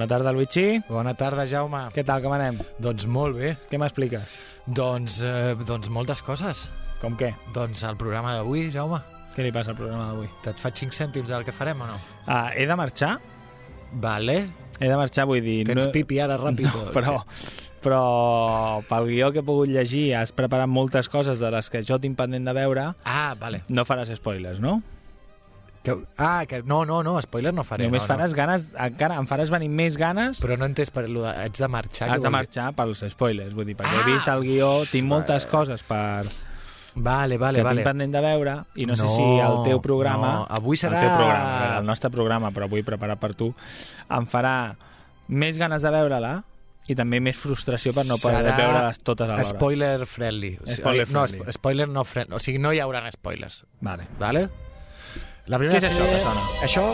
Bona 0.00 0.08
tarda, 0.08 0.32
Luigi. 0.32 0.80
Bona 0.88 1.12
tarda, 1.12 1.44
Jaume. 1.44 1.82
Què 1.92 2.00
tal, 2.08 2.22
com 2.24 2.32
anem? 2.32 2.56
Doncs 2.80 3.04
molt 3.04 3.36
bé. 3.36 3.50
Què 3.68 3.76
m'expliques? 3.76 4.32
Doncs, 4.64 5.18
eh, 5.28 5.52
doncs 5.68 5.90
moltes 5.92 6.22
coses. 6.24 6.62
Com 7.02 7.18
què? 7.20 7.34
Doncs 7.52 7.82
el 7.84 7.98
programa 8.00 8.32
d'avui, 8.32 8.70
Jaume. 8.72 8.96
Què 9.34 9.44
li 9.44 9.50
passa 9.52 9.74
al 9.74 9.76
programa 9.76 10.06
d'avui? 10.06 10.30
Te't 10.40 10.62
faig 10.62 10.80
5 10.86 10.96
cèntims 10.96 11.28
del 11.28 11.44
que 11.44 11.52
farem 11.52 11.82
o 11.84 11.88
no? 11.90 11.98
Ah, 12.24 12.48
he 12.56 12.64
de 12.64 12.78
marxar? 12.80 13.18
Vale. 13.92 14.38
He 14.78 14.88
de 14.88 14.96
marxar, 14.96 15.26
vull 15.28 15.42
dir... 15.44 15.66
Tens 15.68 15.90
pipi 15.92 16.16
ara, 16.24 16.40
ràpid. 16.40 16.70
No, 16.72 16.86
però, 16.96 17.18
però 17.84 18.00
pel 18.88 19.10
guió 19.12 19.28
que 19.34 19.44
he 19.44 19.48
pogut 19.50 19.68
llegir 19.68 20.14
has 20.16 20.32
preparat 20.32 20.72
moltes 20.78 21.12
coses 21.12 21.44
de 21.44 21.52
les 21.52 21.68
que 21.68 21.84
jo 21.84 22.00
tinc 22.00 22.16
pendent 22.16 22.48
de 22.48 22.56
veure. 22.56 22.94
Ah, 23.04 23.34
vale. 23.36 23.66
No 23.68 23.84
faràs 23.84 24.16
spoilers, 24.16 24.64
no? 24.64 24.78
Que, 25.82 25.94
ah, 26.18 26.44
que 26.46 26.62
no, 26.62 26.84
no, 26.84 27.02
no, 27.02 27.14
spoiler 27.22 27.54
no 27.56 27.64
faré. 27.64 27.86
Només 27.88 28.02
no, 28.04 28.08
faràs 28.14 28.34
ganes, 28.36 28.66
encara 28.76 29.16
em 29.16 29.26
faràs 29.26 29.48
venir 29.48 29.70
més 29.72 29.96
ganes 29.96 30.36
No. 30.40 30.46
Però 30.46 30.58
no 30.60 30.66
entès 30.68 30.90
per 30.92 31.06
lo 31.08 31.22
de... 31.24 31.30
Haig 31.32 31.56
de 31.56 31.68
marxar. 31.72 32.10
Has 32.12 32.20
de 32.22 32.28
marxar 32.30 32.66
pels 32.76 33.00
spoilers, 33.14 33.54
vull 33.56 33.64
dir, 33.64 33.76
perquè 33.78 33.96
Ah! 33.96 34.02
he 34.04 34.12
vist 34.12 34.28
el 34.28 34.44
guió, 34.44 34.68
tinc 34.92 35.08
moltes 35.08 35.46
coses 35.48 35.82
per, 35.82 36.28
Vale, 36.94 37.38
vale, 37.38 37.58
que 37.60 37.64
vale. 37.64 37.80
tinc 37.80 37.86
pendent 37.86 38.12
de 38.12 38.20
veure 38.20 38.54
i 38.74 38.84
no, 38.84 38.96
sé 38.98 39.04
No, 39.06 39.10
si 39.14 39.22
el 39.40 39.60
teu 39.70 39.80
programa, 39.80 40.32
no, 40.40 40.46
avui 40.50 40.76
serà- 40.76 40.98
el 41.00 41.06
teu 41.06 41.16
programa, 41.16 41.78
el 41.78 41.86
nostre 41.86 42.10
programa, 42.10 42.50
però 42.50 42.66
avui 42.68 42.82
preparat 42.82 43.18
per 43.22 43.32
tu, 43.38 43.54
em 44.10 44.26
farà 44.26 44.74
més 45.28 45.56
ganes 45.56 45.80
de 45.86 45.90
veure-la 45.94 46.32
i 46.90 46.96
també 46.98 47.20
més 47.22 47.38
frustració 47.38 47.94
per 47.94 48.04
no 48.08 48.18
poder 48.18 48.42
Serà 48.42 48.56
veure-les 48.58 48.98
totes 49.06 49.28
alhora. 49.30 49.44
Spoiler 49.48 50.04
friendly. 50.04 50.56
Spoiler 50.66 51.06
no, 51.08 51.22
friendly. 51.28 51.38
spo- 51.46 51.52
spoiler 51.60 51.88
no 51.88 52.04
friendly. 52.04 52.34
O 52.36 52.40
sigui, 52.42 52.58
no 52.58 52.72
hi 52.74 52.80
haurà 52.82 53.04
spoilers. 53.14 53.62
Vale. 53.80 54.08
Vale? 54.18 54.48
La 55.48 55.58
Què 55.58 55.76
és 55.80 55.84
això 55.88 56.04
que 56.06 56.20
sona? 56.22 56.42
Això 56.62 56.84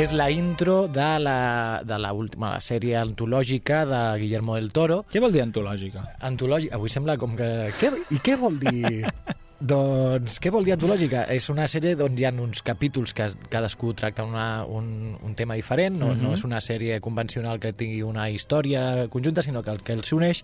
és 0.00 0.12
la 0.16 0.30
intro 0.32 0.86
de 0.88 1.08
la, 1.20 1.82
de 1.84 1.98
la, 2.00 2.12
última, 2.16 2.54
la 2.54 2.60
sèrie 2.64 2.96
antològica 2.96 3.82
de 3.84 4.00
Guillermo 4.22 4.54
del 4.56 4.70
Toro. 4.72 5.02
Què 5.12 5.20
vol 5.20 5.34
dir 5.34 5.42
antològica? 5.44 6.06
Antològica, 6.24 6.78
avui 6.78 6.88
sembla 6.88 7.18
com 7.20 7.36
que... 7.36 7.48
Què, 7.80 7.90
I 8.16 8.20
què 8.24 8.38
vol 8.40 8.56
dir... 8.62 9.02
doncs, 9.72 10.38
què 10.42 10.50
vol 10.50 10.64
dir 10.64 10.72
antològica? 10.74 11.26
És 11.34 11.50
una 11.52 11.68
sèrie 11.70 11.92
on 12.02 12.16
hi 12.18 12.24
ha 12.24 12.32
uns 12.32 12.64
capítols 12.66 13.12
que 13.14 13.28
cadascú 13.52 13.92
tracta 13.94 14.24
una, 14.24 14.64
un, 14.64 15.12
un 15.22 15.36
tema 15.38 15.54
diferent, 15.60 15.98
no, 16.00 16.14
no 16.14 16.30
Mhm. 16.32 16.38
és 16.40 16.44
una 16.48 16.62
sèrie 16.64 16.98
convencional 17.04 17.60
que 17.60 17.74
tingui 17.76 18.00
una 18.02 18.30
història 18.30 19.08
conjunta, 19.12 19.42
sinó 19.42 19.62
que 19.62 19.70
el 19.70 19.82
que 19.84 19.92
els 19.92 20.10
uneix 20.12 20.42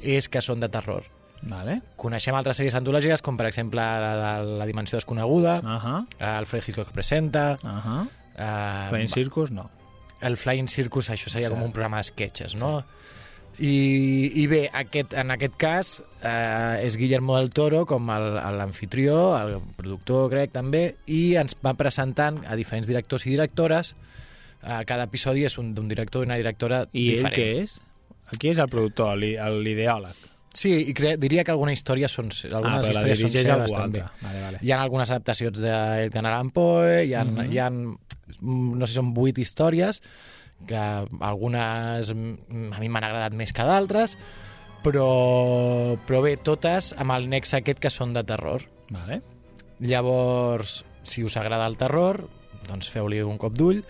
és 0.00 0.28
que 0.28 0.40
són 0.40 0.60
de 0.60 0.68
terror. 0.70 1.02
Vale. 1.46 1.80
Coneixem 1.96 2.34
altres 2.34 2.56
sèries 2.56 2.74
antològiques, 2.74 3.20
com 3.22 3.36
per 3.36 3.46
exemple 3.46 3.80
la 3.80 4.14
de 4.40 4.56
la 4.58 4.66
Dimensió 4.66 4.96
Desconeguda, 4.96 5.54
Uh 5.60 5.78
-huh. 5.82 6.06
el 6.38 6.46
Fred 6.46 6.62
Hitchcock 6.66 6.90
presenta... 6.92 7.58
Uh 7.62 7.68
-huh. 7.68 8.08
eh, 8.38 8.86
Flying 8.88 9.08
Circus, 9.08 9.50
no. 9.50 9.70
el 10.20 10.36
Flying 10.36 10.68
Circus, 10.68 11.10
això 11.10 11.28
seria 11.28 11.48
Sí. 11.48 11.52
com 11.54 11.62
un 11.62 11.72
programa 11.72 11.98
d'esquetxes, 11.98 12.54
no? 12.56 12.84
I, 13.58 14.32
I 14.34 14.46
bé, 14.48 14.70
aquest, 14.72 15.12
en 15.14 15.30
aquest 15.30 15.54
cas 15.56 16.02
eh, 16.24 16.80
és 16.82 16.96
Guillermo 16.96 17.36
del 17.36 17.50
Toro 17.50 17.86
com 17.86 18.10
el- 18.10 18.34
l'anfitrió, 18.58 19.36
el, 19.38 19.60
productor 19.76 20.28
crec 20.30 20.50
també, 20.50 20.96
i 21.06 21.36
ens 21.36 21.54
va 21.64 21.74
presentant 21.74 22.40
a 22.48 22.56
diferents 22.56 22.88
directors 22.88 23.26
i 23.26 23.30
directores. 23.30 23.94
Eh, 24.66 24.84
cada 24.86 25.04
episodi 25.04 25.44
és 25.44 25.56
un- 25.58 25.72
d'un 25.74 25.86
director 25.88 26.22
i 26.22 26.26
una 26.26 26.36
directora 26.36 26.88
I 26.92 27.08
ell 27.10 27.14
diferent. 27.16 27.36
què 27.36 27.62
és? 27.62 27.82
Aquí 28.32 28.48
és 28.48 28.58
el 28.58 28.68
productor, 28.68 29.16
l'i- 29.16 29.36
l'ideòleg. 29.36 30.16
Sí, 30.54 30.70
i 30.90 30.94
cre 30.94 31.16
diria 31.18 31.42
que 31.44 31.50
alguna 31.50 31.72
història 31.74 32.06
són, 32.08 32.28
algunes 32.30 32.62
Ah, 32.62 32.80
però 32.80 32.92
la 32.92 32.92
històries 32.94 33.20
són 33.20 33.30
seves 33.34 33.72
també. 33.74 34.02
Vale, 34.22 34.40
vale. 34.44 34.58
Hi 34.62 34.70
ha 34.70 34.80
algunes 34.80 35.10
adaptacions 35.10 35.58
de 35.58 35.72
Edgar 36.04 36.24
Allan 36.26 36.50
Poe, 36.54 37.04
hi 37.08 37.14
ha, 37.14 37.24
Mhm. 37.24 37.50
hi 37.52 37.58
ha 37.58 37.70
mm, 37.70 38.78
no 38.78 38.86
sé, 38.86 38.94
són 38.94 39.12
vuit 39.14 39.36
històries, 39.38 40.00
que 40.66 40.78
algunes 41.20 42.12
mm, 42.14 42.72
a 42.72 42.78
mi 42.80 42.88
m'han 42.88 43.04
agradat 43.04 43.34
més 43.34 43.52
que 43.52 43.62
d'altres, 43.66 44.16
però, 44.84 45.98
però 46.06 46.22
bé, 46.22 46.36
totes 46.36 46.94
amb 46.96 47.10
el 47.16 47.28
nexe 47.28 47.56
aquest 47.58 47.80
que 47.80 47.90
són 47.90 48.12
de 48.14 48.22
terror. 48.24 48.62
Vale. 48.90 49.20
Llavors, 49.80 50.84
si 51.02 51.24
us 51.24 51.36
agrada 51.36 51.66
el 51.66 51.76
terror, 51.76 52.28
doncs 52.68 52.88
feu-li 52.88 53.20
un 53.22 53.36
cop 53.38 53.52
d'ull. 53.58 53.82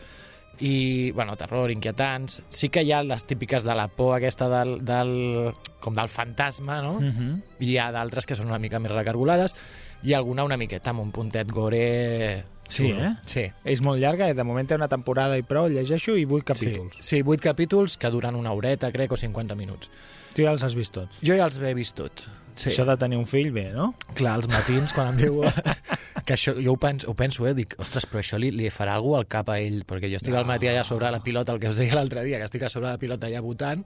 I, 0.60 1.10
bueno, 1.12 1.36
terror, 1.36 1.70
inquietants... 1.70 2.42
Sí 2.48 2.68
que 2.68 2.84
hi 2.84 2.92
ha 2.92 3.02
les 3.02 3.24
típiques 3.26 3.64
de 3.64 3.74
la 3.74 3.88
por 3.88 4.14
aquesta 4.16 4.48
del, 4.48 4.76
del, 4.84 5.52
com 5.80 5.94
del 5.96 6.08
fantasma, 6.08 6.80
no? 6.82 6.94
Uh 6.98 7.12
-huh. 7.12 7.42
I 7.60 7.72
hi 7.72 7.78
ha 7.78 7.90
d'altres 7.92 8.26
que 8.26 8.36
són 8.36 8.46
una 8.46 8.58
mica 8.58 8.78
més 8.78 8.92
recargolades 8.92 9.54
i 10.02 10.12
alguna 10.12 10.44
una 10.44 10.56
miqueta 10.56 10.90
amb 10.90 11.00
un 11.00 11.12
puntet 11.12 11.50
gore... 11.50 12.44
Sí, 12.74 12.88
xulo. 12.90 13.00
eh? 13.06 13.12
Sí. 13.30 13.44
És 13.64 13.82
molt 13.86 14.02
llarga, 14.02 14.28
eh? 14.32 14.34
de 14.34 14.44
moment 14.46 14.66
té 14.68 14.74
una 14.78 14.88
temporada 14.90 15.38
i 15.38 15.44
prou, 15.46 15.68
llegeixo, 15.70 16.16
i 16.18 16.24
vuit 16.28 16.44
capítols. 16.44 16.98
Sí, 17.00 17.08
sí, 17.16 17.22
vuit 17.22 17.40
capítols 17.44 17.96
que 18.00 18.10
duren 18.10 18.34
una 18.36 18.52
horeta, 18.52 18.90
crec, 18.94 19.12
o 19.14 19.20
50 19.20 19.54
minuts. 19.58 19.90
Tu 20.34 20.42
ja 20.42 20.50
els 20.50 20.64
has 20.66 20.74
vist 20.74 20.92
tots. 20.96 21.20
Jo 21.22 21.36
ja 21.38 21.46
els 21.46 21.60
he 21.62 21.74
vist 21.78 21.94
tot. 22.00 22.24
Sí. 22.54 22.70
Això 22.70 22.84
de 22.86 22.94
tenir 22.98 23.16
un 23.18 23.26
fill, 23.26 23.48
bé, 23.54 23.68
no? 23.74 23.92
Clar, 24.14 24.36
els 24.40 24.48
matins, 24.50 24.92
quan 24.94 25.12
em 25.12 25.16
diu... 25.18 25.40
que 26.26 26.34
això, 26.36 26.54
jo 26.58 26.72
ho 26.74 26.78
penso, 26.80 27.10
ho 27.10 27.14
penso, 27.18 27.46
eh? 27.50 27.54
Dic, 27.54 27.74
ostres, 27.82 28.06
però 28.10 28.22
això 28.22 28.38
li, 28.38 28.50
li 28.54 28.70
farà 28.74 28.94
algú 28.98 29.16
al 29.18 29.26
cap 29.30 29.50
a 29.50 29.58
ell, 29.62 29.82
perquè 29.86 30.10
jo 30.10 30.18
estic 30.20 30.32
No. 30.32 30.38
al 30.40 30.46
matí 30.48 30.70
allà 30.70 30.84
sobre 30.86 31.10
la 31.10 31.20
pilota, 31.22 31.52
el 31.54 31.60
que 31.62 31.70
us 31.70 31.78
deia 31.78 31.94
l'altre 31.98 32.22
dia, 32.26 32.38
que 32.42 32.46
estic 32.50 32.62
a 32.66 32.70
sobre 32.72 32.88
la 32.92 32.98
pilota 33.02 33.26
allà 33.30 33.42
votant, 33.42 33.82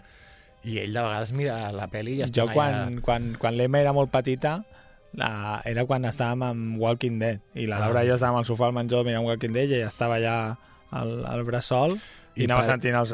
i 0.69 0.79
ell 0.83 0.93
de 0.93 1.01
vegades 1.05 1.33
mira 1.33 1.57
la 1.73 1.87
pel·li 1.89 2.17
i 2.19 2.23
està 2.27 2.43
Jo 2.43 2.49
quan, 2.53 2.97
quan, 3.05 3.31
quan 3.39 3.57
l'Emma 3.57 3.79
era 3.81 3.93
molt 3.97 4.11
petita 4.13 4.57
la, 5.17 5.61
era 5.65 5.85
quan 5.89 6.05
estàvem 6.05 6.43
amb 6.43 6.79
Walking 6.81 7.19
Dead 7.19 7.41
i 7.55 7.67
la 7.67 7.79
Laura 7.81 8.01
Ah. 8.01 8.05
i 8.05 8.09
jo 8.11 8.15
estàvem 8.19 8.37
al 8.43 8.45
sofà 8.45 8.67
al 8.69 8.73
menjador 8.77 9.05
mirant 9.07 9.25
Walking 9.27 9.53
Dead 9.57 9.71
i 9.71 9.75
ella 9.81 9.89
estava 9.89 10.17
allà 10.21 10.57
al, 10.91 11.25
al 11.27 11.45
bressol 11.45 11.97
i, 12.37 12.43
I 12.43 12.45
anava 12.47 12.61
per- 12.63 12.71
sentint 12.75 12.95
els... 13.01 13.13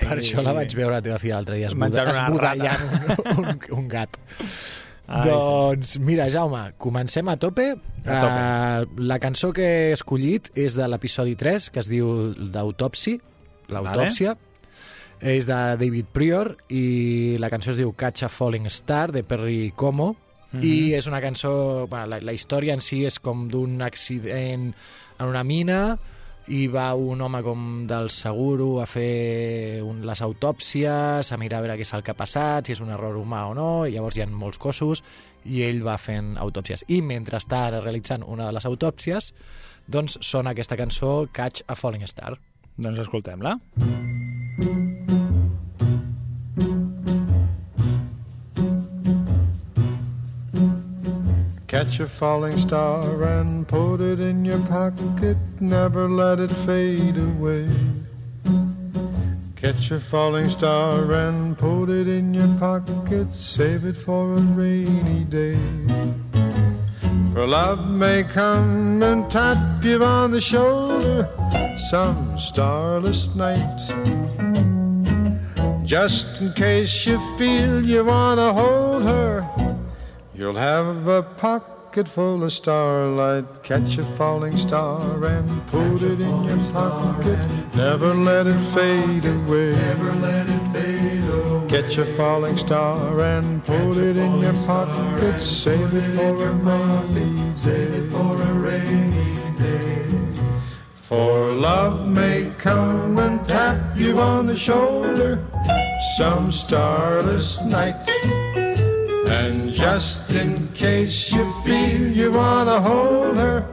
Per 0.00 0.16
això 0.16 0.42
la 0.42 0.52
vaig 0.56 0.72
veure 0.74 0.94
la 0.96 1.02
teva 1.04 1.18
filla 1.18 1.36
l'altre 1.40 1.56
dia 1.58 1.70
Menjant 1.76 2.08
una 2.08 2.26
esbudallant 2.26 2.82
un, 3.36 3.44
un, 3.50 3.60
un 3.82 3.88
gat. 3.88 4.16
Ai, 5.06 5.28
doncs, 5.28 5.98
mira, 6.02 6.24
Jaume, 6.30 6.72
comencem 6.82 7.28
a 7.30 7.36
tope. 7.38 7.66
A 8.06 8.16
tope. 8.24 8.96
Uh, 8.98 9.04
la 9.06 9.20
cançó 9.22 9.52
que 9.54 9.62
he 9.62 9.92
escollit 9.94 10.48
és 10.58 10.74
de 10.74 10.88
l'episodi 10.90 11.36
3, 11.38 11.68
que 11.70 11.78
es 11.78 11.86
diu 11.86 12.32
d'Autopsi, 12.34 13.12
l'autòpsia. 13.70 14.34
És 15.22 15.46
de 15.46 15.58
David 15.78 16.10
Prior 16.12 16.56
i 16.74 17.36
la 17.38 17.48
cançó 17.54 17.70
es 17.70 17.78
diu 17.78 17.92
Catch 17.96 18.26
a 18.26 18.28
Falling 18.28 18.66
Star, 18.66 19.12
de 19.14 19.22
Perry 19.22 19.70
Como. 19.78 20.16
I 20.62 20.94
és 20.96 21.06
una 21.06 21.20
cançó... 21.20 21.86
Bueno, 21.90 22.06
la, 22.14 22.20
la 22.22 22.34
història 22.36 22.76
en 22.76 22.84
si 22.84 23.04
és 23.06 23.18
com 23.22 23.48
d'un 23.52 23.80
accident 23.82 24.70
en 25.18 25.26
una 25.26 25.44
mina 25.44 25.80
i 26.46 26.66
va 26.70 26.94
un 26.94 27.20
home 27.20 27.40
com 27.42 27.62
del 27.90 28.08
seguro 28.14 28.80
a 28.80 28.86
fer 28.86 29.82
un, 29.82 30.04
les 30.06 30.22
autòpsies, 30.22 31.32
a 31.32 31.38
mirar 31.40 31.58
a 31.58 31.64
veure 31.64 31.78
què 31.80 31.86
és 31.86 31.94
el 31.96 32.04
que 32.06 32.14
ha 32.14 32.18
passat, 32.18 32.66
si 32.66 32.76
és 32.76 32.82
un 32.84 32.92
error 32.94 33.18
humà 33.18 33.46
o 33.50 33.54
no, 33.58 33.70
i 33.86 33.96
llavors 33.96 34.16
hi 34.18 34.22
ha 34.22 34.28
molts 34.30 34.60
cossos 34.62 35.02
i 35.44 35.64
ell 35.66 35.82
va 35.86 35.98
fent 35.98 36.36
autòpsies. 36.42 36.86
I 36.88 37.02
mentre 37.02 37.40
està 37.42 37.66
realitzant 37.74 38.22
una 38.22 38.46
de 38.46 38.54
les 38.54 38.66
autòpsies, 38.70 39.32
doncs 39.86 40.18
sona 40.22 40.54
aquesta 40.54 40.78
cançó 40.78 41.26
Catch 41.32 41.66
a 41.66 41.78
Falling 41.78 42.06
Star. 42.06 42.36
Doncs 42.76 43.02
escoltem-la. 43.06 43.56
Catch 51.76 52.00
a 52.00 52.08
falling 52.08 52.56
star 52.56 53.22
and 53.22 53.68
put 53.68 54.00
it 54.00 54.18
in 54.18 54.46
your 54.46 54.60
pocket, 54.60 55.36
never 55.60 56.08
let 56.08 56.40
it 56.40 56.50
fade 56.50 57.18
away. 57.18 57.68
Catch 59.56 59.90
a 59.90 60.00
falling 60.00 60.48
star 60.48 61.12
and 61.12 61.58
put 61.58 61.90
it 61.90 62.08
in 62.08 62.32
your 62.32 62.48
pocket, 62.58 63.30
save 63.30 63.84
it 63.84 63.92
for 63.94 64.32
a 64.32 64.40
rainy 64.56 65.24
day. 65.24 65.58
For 67.34 67.46
love 67.46 67.86
may 67.90 68.22
come 68.22 69.02
and 69.02 69.30
tap 69.30 69.84
you 69.84 70.02
on 70.02 70.30
the 70.30 70.40
shoulder 70.40 71.28
some 71.90 72.38
starless 72.38 73.28
night. 73.34 73.80
Just 75.84 76.40
in 76.40 76.54
case 76.54 77.04
you 77.04 77.20
feel 77.36 77.84
you 77.84 78.02
want 78.02 78.40
to 78.40 78.54
hold 78.54 79.02
her, 79.02 79.55
you'll 80.36 80.56
have 80.56 81.06
a 81.06 81.22
pocket 81.22 82.06
full 82.06 82.44
of 82.44 82.52
starlight. 82.52 83.62
Catch 83.62 83.98
a 83.98 84.04
falling 84.18 84.56
star 84.56 85.24
and 85.24 85.66
put 85.68 86.02
it 86.02 86.20
in 86.20 86.44
your 86.44 86.58
pocket. 86.72 87.38
Never 87.74 88.14
let 88.14 88.46
it 88.46 88.58
fade 88.58 89.24
away. 89.24 89.70
Never 89.70 90.12
let 90.14 90.48
it 90.48 90.72
fade 90.72 91.22
away. 91.22 91.68
Catch 91.68 91.98
a 91.98 92.04
falling 92.16 92.56
star 92.56 93.20
and 93.20 93.64
put 93.64 93.96
it 93.96 94.16
in 94.16 94.40
your 94.40 94.52
pocket. 94.52 95.38
Save 95.38 95.94
it 95.94 96.16
for 96.16 96.46
a 96.46 96.52
rainy 96.52 97.52
day. 97.64 98.08
for 98.10 98.42
a 98.42 98.52
rainy 98.52 99.58
day. 99.58 100.06
For 100.94 101.52
love 101.52 102.06
may 102.06 102.52
come 102.58 103.18
and 103.18 103.42
tap 103.42 103.96
you 103.96 104.20
on 104.20 104.46
the 104.46 104.56
shoulder 104.56 105.46
some 106.16 106.52
starless 106.52 107.62
night. 107.62 108.65
And 109.26 109.72
just 109.72 110.34
in 110.34 110.68
case 110.72 111.32
you 111.32 111.52
feel 111.64 112.12
you 112.12 112.32
wanna 112.32 112.80
hold 112.80 113.36
her, 113.36 113.64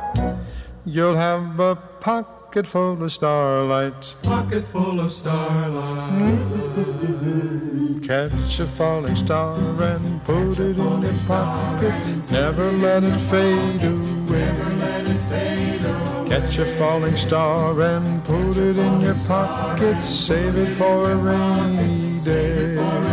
you'll 0.86 1.16
have 1.16 1.60
a 1.60 1.76
pocket 1.76 2.66
full 2.66 3.04
of 3.04 3.12
starlight. 3.12 4.16
Pocket 4.24 4.68
full 4.68 5.00
of 5.00 5.12
starlight. 5.12 6.40
Catch 8.04 8.60
a 8.60 8.68
falling 8.68 9.16
star 9.16 9.56
and 9.82 10.24
put 10.26 10.60
it 10.60 10.78
in 10.78 11.02
your 11.02 11.14
pocket. 11.26 11.94
Never 12.32 12.72
let 12.72 13.04
it 13.04 13.18
fade 13.32 13.84
away. 13.84 14.74
Catch 16.28 16.58
a 16.58 16.66
falling 16.78 17.16
star 17.16 17.80
and 17.80 18.26
put 18.26 18.58
it 18.58 18.78
in 18.78 19.02
your 19.02 19.16
pocket. 19.28 20.02
Save 20.02 20.58
it 20.58 20.76
for 20.76 21.12
a 21.12 21.16
rainy 21.16 22.20
day. 22.22 23.13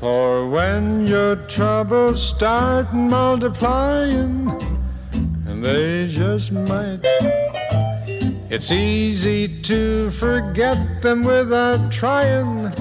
For 0.00 0.48
when 0.48 1.06
your 1.06 1.36
troubles 1.36 2.26
start 2.26 2.94
multiplying, 2.94 4.48
and 5.12 5.62
they 5.62 6.08
just 6.08 6.52
might, 6.52 7.00
it's 8.48 8.72
easy 8.72 9.60
to 9.60 10.10
forget 10.12 11.02
them 11.02 11.22
without 11.22 11.92
trying. 11.92 12.72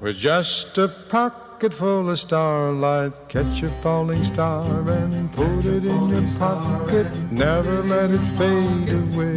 With 0.00 0.18
just 0.18 0.78
a 0.78 0.86
pocket 0.86 1.45
full 1.60 2.10
of 2.10 2.18
starlight, 2.18 3.12
catch 3.28 3.62
a 3.62 3.70
falling 3.82 4.22
star 4.24 4.64
and 4.90 5.32
put 5.32 5.64
it 5.64 5.84
in 5.84 6.08
your 6.10 6.26
pocket. 6.38 7.06
Never 7.32 7.82
let 7.82 8.10
it 8.10 8.26
fade 8.36 8.90
away. 8.90 9.36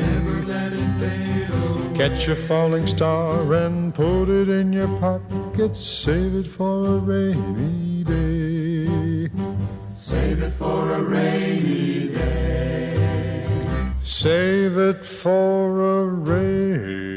Catch 1.96 2.28
a 2.28 2.36
falling 2.36 2.88
star 2.88 3.54
and 3.54 3.96
put 3.96 4.30
it 4.30 4.50
in 4.50 4.74
your 4.74 4.90
pocket. 5.00 5.76
Save 5.76 6.36
it 6.36 6.48
for 6.48 6.86
a 6.86 6.98
rainy 7.00 8.04
day. 8.04 9.30
Save 9.96 10.44
it 10.44 10.54
for 10.54 10.92
a 10.92 11.02
rainy 11.02 12.10
day. 12.10 13.46
Save 14.04 14.78
it 14.78 15.06
for 15.06 15.80
a 15.80 16.06
rainy 16.06 17.09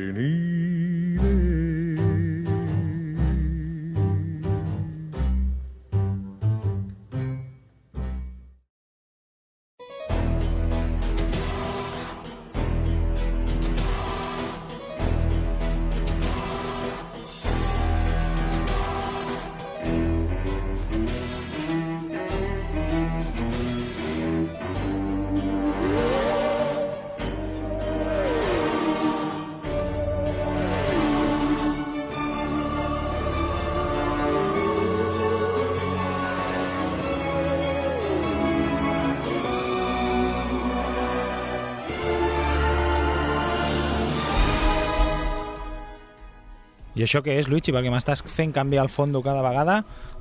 I 47.03 47.07
això 47.09 47.19
què 47.27 47.35
és, 47.41 47.49
Luigi? 47.51 47.73
Perquè 47.75 47.91
m'estàs 47.91 48.23
fent 48.31 48.53
canviar 48.55 48.85
el 48.87 48.91
fondo 48.95 49.19
cada 49.27 49.43
vegada. 49.43 49.81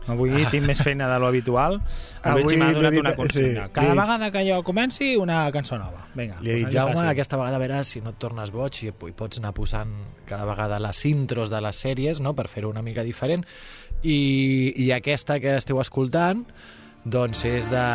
Avui 0.10 0.32
tinc 0.50 0.66
més 0.66 0.80
feina 0.82 1.06
de 1.12 1.20
lo 1.22 1.28
habitual. 1.30 1.76
El 2.26 2.32
Avui 2.32 2.44
Luigi 2.48 2.58
m'ha 2.58 2.72
donat 2.74 2.96
dit- 2.96 3.02
una 3.04 3.12
consigna. 3.16 3.68
sí, 3.68 3.74
cada 3.76 3.92
li 3.94 4.00
vegada 4.00 4.32
que 4.34 4.42
jo 4.50 4.58
comenci, 4.66 5.12
una 5.22 5.44
cançó 5.54 5.78
nova. 5.78 6.08
Vinga, 6.16 6.40
Li 6.42 6.50
he 6.50 6.56
dit, 6.56 6.66
posar-li 6.66 6.80
Jaume, 6.80 6.96
fàcil. 7.04 7.12
aquesta 7.14 7.38
vegada 7.38 7.56
a 7.56 7.62
veure 7.62 7.84
si 7.86 8.02
no 8.02 8.10
et 8.16 8.18
tornes 8.18 8.50
boig 8.52 8.82
i, 8.84 8.90
i 8.90 9.14
pots 9.14 9.38
anar 9.38 9.54
posant 9.54 9.94
cada 10.26 10.46
vegada 10.50 10.80
les 10.82 11.06
intros 11.06 11.54
de 11.54 11.62
les 11.62 11.78
sèries, 11.86 12.20
no?, 12.20 12.34
per 12.34 12.48
fer-ho 12.50 12.74
una 12.74 12.82
mica 12.82 13.04
diferent. 13.06 13.46
I, 14.02 14.74
I 14.82 14.90
aquesta 14.98 15.38
que 15.40 15.54
esteu 15.62 15.78
escoltant, 15.80 16.42
doncs 17.06 17.46
és 17.46 17.70
de 17.70 17.86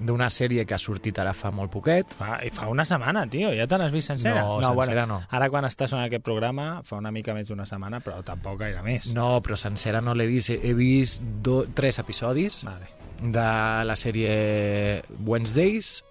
d'una 0.00 0.28
sèrie 0.30 0.64
que 0.66 0.74
ha 0.74 0.78
sortit 0.78 1.18
ara 1.18 1.32
fa 1.32 1.50
molt 1.50 1.70
poquet. 1.72 2.10
Fa, 2.12 2.38
i 2.44 2.50
fa 2.50 2.68
una 2.68 2.84
setmana, 2.84 3.26
tio, 3.32 3.52
ja 3.56 3.66
te 3.66 3.78
l'has 3.78 3.92
vist 3.92 4.08
sencera? 4.12 4.42
No, 4.42 4.58
sencera 4.62 5.06
no. 5.06 5.22
Ara 5.30 5.48
quan 5.50 5.64
estàs 5.64 5.92
en 5.96 6.02
aquest 6.04 6.22
programa 6.24 6.82
fa 6.84 6.96
una 7.00 7.10
mica 7.10 7.34
més 7.34 7.48
d'una 7.48 7.64
setmana, 7.66 8.00
però 8.04 8.22
tampoc 8.24 8.58
gaire 8.60 8.82
més. 8.82 9.08
No, 9.16 9.40
però 9.42 9.56
sencera 9.56 10.00
no 10.04 10.14
l'he 10.14 10.26
vist. 10.26 10.50
He, 10.50 10.60
he 10.62 10.74
vist 10.74 11.22
do, 11.42 11.64
tres 11.74 11.98
episodis 11.98 12.62
Vale. 12.64 12.86
de 13.22 13.48
la 13.88 13.96
sèrie 13.96 15.02
Wednesdays, 15.24 16.04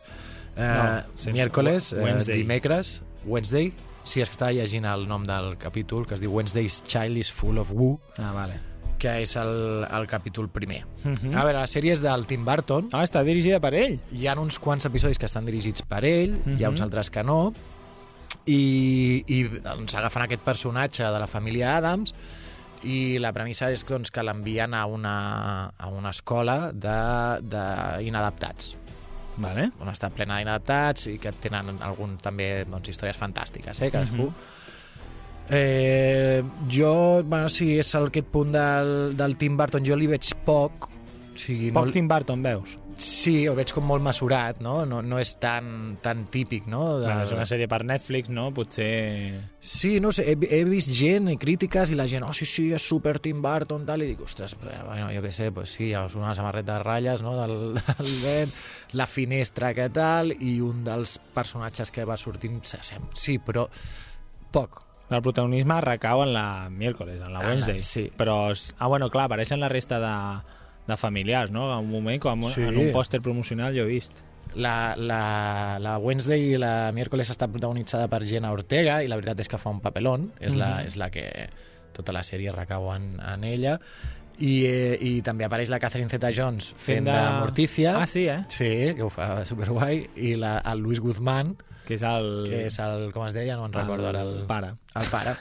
eh, 0.57 1.01
No, 1.25 1.33
miércoles, 1.33 1.91
eh, 1.93 2.01
Wednesday. 2.03 2.37
dimecres, 2.37 3.01
Wednesday. 3.25 3.73
Sí, 4.05 4.21
és 4.21 4.29
que 4.29 4.35
estava 4.37 4.51
llegint 4.53 4.85
el 4.85 5.07
nom 5.09 5.23
del 5.25 5.55
capítol, 5.57 6.05
que 6.05 6.13
es 6.13 6.19
diu 6.21 6.29
Wednesday's 6.31 6.83
Child 6.85 7.17
is 7.17 7.31
Full 7.33 7.57
of 7.57 7.71
Woo, 7.71 7.99
Ah, 8.19 8.31
vale. 8.33 8.59
Que 8.97 9.21
és 9.21 9.35
el, 9.35 9.85
el 9.91 10.07
capítol 10.07 10.49
primer. 10.49 10.83
Mhm. 11.03 11.35
A 11.35 11.43
veure, 11.43 11.59
la 11.59 11.67
sèrie 11.67 11.91
és 11.93 12.01
del 12.01 12.25
Tim 12.27 12.45
Burton. 12.45 12.89
Ah, 12.93 13.03
està 13.03 13.23
dirigida 13.23 13.59
per 13.59 13.73
ell. 13.73 13.99
Hi 14.11 14.27
ha 14.27 14.35
uns 14.39 14.59
quants 14.59 14.85
episodis 14.85 15.17
que 15.17 15.25
estan 15.25 15.45
dirigits 15.45 15.81
per 15.83 16.03
ell, 16.05 16.37
hi 16.57 16.63
ha 16.63 16.69
uns 16.69 16.79
Mhm. 16.79 16.85
altres 16.85 17.09
que 17.11 17.23
no, 17.23 17.53
i, 18.45 19.23
i 19.27 19.43
doncs, 19.63 19.95
agafen 19.95 20.21
aquest 20.23 20.41
personatge 20.45 21.03
de 21.03 21.19
la 21.19 21.27
família 21.27 21.77
Adams 21.77 22.13
i 22.83 23.17
la 23.17 23.31
premissa 23.33 23.71
és 23.71 23.83
doncs, 23.87 24.11
que 24.11 24.21
l'envien 24.21 24.73
a, 24.75 24.85
una, 24.85 25.65
a 25.77 25.87
una 25.89 26.09
escola 26.11 26.71
d'inadaptats 27.99 28.75
Vale. 29.37 29.71
on 29.83 29.89
està 29.91 30.09
plena 30.13 30.37
d'inadaptats 30.39 31.07
i 31.11 31.17
que 31.19 31.31
tenen 31.43 31.81
algun 31.83 32.17
també 32.23 32.63
doncs, 32.69 32.87
històries 32.93 33.17
fantàstiques, 33.19 33.81
eh, 33.81 33.89
cadascú. 33.91 34.29
Eh, 35.49 36.43
jo, 36.71 37.23
bueno, 37.23 37.49
si 37.49 37.75
és 37.79 37.93
el, 37.97 38.09
aquest 38.11 38.31
punt 38.33 38.55
del, 38.55 39.13
del 39.17 39.37
Tim 39.41 39.57
Burton, 39.57 39.85
jo 39.85 39.97
li 39.99 40.09
veig 40.11 40.33
poc, 40.45 40.89
o 41.35 41.37
sigui, 41.39 41.71
Poc 41.75 41.89
no, 41.89 41.95
Tim 41.95 42.07
Burton, 42.07 42.43
veus? 42.43 42.77
Sí, 42.95 43.41
ho 43.51 43.53
veig 43.57 43.73
com 43.75 43.83
molt 43.83 44.03
mesurat, 44.03 44.61
no? 44.63 44.77
No, 44.87 45.01
no 45.03 45.17
és 45.19 45.33
tan, 45.41 45.97
tan 46.03 46.21
típic, 46.31 46.69
no? 46.71 47.01
De... 47.01 47.09
Bueno, 47.09 47.25
és 47.25 47.33
una 47.35 47.43
sèrie 47.49 47.67
per 47.67 47.81
Netflix, 47.83 48.31
no? 48.31 48.45
Potser... 48.55 48.85
Sí, 49.59 49.97
no 49.99 50.13
sé, 50.15 50.23
he, 50.31 50.37
he 50.47 50.61
vist 50.67 50.93
gent 50.95 51.27
i 51.33 51.35
crítiques 51.41 51.91
i 51.91 51.99
la 51.99 52.07
gent, 52.07 52.23
oh, 52.23 52.31
sí, 52.37 52.47
sí, 52.47 52.69
és 52.75 52.87
super 52.87 53.17
Tim 53.19 53.43
Burton, 53.43 53.83
tal, 53.87 54.05
i 54.05 54.07
dic, 54.13 54.23
ostres, 54.23 54.55
però, 54.61 54.77
bueno, 54.87 55.09
jo 55.11 55.25
què 55.25 55.33
sé, 55.35 55.49
pues 55.55 55.75
sí, 55.75 55.89
és 55.91 56.15
una 56.15 56.31
samarreta 56.39 56.77
de 56.77 56.87
ratlles, 56.87 57.25
no?, 57.25 57.35
del, 57.41 57.57
del 57.99 58.15
vent, 58.23 58.55
la 58.95 59.09
finestra 59.11 59.73
que 59.75 59.89
tal, 59.91 60.31
i 60.31 60.61
un 60.63 60.85
dels 60.87 61.19
personatges 61.35 61.91
que 61.91 62.07
va 62.07 62.15
sortint 62.15 62.63
Sí, 62.63 63.39
però 63.43 63.67
poc. 64.55 64.84
El 65.09 65.21
protagonisme 65.21 65.79
recau 65.81 66.23
en 66.23 66.33
la 66.33 66.67
miércoles, 66.69 67.21
en 67.21 67.31
la 67.33 67.39
Ah, 67.39 67.47
Wednesday. 67.49 67.79
sí. 67.79 68.11
Però, 68.17 68.51
ah, 68.79 68.87
bueno, 68.87 69.09
clar, 69.09 69.25
apareixen 69.25 69.59
la 69.59 69.69
resta 69.69 69.99
de, 69.99 70.43
de 70.87 70.97
familiars, 70.97 71.51
no? 71.51 71.71
En 71.77 71.85
un 71.85 71.91
moment, 71.91 72.19
com 72.21 72.43
Sí. 72.49 72.61
en 72.63 72.77
un 72.77 72.91
pòster 72.91 73.21
promocional 73.21 73.75
jo 73.77 73.83
he 73.83 73.91
vist. 73.93 74.11
La, 74.55 74.95
la, 74.97 75.77
la 75.79 75.97
Wednesday 75.97 76.53
i 76.53 76.57
la 76.57 76.91
miércoles 76.93 77.29
està 77.29 77.47
protagonitzada 77.51 78.07
per 78.07 78.23
Jenna 78.25 78.51
Ortega 78.53 79.01
i 79.03 79.07
la 79.09 79.17
veritat 79.17 79.39
és 79.41 79.49
que 79.51 79.57
fa 79.59 79.69
un 79.69 79.81
papelón, 79.81 80.31
és, 80.39 80.55
la, 80.55 80.83
és 80.85 80.95
la 80.95 81.09
que 81.11 81.49
tota 81.93 82.13
la 82.13 82.21
sèrie 82.23 82.51
recau 82.53 82.87
en, 82.93 83.19
en 83.19 83.43
ella 83.43 83.79
i, 84.39 84.65
eh, 84.65 84.97
i 85.01 85.21
també 85.23 85.45
apareix 85.45 85.69
la 85.69 85.79
Catherine 85.79 86.09
Zeta-Jones 86.09 86.73
fent, 86.77 87.05
de... 87.05 87.17
Morticia 87.39 87.97
Ah, 88.01 88.07
sí, 88.07 88.27
eh? 88.27 88.41
sí, 88.47 88.93
que 88.95 89.03
ho 89.03 89.09
fa 89.09 89.43
superguai 89.45 90.05
i 90.15 90.35
la, 90.35 90.57
el 90.71 90.79
Luis 90.79 90.99
Guzmán 90.99 91.55
Que 91.85 91.97
és 91.97 92.05
el... 92.07 92.29
que 92.49 92.63
és 92.69 92.79
el, 92.81 93.09
com 93.13 93.27
es 93.27 93.35
deia, 93.37 93.57
no 93.57 93.67
me'n 93.67 93.75
recordo 93.75 94.09
ara 94.09 94.23
el, 94.25 94.39
pare. 94.49 94.73
el 94.97 95.11
pare 95.11 95.35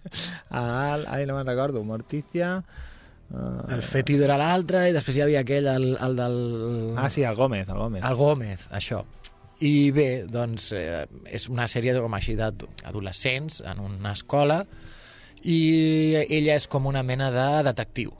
el, 0.62 1.08
ai, 1.10 1.24
no 1.26 1.38
me'n 1.38 1.48
recordo. 1.48 1.82
Morticia... 1.84 2.58
Uh, 3.28 3.66
el 3.74 3.82
Fetido 3.84 4.24
era 4.24 4.38
l'altre 4.40 4.86
i 4.88 4.92
després 4.96 5.18
hi 5.18 5.20
havia 5.20 5.42
aquell, 5.44 5.66
el, 5.68 5.90
el 6.00 6.14
del... 6.16 6.38
ah, 6.96 7.10
sí, 7.12 7.26
el 7.28 7.36
Gómez, 7.36 7.68
el 7.68 7.76
Gómez. 7.76 8.04
El 8.08 8.16
Gómez, 8.16 8.62
això. 8.72 9.02
I 9.60 9.90
bé, 9.92 10.06
doncs, 10.30 10.70
eh, 10.72 11.02
és 11.28 11.44
una 11.52 11.66
sèrie 11.68 11.92
com 11.98 12.14
així 12.16 12.38
d'adolescents 12.38 13.60
en 13.68 13.82
una 13.84 14.14
escola 14.16 14.62
i 15.44 15.58
ella 16.24 16.56
és 16.56 16.70
com 16.72 16.88
una 16.88 17.02
mena 17.04 17.28
de 17.34 17.46
detectiu. 17.68 18.14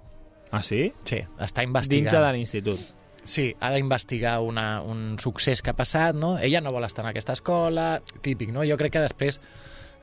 Ah, 0.51 0.61
sí? 0.63 0.91
Sí, 1.05 1.23
està 1.39 1.63
Dintre 1.65 1.69
investigant. 1.71 2.25
de 2.27 2.33
l'institut. 2.37 2.87
Sí, 3.29 3.51
ha 3.61 3.69
d'investigar 3.75 4.39
un 4.41 5.17
succés 5.21 5.61
que 5.61 5.75
ha 5.75 5.77
passat, 5.77 6.17
no? 6.17 6.39
Ella 6.41 6.63
no 6.65 6.73
vol 6.73 6.87
estar 6.87 7.05
en 7.05 7.11
aquesta 7.11 7.35
escola, 7.37 7.99
típic, 8.25 8.55
no? 8.55 8.65
Jo 8.65 8.79
crec 8.81 8.95
que 8.97 9.03
després 9.05 9.37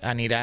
anirà... 0.05 0.41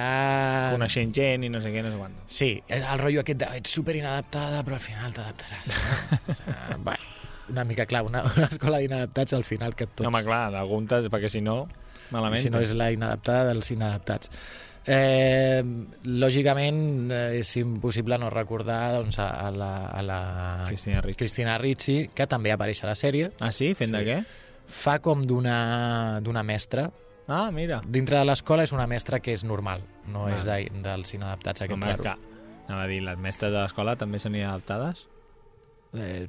Coneixent 0.74 1.12
gent 1.14 1.46
i 1.46 1.50
no 1.52 1.60
sé 1.62 1.70
què, 1.70 1.84
no 1.84 1.92
sé 1.92 2.00
quant. 2.00 2.16
Sí, 2.26 2.50
el, 2.66 2.84
rotllo 2.98 3.22
aquest 3.22 3.42
de 3.44 3.50
ets 3.60 3.76
super 3.78 3.94
inadaptada, 3.98 4.64
però 4.66 4.80
al 4.80 4.82
final 4.82 5.14
t'adaptaràs. 5.14 5.70
No? 5.70 6.34
uh, 6.34 6.80
bueno, 6.88 7.12
una 7.54 7.64
mica 7.68 7.86
clar, 7.86 8.02
una, 8.08 8.24
una 8.32 8.48
escola 8.50 8.82
d'inadaptats 8.82 9.38
al 9.38 9.46
final 9.46 9.76
que 9.78 9.86
tots... 9.86 10.08
Home, 10.08 10.24
clar, 10.26 10.48
algun 10.58 10.88
perquè 10.90 11.30
si 11.30 11.44
no, 11.44 11.60
malament. 12.10 12.42
si 12.42 12.50
no 12.50 12.62
és 12.64 12.74
la 12.74 12.90
inadaptada 12.94 13.52
dels 13.52 13.70
inadaptats. 13.76 14.32
Eh, 14.86 15.62
lògicament 16.04 17.10
eh, 17.12 17.38
és 17.38 17.50
impossible 17.60 18.18
no 18.18 18.30
recordar 18.30 18.94
doncs, 18.96 19.18
a, 19.22 19.28
a 19.46 19.50
la, 19.54 19.70
a 19.94 20.02
la 20.02 20.20
Cristina 20.66 21.00
Ricci. 21.00 21.18
Cristina 21.20 21.58
Ricci, 21.58 21.96
que 22.14 22.26
també 22.26 22.50
apareix 22.52 22.82
a 22.82 22.88
la 22.90 22.96
sèrie. 22.98 23.30
Ah, 23.40 23.52
sí? 23.52 23.72
Fent 23.78 23.92
Sí. 23.94 23.96
de 23.98 24.04
què? 24.08 24.18
Fa 24.72 24.98
com 25.04 25.22
d'una 25.26 26.42
mestra. 26.42 26.90
Ah, 27.28 27.50
mira. 27.54 27.80
Dintre 27.86 28.18
de 28.18 28.24
l'escola 28.26 28.64
és 28.66 28.72
una 28.72 28.86
mestra 28.90 29.20
que 29.20 29.32
és 29.32 29.44
normal, 29.44 29.82
no 30.08 30.24
Val. 30.24 30.34
és 30.38 30.44
de, 30.44 30.58
dels 30.82 31.14
inadaptats 31.14 31.62
aquests 31.62 31.78
Home, 31.78 31.86
raros. 31.92 32.06
que, 32.06 32.42
anava 32.66 32.82
a 32.82 32.86
dir, 32.90 33.00
les 33.02 33.18
mestres 33.18 33.52
de 33.52 33.60
l'escola 33.60 33.94
també 33.96 34.18
són 34.18 34.34
inadaptades? 34.34 35.06
Eh, 35.92 36.24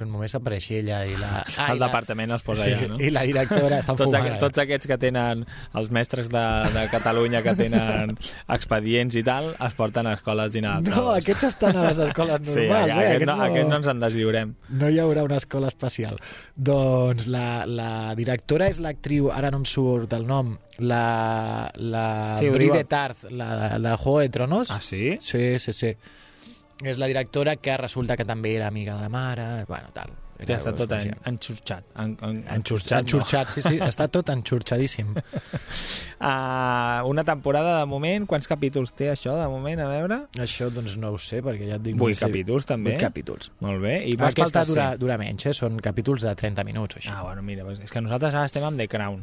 només 0.00 0.32
apareix 0.38 0.70
ella 0.72 1.02
i 1.04 1.12
la... 1.20 1.42
el 1.68 1.76
i 1.76 1.80
la- 1.80 1.86
departament 1.90 2.30
els 2.32 2.44
posa 2.46 2.64
sí, 2.64 2.70
allà, 2.72 2.86
no? 2.88 2.96
I 2.96 3.10
la 3.12 3.26
directora 3.28 3.82
està 3.82 3.92
tots, 3.92 4.06
fumant. 4.08 4.28
aqu 4.30 4.38
tots 4.40 4.62
aquests 4.62 4.88
que 4.88 4.96
tenen 5.02 5.42
els 5.76 5.90
mestres 5.92 6.30
de, 6.32 6.44
de 6.72 6.84
Catalunya 6.88 7.42
que 7.44 7.52
tenen 7.58 8.14
expedients 8.56 9.18
i 9.20 9.22
tal 9.26 9.50
es 9.52 9.76
porten 9.76 10.08
a 10.08 10.14
escoles 10.16 10.56
inadaptades 10.56 10.96
No, 10.96 11.10
aquests 11.18 11.44
estan 11.50 11.76
a 11.76 11.84
les 11.90 12.00
escoles 12.06 12.40
normals. 12.40 12.54
sí, 12.54 12.64
eh? 12.64 12.72
aquests, 12.72 13.12
Aquests 13.12 13.28
no, 13.28 13.36
aquests 13.50 13.68
no 13.68 13.76
ens 13.82 13.90
en 13.92 14.00
deslliurem 14.06 14.54
no 14.80 14.88
hi 14.88 14.98
haurà 15.04 15.26
una 15.28 15.36
escola 15.42 15.68
especial. 15.68 16.16
Doncs 16.56 17.28
la, 17.28 17.44
la 17.68 17.90
directora 18.16 18.70
és 18.72 18.80
l'actriu, 18.80 19.28
ara 19.34 19.50
no 19.52 19.60
em 19.60 19.68
surt 19.68 20.16
el 20.16 20.24
nom, 20.28 20.54
la, 20.80 21.68
la 21.76 22.06
Sí, 22.40 22.48
ho 22.48 22.56
Brie 22.56 22.70
diu- 22.72 22.80
de 22.80 22.84
Tarth, 22.88 23.28
la, 23.30 23.52
la 23.76 23.90
de 23.92 23.96
Juego 24.00 24.20
de 24.24 24.28
Tronos. 24.30 24.70
ah 24.72 24.80
sí? 24.80 25.18
Sí, 25.20 25.58
sí, 25.58 25.72
sí. 25.76 25.92
És 26.82 26.98
la 26.98 27.08
directora 27.10 27.56
que 27.56 27.76
resulta 27.78 28.16
que 28.18 28.26
també 28.28 28.56
era 28.56 28.68
amiga 28.68 28.96
de 28.96 29.06
la 29.06 29.12
mare, 29.12 29.64
bueno, 29.68 29.94
tal. 29.94 30.12
Ja 30.42 30.56
està 30.58 30.72
es 30.72 30.78
tot 30.80 30.92
en, 30.96 31.12
enxurxat 31.28 31.84
en, 32.02 32.14
en, 32.26 32.38
Enxurxat, 32.56 33.04
enxurxat, 33.04 33.52
sí, 33.54 33.62
sí, 33.62 33.76
està 33.84 34.08
tot 34.10 34.30
enxurxadíssim. 34.32 35.12
Uh, 35.14 37.02
una 37.12 37.22
temporada 37.28 37.76
de 37.78 37.86
moment, 37.90 38.26
quants 38.30 38.50
capítols 38.50 38.94
té 38.98 39.12
això 39.12 39.36
de 39.38 39.46
moment, 39.52 39.84
a 39.84 39.88
veure? 39.92 40.18
Això 40.42 40.70
doncs 40.74 40.96
no 40.98 41.12
ho 41.14 41.20
sé, 41.22 41.42
perquè 41.46 41.68
ja 41.70 41.78
et 41.78 41.86
dic... 41.86 41.98
Vuit 42.00 42.16
no 42.16 42.20
sé. 42.24 42.26
capítols, 42.26 42.66
també? 42.68 42.96
Vuit 42.96 43.04
capítols. 43.04 43.52
Molt 43.62 43.82
bé. 43.84 43.94
I 44.10 44.18
Aquesta 44.32 44.64
dura, 44.66 44.88
dura 44.98 45.20
menys, 45.20 45.46
eh? 45.52 45.54
són 45.56 45.78
capítols 45.84 46.26
de 46.26 46.34
30 46.42 46.66
minuts 46.66 46.98
o 46.98 47.02
així. 47.02 47.12
Ah, 47.14 47.22
bueno, 47.28 47.46
mira, 47.46 47.68
és 47.78 47.92
que 47.92 48.02
nosaltres 48.02 48.34
ara 48.34 48.50
estem 48.50 48.66
amb 48.66 48.82
The 48.82 48.90
Crown. 48.90 49.22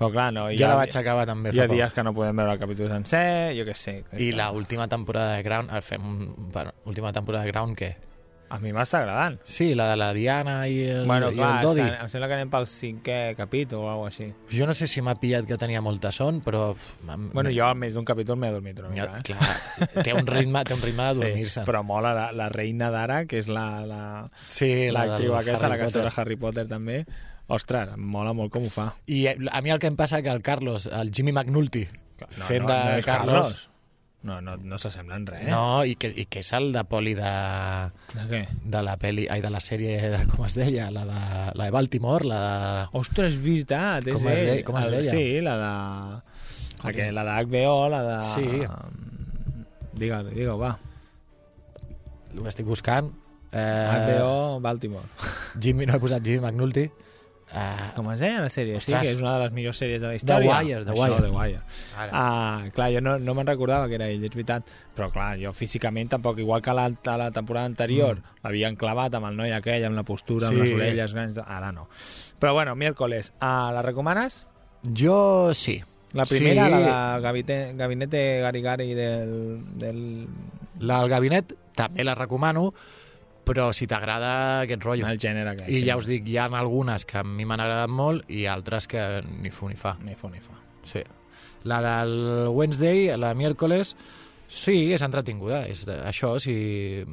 Però 0.00 0.08
clar, 0.14 0.30
no, 0.32 0.46
jo 0.56 0.64
la 0.64 0.78
vaig 0.80 0.94
acabar 0.96 1.26
també 1.28 1.50
Hi 1.52 1.60
ha 1.60 1.66
dies 1.68 1.92
que 1.92 2.02
no 2.06 2.14
podem 2.16 2.38
veure 2.40 2.54
el 2.56 2.60
capítol 2.62 2.88
sencer, 2.88 3.52
jo 3.58 3.66
què 3.68 3.74
sé. 3.76 3.98
I 4.16 4.30
la 4.32 4.48
última 4.56 4.88
temporada 4.88 5.34
de 5.36 5.42
Crown, 5.44 5.68
el 5.76 5.82
fem, 5.84 6.06
bueno, 6.54 6.72
última 6.88 7.12
temporada 7.12 7.44
de 7.44 7.52
Crown, 7.52 7.76
què? 7.76 7.90
A 8.50 8.56
mi 8.58 8.72
m'està 8.74 9.04
agradant. 9.04 9.36
Sí, 9.46 9.68
la 9.78 9.84
de 9.92 9.98
la 10.00 10.08
Diana 10.16 10.54
i 10.66 10.80
el, 10.90 11.04
bueno, 11.06 11.28
i 11.30 11.36
clar, 11.36 11.50
el 11.60 11.68
Dodi. 11.68 11.84
que 11.84 12.00
em 12.02 12.08
sembla 12.10 12.30
que 12.32 12.38
anem 12.38 12.48
pel 12.50 12.66
cinquè 12.66 13.18
capítol 13.38 13.84
o 13.84 13.90
alguna 13.92 14.08
així. 14.10 14.26
Jo 14.50 14.66
no 14.66 14.74
sé 14.74 14.88
si 14.90 15.04
m'ha 15.06 15.14
pillat 15.20 15.46
que 15.46 15.60
tenia 15.60 15.84
molta 15.84 16.10
son, 16.10 16.40
però... 16.42 16.64
Bueno, 17.04 17.52
jo 17.54 17.68
més 17.78 17.94
d'un 17.94 18.08
capítol 18.08 18.40
m'he 18.40 18.50
adormit 18.50 18.80
una 18.82 18.90
mica, 18.90 19.20
eh? 19.20 19.22
clar, 19.28 20.02
té 20.02 20.16
un 20.16 20.26
ritme, 20.26 20.64
té 20.66 20.74
un 20.74 20.82
ritme 20.82 21.06
de 21.12 21.20
dormir-se. 21.20 21.60
Sí, 21.60 21.66
però 21.68 21.84
mola 21.86 22.16
la, 22.16 22.30
la 22.34 22.48
reina 22.50 22.88
d'ara, 22.90 23.26
que 23.30 23.38
és 23.44 23.52
la, 23.52 23.84
la, 23.86 24.02
sí, 24.48 24.88
la 24.88 25.04
l'actriu 25.04 25.36
del 25.36 25.42
aquesta, 25.44 25.68
Harry 25.68 25.76
la 25.76 25.84
que 25.84 25.92
Potter. 25.92 26.12
Harry 26.16 26.40
Potter 26.48 26.66
també. 26.72 27.04
Ostres, 27.50 27.96
mola 27.98 28.32
molt 28.36 28.52
com 28.54 28.68
ho 28.68 28.70
fa. 28.70 28.88
I 29.10 29.24
eh, 29.32 29.36
a 29.50 29.60
mi 29.64 29.72
el 29.74 29.80
que 29.82 29.88
em 29.90 29.96
passa 29.98 30.22
que 30.22 30.30
el 30.30 30.42
Carlos, 30.46 30.86
el 30.86 31.10
Jimmy 31.10 31.32
McNulty, 31.34 31.86
No, 32.20 32.44
fent 32.46 32.66
no, 32.66 32.68
de 32.68 32.96
no 33.00 33.02
Carlos... 33.02 33.34
Carlos. 33.34 33.66
No, 34.22 34.34
no, 34.44 34.58
no 34.60 34.76
s'assemblen 34.76 35.22
res. 35.24 35.46
No, 35.48 35.80
i 35.88 35.94
que, 35.96 36.10
i 36.12 36.26
que 36.28 36.42
és 36.44 36.50
el 36.52 36.66
de 36.74 36.82
poli 36.84 37.14
de, 37.16 37.30
De 38.12 38.24
què? 38.28 38.40
de 38.74 38.82
la 38.84 38.98
peli, 39.00 39.22
ai, 39.32 39.40
de 39.40 39.48
la 39.48 39.62
sèrie, 39.64 39.94
de, 40.12 40.18
com 40.28 40.42
es 40.44 40.52
deia, 40.60 40.90
la 40.92 41.06
de, 41.08 41.20
la 41.56 41.64
de 41.64 41.70
Baltimore, 41.72 42.28
la 42.28 42.40
de... 42.42 42.82
Ostres, 43.00 43.32
és 43.32 43.40
veritat, 43.40 44.04
és 44.12 44.18
Com 44.18 44.28
es 44.28 44.42
deia- 44.44 44.66
com 44.68 44.76
es 44.82 44.90
deia? 44.92 45.08
Sí, 45.08 45.24
la 45.40 45.54
de... 45.56 45.72
La, 46.84 46.92
que, 46.98 47.08
la 47.16 47.24
de 47.30 47.38
HBO, 47.48 47.88
la 47.96 48.02
de... 48.04 48.18
Sí. 48.34 48.46
Digue-ho, 50.00 50.22
digue 50.28 50.52
va. 50.66 50.74
Ho 52.36 52.46
estic 52.52 52.68
buscant. 52.68 53.08
Eh, 53.52 53.62
HBO 54.04 54.60
Baltimore. 54.60 55.08
Jimmy, 55.58 55.88
no 55.88 55.96
he 55.96 56.00
posat 56.04 56.22
Jimmy 56.28 56.44
McNulty. 56.44 56.84
Eh, 57.52 57.90
Com 57.96 58.06
es 58.12 58.20
deia 58.22 58.40
la 58.44 58.48
sèrie? 58.52 58.76
Sí, 58.78 58.92
Ostres. 58.92 59.02
que 59.02 59.10
és 59.16 59.20
una 59.20 59.32
de 59.34 59.44
les 59.44 59.52
millors 59.56 59.78
sèries 59.82 60.00
de 60.02 60.06
la 60.06 60.14
història. 60.14 60.58
Wire, 60.60 60.84
The 60.84 60.92
Això, 60.92 61.00
Wire. 61.02 61.22
The 61.24 61.30
Wire. 61.34 61.60
Ara. 61.98 62.10
Ah, 62.14 62.68
clar, 62.74 62.90
jo 62.94 63.00
no, 63.02 63.16
no 63.18 63.34
me'n 63.34 63.46
recordava 63.48 63.88
que 63.90 63.96
era 63.98 64.06
ell, 64.08 64.22
és 64.22 64.30
veritat. 64.36 64.70
Però 64.94 65.10
clar, 65.10 65.32
jo 65.42 65.50
físicament 65.52 66.12
tampoc, 66.12 66.38
igual 66.38 66.62
que 66.62 66.74
la, 66.76 66.86
a 66.86 67.16
la 67.18 67.30
temporada 67.34 67.66
anterior, 67.66 68.20
mm. 68.20 68.38
l'havien 68.44 68.76
clavat 68.78 69.14
amb 69.18 69.26
el 69.32 69.36
noi 69.36 69.50
aquell, 69.56 69.84
amb 69.88 69.98
la 69.98 70.04
postura, 70.06 70.46
amb 70.46 70.56
Sí. 70.60 70.62
les 70.62 70.74
orelles 70.78 71.14
grans... 71.14 71.38
Ara 71.44 71.72
no. 71.72 71.88
Però 72.38 72.52
bueno, 72.54 72.76
miércoles. 72.76 73.32
Ah, 73.40 73.70
la 73.74 73.82
recomanes? 73.82 74.46
jo 74.96 75.52
sí. 75.54 75.82
La 76.12 76.24
primera, 76.26 76.64
Sí. 76.66 76.70
la 76.70 76.78
de 77.16 77.20
Gabinete, 77.22 77.72
Gabinete 77.76 78.40
Garigari 78.40 78.94
del, 78.94 79.78
del... 79.78 80.28
La 80.80 81.00
del 81.02 81.10
gabinet 81.10 81.52
també 81.76 82.02
la 82.04 82.14
recomano, 82.14 82.72
però 83.46 83.70
si 83.76 83.86
t'agrada 83.90 84.32
aquest 84.62 84.84
rotllo. 84.84 85.08
el 85.08 85.18
gènere 85.20 85.54
aquest. 85.54 85.70
I 85.70 85.82
ja 85.86 85.96
us 85.98 86.08
dic, 86.10 86.28
hi 86.28 86.36
ha 86.38 86.46
algunes 86.46 87.06
que 87.08 87.20
a 87.20 87.24
mi 87.24 87.46
m'han 87.48 87.60
agradat 87.60 87.90
molt 87.90 88.28
i 88.30 88.46
altres 88.46 88.88
que 88.90 89.22
ni 89.42 89.50
fu 89.50 89.68
ni 89.68 89.76
fa. 89.76 89.96
Ni 90.04 90.14
fa 90.14 90.30
ni 90.30 90.40
fa. 90.40 90.58
Sí. 90.84 91.02
La 91.64 91.80
del 91.84 92.48
Wednesday, 92.48 93.16
la 93.20 93.34
miércoles, 93.34 93.96
sí, 94.48 94.92
és 94.94 95.02
entretinguda. 95.02 95.66
És 95.68 95.86
això, 95.88 96.38
si... 96.40 97.04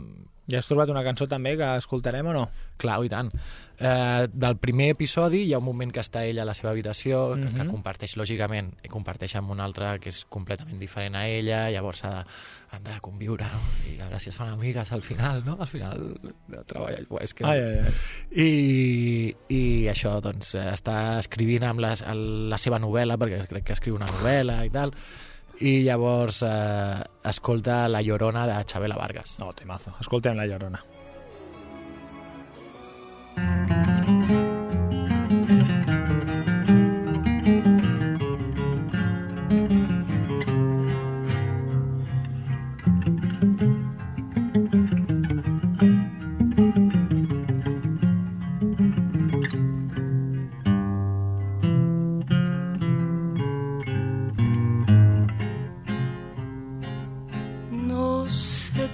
Ja 0.48 0.62
has 0.62 0.69
trobat 0.69 0.88
una 0.88 1.03
cançó 1.03 1.25
també 1.27 1.57
que 1.60 1.67
escoltarem 1.75 2.29
o 2.31 2.34
no? 2.38 2.46
Clar, 2.79 3.01
i 3.03 3.10
tant. 3.12 3.34
Eh, 3.79 4.27
del 4.34 4.55
primer 4.57 4.89
episodi 4.96 5.43
hi 5.46 5.51
ha 5.53 5.60
un 5.60 5.65
moment 5.67 5.91
que 5.93 6.01
està 6.01 6.24
ella 6.25 6.41
a 6.41 6.46
la 6.50 6.55
seva 6.57 6.72
habitació, 6.72 7.36
que, 7.36 7.51
que 7.53 7.63
Mhm. 7.63 7.69
comparteix, 7.69 8.15
lògicament, 8.17 8.72
i 8.84 8.88
comparteix 8.89 9.36
amb 9.36 9.51
una 9.53 9.65
altra 9.65 10.00
que 10.00 10.10
és 10.10 10.24
completament 10.25 10.79
diferent 10.79 11.15
a 11.15 11.27
ella, 11.27 11.69
llavors 11.69 12.03
ha 12.05 12.10
de, 12.15 12.24
han 12.72 12.84
de 12.84 12.96
conviure, 13.01 13.46
no? 13.46 13.60
i 13.91 14.00
a 14.00 14.05
veure 14.07 14.19
si 14.19 14.29
es 14.29 14.36
fan 14.36 14.50
amigues 14.50 14.91
al 14.91 15.03
final, 15.03 15.43
no? 15.46 15.57
Al 15.60 15.67
final 15.67 16.15
de 16.48 16.63
treballar. 16.65 17.05
Buah, 17.07 17.22
És 17.24 17.34
que... 17.36 17.46
Ai, 17.46 17.60
ai, 17.62 17.77
ai. 17.86 17.93
I, 18.34 19.36
I 19.53 19.62
això, 19.93 20.19
doncs, 20.22 20.55
eh, 20.55 20.65
està 20.74 21.19
escrivint 21.19 21.63
amb 21.69 21.79
les, 21.86 22.01
el- 22.01 22.50
la 22.50 22.57
seva 22.57 22.79
novel·la, 22.79 23.17
perquè 23.22 23.46
crec 23.48 23.63
que 23.69 23.74
escriu 23.77 23.96
una 23.96 24.07
novel·la 24.10 24.63
i 24.65 24.69
tal, 24.74 24.93
i 25.62 25.84
llavors 25.86 26.41
eh, 26.46 27.03
escolta 27.29 27.88
La 27.88 28.01
Llorona 28.01 28.48
de 28.50 28.57
Xabela 28.65 28.96
Vargas. 28.98 29.38
No, 29.39 29.53
temazo. 29.53 29.93
Escoltem 30.01 30.36
La 30.38 30.46
Llorona. 30.50 30.81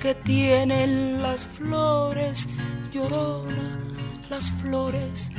que 0.04 0.16
tienen 0.16 1.22
las 1.22 1.48
flores 1.48 2.50
llorona 2.92 3.73
las 4.34 4.52
flores 4.54 5.30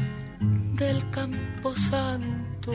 del 0.80 0.98
campo 1.10 1.74
santo. 1.74 2.72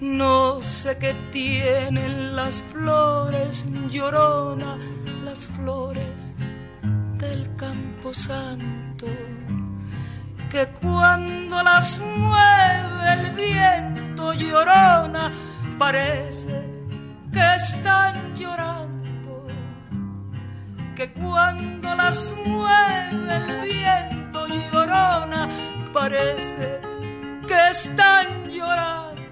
No 0.00 0.60
sé 0.60 0.98
qué 0.98 1.14
tienen 1.30 2.34
las 2.34 2.64
flores, 2.64 3.66
llorona, 3.88 4.76
las 5.24 5.46
flores 5.46 6.34
del 7.18 7.54
campo 7.54 8.12
santo. 8.12 9.06
Que 10.50 10.66
cuando 10.80 11.62
las 11.62 12.00
mueve 12.00 13.04
el 13.16 13.30
viento, 13.36 14.32
llorona, 14.32 15.30
parece 15.78 16.56
que 17.32 17.46
están 17.54 18.34
llorando. 18.34 19.46
Que 20.96 21.12
cuando 21.12 21.94
las 21.94 22.34
mueve 22.44 22.57
parece 26.08 26.80
que 27.46 27.70
están 27.70 28.26
llorando. 28.50 29.22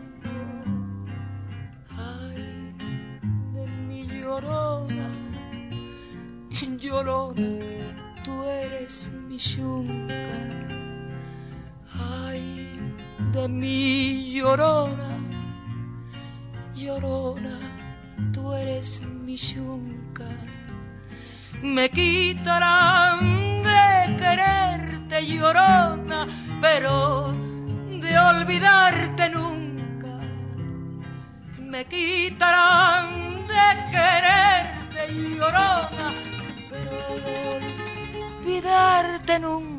Ay, 1.96 2.74
de 3.54 3.66
mi 3.88 4.06
llorona, 4.06 5.08
llorona, 6.50 7.48
tú 8.22 8.44
eres 8.44 9.08
mi 9.26 9.38
yunca. 9.38 10.16
Ay, 11.98 12.78
de 13.32 13.48
mi 13.48 14.32
llorona, 14.34 15.16
llorona, 16.74 17.58
tú 18.34 18.52
eres 18.52 19.00
mi 19.24 19.36
yunca. 19.36 20.26
Me 21.62 21.88
quitarán 21.88 23.62
de 23.62 24.16
quererte, 24.18 25.26
llorona, 25.26 26.26
pero 26.60 27.34
de 28.00 28.18
olvidarte 28.18 29.30
nunca. 29.30 30.18
Me 31.60 31.84
quitarán 31.86 33.08
de 33.46 33.66
quererte, 33.90 35.14
llorona, 35.36 36.08
pero 36.70 36.96
de 37.24 38.22
olvidarte 38.40 39.38
nunca. 39.40 39.75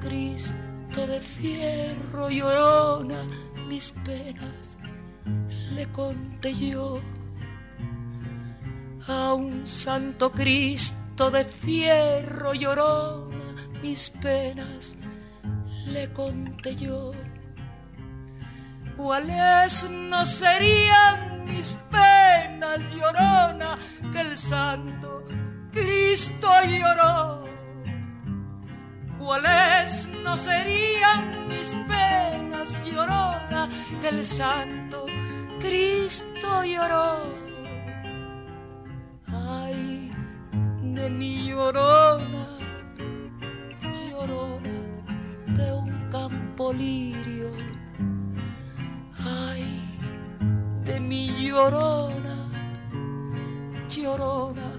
Cristo 0.00 1.06
de 1.06 1.20
fierro 1.20 2.30
llorona 2.30 3.26
mis 3.68 3.92
penas 4.04 4.78
le 5.74 5.86
conté 5.92 6.54
yo. 6.54 7.00
A 9.06 9.34
un 9.34 9.66
santo 9.66 10.30
Cristo 10.30 11.30
de 11.30 11.44
fierro 11.44 12.54
llorona 12.54 13.54
mis 13.82 14.10
penas 14.10 14.96
le 15.86 16.12
conté 16.12 16.76
yo. 16.76 17.12
Cuáles 18.96 19.88
no 19.90 20.24
serían 20.24 21.44
mis 21.44 21.76
penas 21.90 22.78
llorona 22.94 23.78
que 24.12 24.20
el 24.20 24.36
santo 24.36 25.24
Cristo 25.72 26.48
lloró 26.66 27.48
cuáles 29.18 29.67
no 30.22 30.36
serían 30.36 31.30
mis 31.48 31.74
penas 31.88 32.76
llorona 32.84 33.68
que 34.00 34.08
el 34.08 34.24
santo 34.24 35.06
Cristo 35.60 36.62
lloró. 36.62 37.08
Ay, 39.26 40.10
de 40.82 41.08
mi 41.08 41.48
llorona, 41.48 42.46
llorona 44.10 44.76
de 45.56 45.72
un 45.72 46.10
campo 46.10 46.72
lirio. 46.72 47.50
Ay, 49.24 49.64
de 50.84 51.00
mi 51.00 51.48
llorona, 51.48 52.36
llorona 53.88 54.70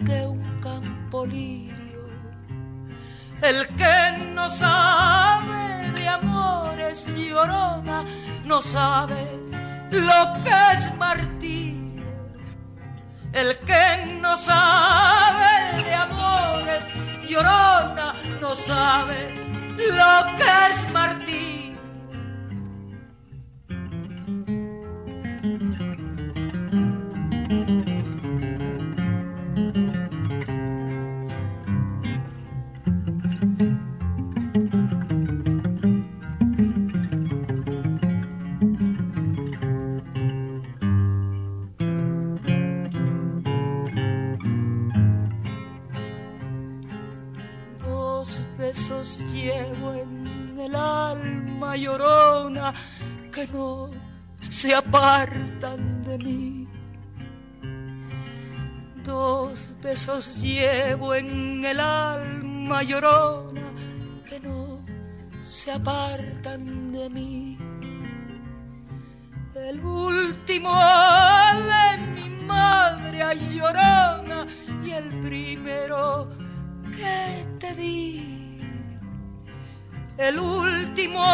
de 0.00 0.26
un 0.26 0.42
campo 0.60 1.24
lirio. 1.24 1.79
El 3.42 3.66
que 3.68 4.18
no 4.34 4.50
sabe 4.50 5.90
de 5.94 6.08
amores 6.08 7.06
llorona, 7.16 8.04
no 8.44 8.60
sabe 8.60 9.26
lo 9.90 10.32
que 10.44 10.72
es 10.72 10.94
martirio. 10.96 12.04
El 13.32 13.56
que 13.60 14.18
no 14.20 14.36
sabe 14.36 15.82
de 15.84 15.94
amores 15.94 16.86
llorona, 17.26 18.12
no 18.42 18.54
sabe 18.54 19.34
lo 19.78 20.36
que 20.36 20.50
es 20.70 20.92
martirio. 20.92 21.49
En 49.94 50.58
el 50.58 50.74
alma 50.74 51.76
llorona 51.76 52.72
que 53.32 53.46
no 53.48 53.90
se 54.40 54.74
apartan 54.74 56.02
de 56.02 56.18
mí. 56.18 56.68
Dos 59.04 59.74
besos 59.82 60.40
llevo 60.42 61.14
en 61.14 61.64
el 61.64 61.80
alma 61.80 62.82
llorona 62.82 63.72
que 64.28 64.40
no 64.40 64.84
se 65.40 65.72
apartan 65.72 66.92
de 66.92 67.10
mí. 67.10 67.58
El 69.54 69.80
último 69.84 70.74
de 70.74 71.98
mi 72.14 72.28
madre 72.44 73.22
llorona 73.52 74.46
y 74.84 74.90
el 74.90 75.20
primero 75.20 76.28
que 76.96 77.46
te 77.58 77.74
di. 77.74 78.39
El 80.20 80.38
último 80.38 81.24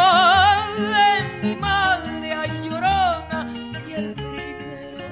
de 0.77 1.45
mi 1.45 1.55
madre 1.57 2.31
ay, 2.31 2.49
llorona 2.63 3.53
y 3.85 3.91
el 3.91 4.13
primero 4.13 5.03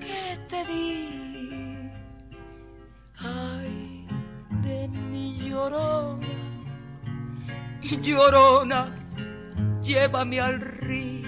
que 0.00 0.38
te 0.50 0.64
di. 0.66 1.90
Ay, 3.16 4.06
de 4.62 4.88
mi 4.88 5.38
llorona, 5.48 6.28
llorona, 8.02 8.86
llévame 9.80 10.40
al 10.40 10.60
río. 10.60 11.26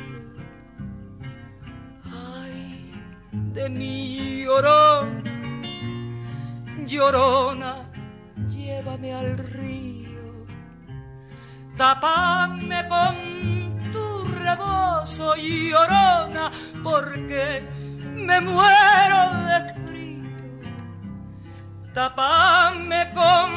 Ay, 2.04 2.92
de 3.32 3.70
mi 3.70 4.42
llorona, 4.44 5.22
llorona, 6.86 7.76
llévame 8.46 9.14
al 9.14 9.38
río. 9.38 9.95
Tapame 11.76 12.88
con 12.88 13.14
tu 13.92 14.24
rebozo, 14.40 15.34
llorona, 15.36 16.50
porque 16.82 17.62
me 18.14 18.40
muero 18.40 19.22
de 19.48 19.58
frío. 19.84 20.70
Tapame 21.92 23.12
con 23.12 23.50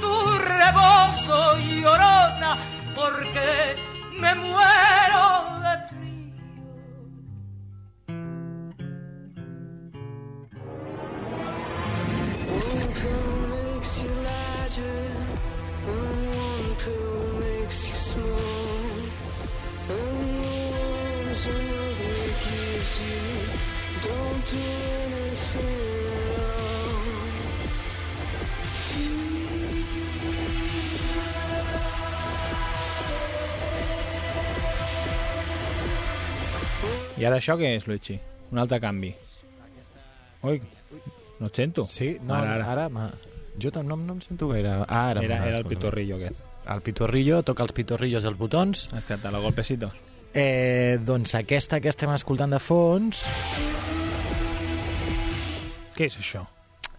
tu 0.00 0.38
rebozo, 0.38 1.58
llorona, 1.58 2.56
porque 2.94 3.74
me 4.20 4.34
muero 4.36 5.58
de 5.64 5.74
frío. 5.88 5.98
I 37.18 37.24
ara 37.26 37.40
això 37.40 37.56
què 37.58 37.74
és, 37.74 37.86
Luigi? 37.90 38.14
Un 38.54 38.60
altre 38.62 38.78
canvi. 38.80 39.10
Ui, 40.46 40.60
no 41.40 41.48
et 41.50 41.58
sento. 41.58 41.84
Sí, 41.90 42.12
no, 42.22 42.36
ara, 42.36 42.54
ara. 42.54 42.68
ara 42.72 42.88
ma... 42.88 43.08
jo 43.58 43.72
no, 43.82 43.96
no 43.96 44.14
em 44.14 44.20
sento 44.22 44.48
gaire. 44.48 44.76
Ah, 44.86 45.08
ara 45.10 45.24
era, 45.26 45.42
era 45.50 45.58
el 45.58 45.66
pitorrillo 45.66 46.16
aquest. 46.16 46.44
El 46.68 46.82
pitorrillo, 46.86 47.42
toca 47.42 47.66
els 47.66 47.74
pitorrillos 47.74 48.24
i 48.24 48.30
els 48.30 48.38
botons. 48.38 48.86
Exacte, 48.92 49.32
la 49.34 49.42
golpecito. 49.42 49.90
Eh, 50.32 50.98
doncs 51.02 51.34
aquesta 51.34 51.80
que 51.80 51.90
estem 51.90 52.14
escoltant 52.14 52.54
de 52.54 52.62
fons... 52.62 53.26
Què 55.98 56.06
és 56.06 56.16
això? 56.20 56.44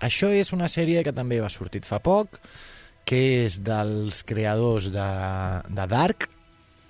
això 0.03 0.29
és 0.31 0.51
una 0.55 0.67
sèrie 0.71 1.01
que 1.03 1.11
també 1.15 1.39
va 1.43 1.49
sortit 1.51 1.85
fa 1.87 1.97
poc, 2.03 2.37
que 3.07 3.19
és 3.45 3.57
dels 3.63 4.21
creadors 4.27 4.89
de, 4.93 5.07
de 5.75 5.87
Dark. 5.91 6.27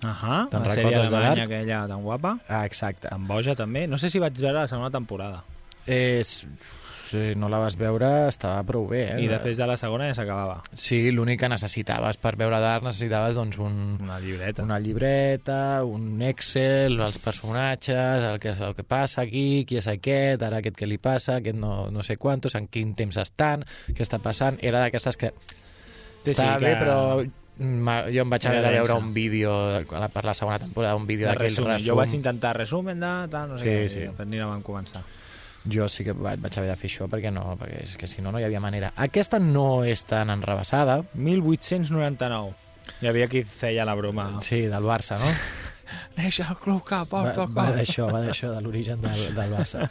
Ahà, 0.02 0.46
Te'n 0.52 0.64
la 0.64 0.74
sèrie 0.76 0.96
alemanya 1.00 1.32
Dark? 1.36 1.42
aquella 1.46 1.80
tan 1.92 2.04
guapa. 2.06 2.36
Ah, 2.48 2.62
exacte. 2.66 3.10
Tan 3.12 3.26
boja, 3.28 3.56
també. 3.60 3.86
No 3.88 3.98
sé 4.00 4.10
si 4.10 4.20
vaig 4.22 4.38
veure 4.40 4.62
la 4.62 4.68
segona 4.72 4.92
temporada. 4.94 5.42
Eh, 5.86 6.22
s- 6.24 6.46
si 7.10 7.34
no 7.36 7.50
la 7.50 7.58
vas 7.62 7.76
veure, 7.80 8.28
estava 8.30 8.62
prou 8.68 8.88
bé. 8.88 9.02
Eh? 9.16 9.24
I 9.24 9.28
després 9.32 9.58
de 9.58 9.66
la 9.68 9.76
segona 9.78 10.08
ja 10.10 10.16
s'acabava. 10.18 10.60
Sí, 10.74 11.12
l'únic 11.12 11.40
que 11.42 11.50
necessitaves 11.50 12.18
per 12.22 12.36
veure 12.38 12.60
Dark 12.62 12.84
necessitaves 12.86 13.36
doncs, 13.36 13.58
un, 13.58 13.98
Una 14.02 14.20
llibreta. 14.20 14.64
una 14.64 14.80
llibreta, 14.80 15.84
un 15.84 16.22
Excel, 16.22 17.00
els 17.02 17.18
personatges, 17.20 18.24
el 18.34 18.40
que, 18.40 18.50
el 18.54 18.76
que 18.76 18.84
passa 18.84 19.22
aquí, 19.22 19.66
qui 19.68 19.78
és 19.82 19.88
aquest, 19.88 20.42
ara 20.46 20.58
aquest 20.62 20.78
què 20.78 20.88
li 20.88 20.98
passa, 20.98 21.38
aquest 21.42 21.58
no, 21.58 21.90
no 21.92 22.04
sé 22.04 22.18
quantos, 22.18 22.56
en 22.56 22.68
quin 22.68 22.96
temps 22.96 23.18
estan, 23.18 23.66
què 23.90 24.02
està 24.06 24.20
passant. 24.24 24.58
Era 24.62 24.80
d'aquestes 24.86 25.18
que 25.18 25.34
Sí, 26.24 26.32
sí, 26.32 26.32
estava 26.32 26.58
que- 26.60 26.66
bé, 26.66 26.76
però 26.80 27.24
jo 27.60 28.22
em 28.24 28.30
vaig 28.32 28.46
haver 28.48 28.62
de 28.64 28.70
veure 28.72 28.94
un 28.94 29.14
vídeo 29.14 29.52
de- 29.74 29.86
per 30.14 30.24
la 30.26 30.34
segona 30.34 30.60
temporada, 30.60 30.96
un 30.96 31.08
vídeo 31.08 31.28
de 31.28 31.34
d'aquell 31.34 31.50
resum. 31.50 31.66
resum. 31.68 31.88
Jo 31.88 31.96
vaig 31.96 32.14
intentar 32.14 32.56
resumen 32.56 33.00
de 33.00 33.28
tal, 33.30 33.50
no 33.50 33.58
sé 33.58 33.66
Sí, 33.66 33.70
què, 33.72 33.90
sí. 33.90 34.00
i 34.00 34.08
després 34.08 34.28
ni 34.28 34.38
no 34.38 34.48
vam 34.50 34.62
començar. 34.64 35.02
Jo 35.72 35.88
sí 35.90 36.04
que 36.04 36.14
vaig, 36.14 36.40
vaig 36.42 36.58
haver 36.58 36.70
de 36.72 36.76
fer 36.80 36.90
això 36.90 37.08
perquè 37.12 37.32
no, 37.34 37.44
perquè 37.60 37.84
és 37.84 37.96
que 38.00 38.08
si 38.08 38.22
no 38.22 38.32
no 38.32 38.40
hi 38.40 38.46
havia 38.48 38.60
manera. 38.64 38.92
Aquesta 38.96 39.40
no 39.40 39.84
és 39.86 40.04
tan 40.06 40.30
enrebaçada, 40.34 41.02
1899. 41.14 42.54
Hi 43.02 43.08
havia 43.12 43.28
qui 43.30 43.44
feia 43.46 43.86
la 43.86 43.94
broma. 43.96 44.32
sí, 44.42 44.64
del 44.68 44.84
Barça, 44.84 45.20
no? 45.22 45.30
Neix 46.18 46.40
el 46.48 46.56
club 46.62 46.84
que 46.88 47.04
porta 47.10 47.44
el 47.46 47.54
va 47.56 47.70
d'això, 47.76 48.10
va 48.12 48.22
d'això, 48.26 48.52
de 48.56 48.62
l'origen 48.66 49.02
del, 49.02 49.24
del 49.38 49.54
Barça. 49.54 49.90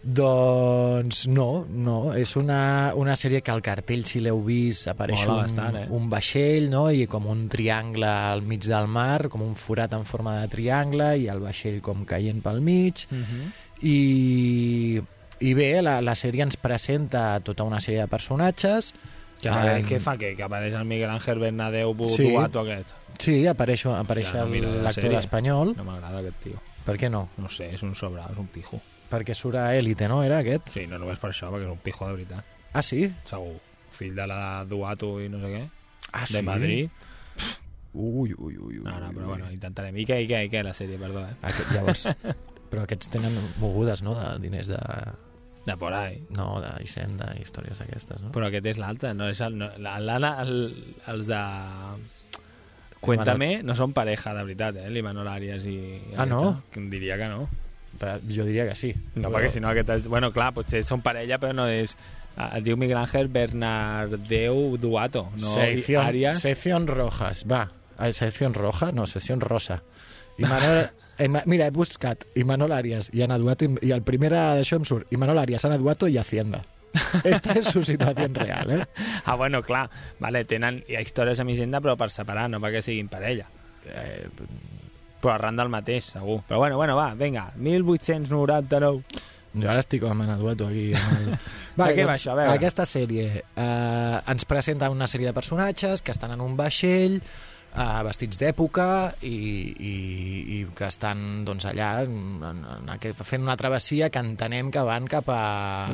Doncs 0.00 1.24
no, 1.26 1.64
no, 1.68 1.96
és 2.14 2.30
una, 2.38 2.92
una 2.96 3.16
sèrie 3.18 3.40
que 3.42 3.50
al 3.50 3.60
cartell, 3.66 4.04
si 4.06 4.20
l'heu 4.22 4.38
vist, 4.46 4.86
apareix 4.88 5.24
Mola 5.26 5.34
un, 5.34 5.40
bastant, 5.42 5.76
eh? 5.80 5.86
un 5.90 6.06
vaixell, 6.08 6.68
no?, 6.70 6.84
i 6.94 7.08
com 7.10 7.26
un 7.28 7.48
triangle 7.50 8.06
al 8.06 8.40
mig 8.46 8.62
del 8.64 8.86
mar, 8.88 9.26
com 9.28 9.42
un 9.42 9.56
forat 9.58 9.96
en 9.98 10.06
forma 10.08 10.36
de 10.38 10.46
triangle, 10.54 11.10
i 11.18 11.26
el 11.28 11.42
vaixell 11.42 11.80
com 11.84 12.06
caient 12.08 12.40
pel 12.46 12.62
mig, 12.64 13.04
Mhm. 13.10 13.50
I, 13.82 15.00
i 15.40 15.54
bé, 15.54 15.68
la, 15.82 16.00
la 16.02 16.14
sèrie 16.18 16.42
ens 16.46 16.56
presenta 16.60 17.38
tota 17.46 17.64
una 17.68 17.80
sèrie 17.84 18.00
de 18.04 18.08
personatges, 18.10 18.94
Que, 19.38 19.52
Em, 19.54 19.84
què 19.86 20.00
fa? 20.02 20.16
Que, 20.18 20.32
que 20.34 20.42
apareix 20.42 20.74
el 20.74 20.82
Miguel 20.84 21.10
Ángel 21.12 21.38
Bernadeu 21.38 21.92
Sí. 22.10 22.24
Buduato 22.26 22.64
aquest. 22.64 22.88
Sí, 23.22 23.46
apareix, 23.46 23.84
apareix 23.86 24.32
Ja, 24.32 24.40
no 24.42 24.50
miro 24.50 24.72
la 24.72 24.82
l'actor 24.88 25.04
sèrie. 25.04 25.18
espanyol. 25.20 25.76
No 25.76 25.84
m'agrada 25.86 26.18
aquest 26.24 26.40
tio. 26.42 26.58
Per 26.84 26.96
què 26.98 27.06
no? 27.08 27.28
No 27.38 27.46
sé, 27.48 27.68
és 27.76 27.82
un 27.86 27.94
sobrado, 27.94 28.32
és 28.32 28.38
un 28.42 28.48
pijo. 28.50 28.80
Perquè 29.08 29.34
surt 29.38 29.54
a 29.62 29.76
Élite, 29.76 30.08
no? 30.08 30.24
Era 30.24 30.40
aquest? 30.42 30.72
Sí, 30.74 30.88
no 30.90 30.98
només 30.98 31.20
per 31.22 31.30
això, 31.30 31.52
perquè 31.52 31.68
és 31.68 31.70
un 31.70 31.78
pijo 31.78 32.08
de 32.08 32.16
veritat. 32.16 32.44
Ah, 32.72 32.82
sí? 32.82 33.04
Segur. 33.30 33.60
Fill 33.94 34.16
de 34.18 34.26
la 34.26 34.64
Duato 34.66 35.20
i 35.22 35.28
no 35.30 35.38
sé 35.38 35.52
què. 35.54 35.62
Ah, 36.12 36.24
de 36.32 36.42
Madrid. 36.42 36.90
Ui, 37.94 38.34
ui, 38.34 38.56
ui, 38.58 38.58
ui. 38.58 38.82
No, 38.84 38.98
no, 39.00 39.12
però 39.14 39.26
bueno, 39.26 39.52
intentarem. 39.54 39.96
I 39.96 40.04
què, 40.04 40.18
i 40.22 40.26
què, 40.28 40.42
i 40.44 40.50
què, 40.50 40.64
la 40.66 40.74
sèrie, 40.74 40.98
perdó, 40.98 41.22
eh? 41.24 41.36
Aquest, 41.42 41.70
llavors, 41.72 42.04
però 42.70 42.84
aquests 42.84 43.10
tenen 43.12 43.34
mogudes, 43.62 44.02
no?, 44.06 44.14
de 44.18 44.38
diners 44.42 44.68
de... 44.70 44.78
De 45.68 45.74
por 45.76 45.92
ahí. 45.92 46.22
No, 46.32 46.60
de 46.64 46.70
Hisenda, 46.82 47.34
històries 47.36 47.76
d'aquestes, 47.82 48.22
no? 48.24 48.30
Però 48.32 48.46
aquest 48.48 48.64
és 48.70 48.78
l'altre, 48.80 49.10
no 49.14 49.26
és 49.28 49.40
el... 49.44 49.58
No, 49.60 49.68
la- 49.84 49.98
l'Anna, 50.00 50.30
el, 50.44 50.54
els 51.12 51.26
de... 51.28 51.40
Cuéntame, 53.00 53.60
no 53.62 53.76
són 53.78 53.92
pareja, 53.94 54.32
de 54.34 54.42
veritat, 54.42 54.78
eh? 54.82 54.88
L'Imanol 54.90 55.28
Arias 55.30 55.66
i... 55.70 55.76
Ah, 56.16 56.24
no? 56.26 56.40
aquesta. 56.50 56.88
Diria 56.90 57.18
que 57.20 57.28
no. 57.30 57.44
Però 57.98 58.16
Jo 58.26 58.44
diria 58.46 58.64
que 58.66 58.74
sí. 58.78 58.90
No, 59.14 59.30
perquè 59.30 59.52
si 59.54 59.60
no 59.62 59.68
aquest 59.70 59.92
és... 59.94 60.08
Bueno, 60.10 60.32
clar, 60.34 60.50
potser 60.56 60.82
són 60.86 61.02
parella, 61.04 61.38
però 61.38 61.54
no 61.54 61.68
és... 61.70 61.94
ah, 62.36 62.50
Es 62.58 62.64
diu 62.66 62.76
Miguel 62.80 62.98
Ángel 62.98 63.28
Bernardeu 63.30 64.76
Duato, 64.82 65.28
no 65.38 65.52
sección, 65.54 66.06
Arias. 66.06 66.40
sección 66.42 66.86
rojas, 66.90 67.44
va. 67.50 67.68
Ah, 67.98 68.12
Sección 68.12 68.54
roja? 68.54 68.90
No, 68.92 69.06
sección 69.06 69.40
rosa. 69.40 69.82
I 70.38 70.46
Manol, 70.46 70.88
Ima- 71.18 71.42
mira, 71.50 71.66
he 71.66 71.74
buscat 71.74 72.24
Imanol 72.38 72.72
Arias 72.72 73.10
i 73.12 73.22
Ana 73.26 73.38
Duato 73.42 73.66
i, 73.82 73.90
el 73.90 74.02
primer 74.06 74.30
d'això 74.32 74.78
em 74.78 74.84
surt 74.86 75.12
Imanol 75.14 75.40
Arias, 75.42 75.64
Ana 75.66 75.78
Duato 75.78 76.06
i 76.08 76.18
Hacienda. 76.18 76.62
Esta 77.26 77.52
és 77.58 77.66
su 77.68 77.82
situació 77.84 78.28
real, 78.32 78.70
eh? 78.72 78.84
Ah, 79.26 79.34
bueno, 79.36 79.60
clar, 79.62 79.88
vale, 80.22 80.44
tenen 80.48 80.80
històries 80.88 81.40
amb 81.42 81.50
Hisenda, 81.52 81.82
però 81.84 81.96
per 82.00 82.08
separar, 82.14 82.46
no 82.50 82.62
perquè 82.62 82.80
siguin 82.82 83.10
parella. 83.12 83.46
eh 83.84 84.28
Però 85.18 85.32
arran 85.34 85.56
del 85.58 85.68
mateix, 85.68 86.12
segur. 86.14 86.44
Però 86.46 86.60
bueno, 86.62 86.76
bueno, 86.78 86.94
va, 86.94 87.08
vinga, 87.18 87.48
1899. 87.56 89.02
Jo 89.58 89.70
ara 89.70 89.80
estic 89.82 90.02
com 90.04 90.20
Ana 90.22 90.36
Duato 90.38 90.68
aquí. 90.68 90.92
El... 90.94 91.32
De 91.78 91.88
què 91.96 92.04
va 92.06 92.14
això? 92.14 92.32
A 92.32 92.38
veure. 92.38 92.52
Aquesta 92.54 92.84
sèrie 92.86 93.42
eh, 93.42 94.18
ens 94.30 94.44
presenta 94.46 94.90
una 94.94 95.08
sèrie 95.10 95.26
de 95.30 95.34
personatges 95.34 96.02
que 96.02 96.14
estan 96.14 96.34
en 96.36 96.40
un 96.44 96.54
vaixell 96.58 97.18
eh, 97.78 98.02
vestits 98.06 98.40
d'època 98.40 98.88
i, 99.26 99.30
i, 99.30 99.94
i 100.56 100.58
que 100.76 100.88
estan 100.88 101.44
doncs, 101.46 101.68
allà 101.70 101.90
en, 102.04 102.42
en, 102.44 102.90
aquest, 102.94 103.22
fent 103.28 103.44
una 103.46 103.56
travessia 103.60 104.10
que 104.14 104.22
entenem 104.22 104.72
que 104.74 104.82
van 104.86 105.08
cap 105.10 105.30
a... 105.32 105.40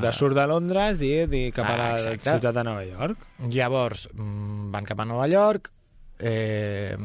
De 0.03 0.13
surt 0.17 0.37
de 0.39 0.47
Londres 0.51 1.03
i, 1.05 1.15
i 1.25 1.45
cap 1.55 1.69
a 1.69 1.75
Ah, 1.75 1.79
la 1.79 1.89
exacte. 1.99 2.37
ciutat 2.37 2.57
de 2.57 2.65
Nova 2.67 2.85
York. 2.87 3.27
Llavors, 3.51 4.09
mm, 4.15 4.71
van 4.75 4.89
cap 4.89 5.01
a 5.01 5.09
Nova 5.09 5.29
York 5.31 5.73
eh, 6.19 6.97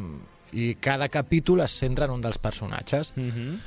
i 0.53 0.75
cada 0.81 1.09
capítol 1.09 1.65
es 1.65 1.75
centra 1.77 2.07
en 2.07 2.15
un 2.17 2.21
dels 2.21 2.37
personatges. 2.41 3.13
Mm 3.15 3.31
-hmm. 3.31 3.57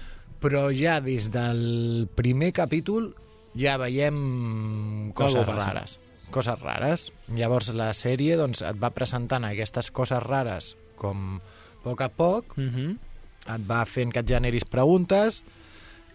Però 0.43 0.71
ja 0.75 1.01
des 1.01 1.31
del 1.31 2.09
primer 2.15 2.53
capítol 2.53 3.15
ja 3.55 3.77
veiem 3.77 5.13
coses 5.15 5.47
rares. 5.47 6.01
Coses 6.31 6.59
rares. 6.61 7.13
Llavors 7.29 7.69
la 7.75 7.93
sèrie 7.93 8.37
doncs, 8.37 8.63
et 8.63 8.77
va 8.77 8.91
presentant 8.91 9.45
aquestes 9.45 9.91
coses 9.91 10.23
rares 10.23 10.77
com 10.97 11.37
a 11.39 11.83
poc 11.83 12.01
a 12.01 12.09
poc, 12.09 12.57
Mm 12.57 12.69
-hmm. 12.71 12.97
et 13.55 13.71
va 13.71 13.85
fent 13.87 14.13
que 14.13 14.21
et 14.21 14.29
generis 14.29 14.65
preguntes 14.65 15.43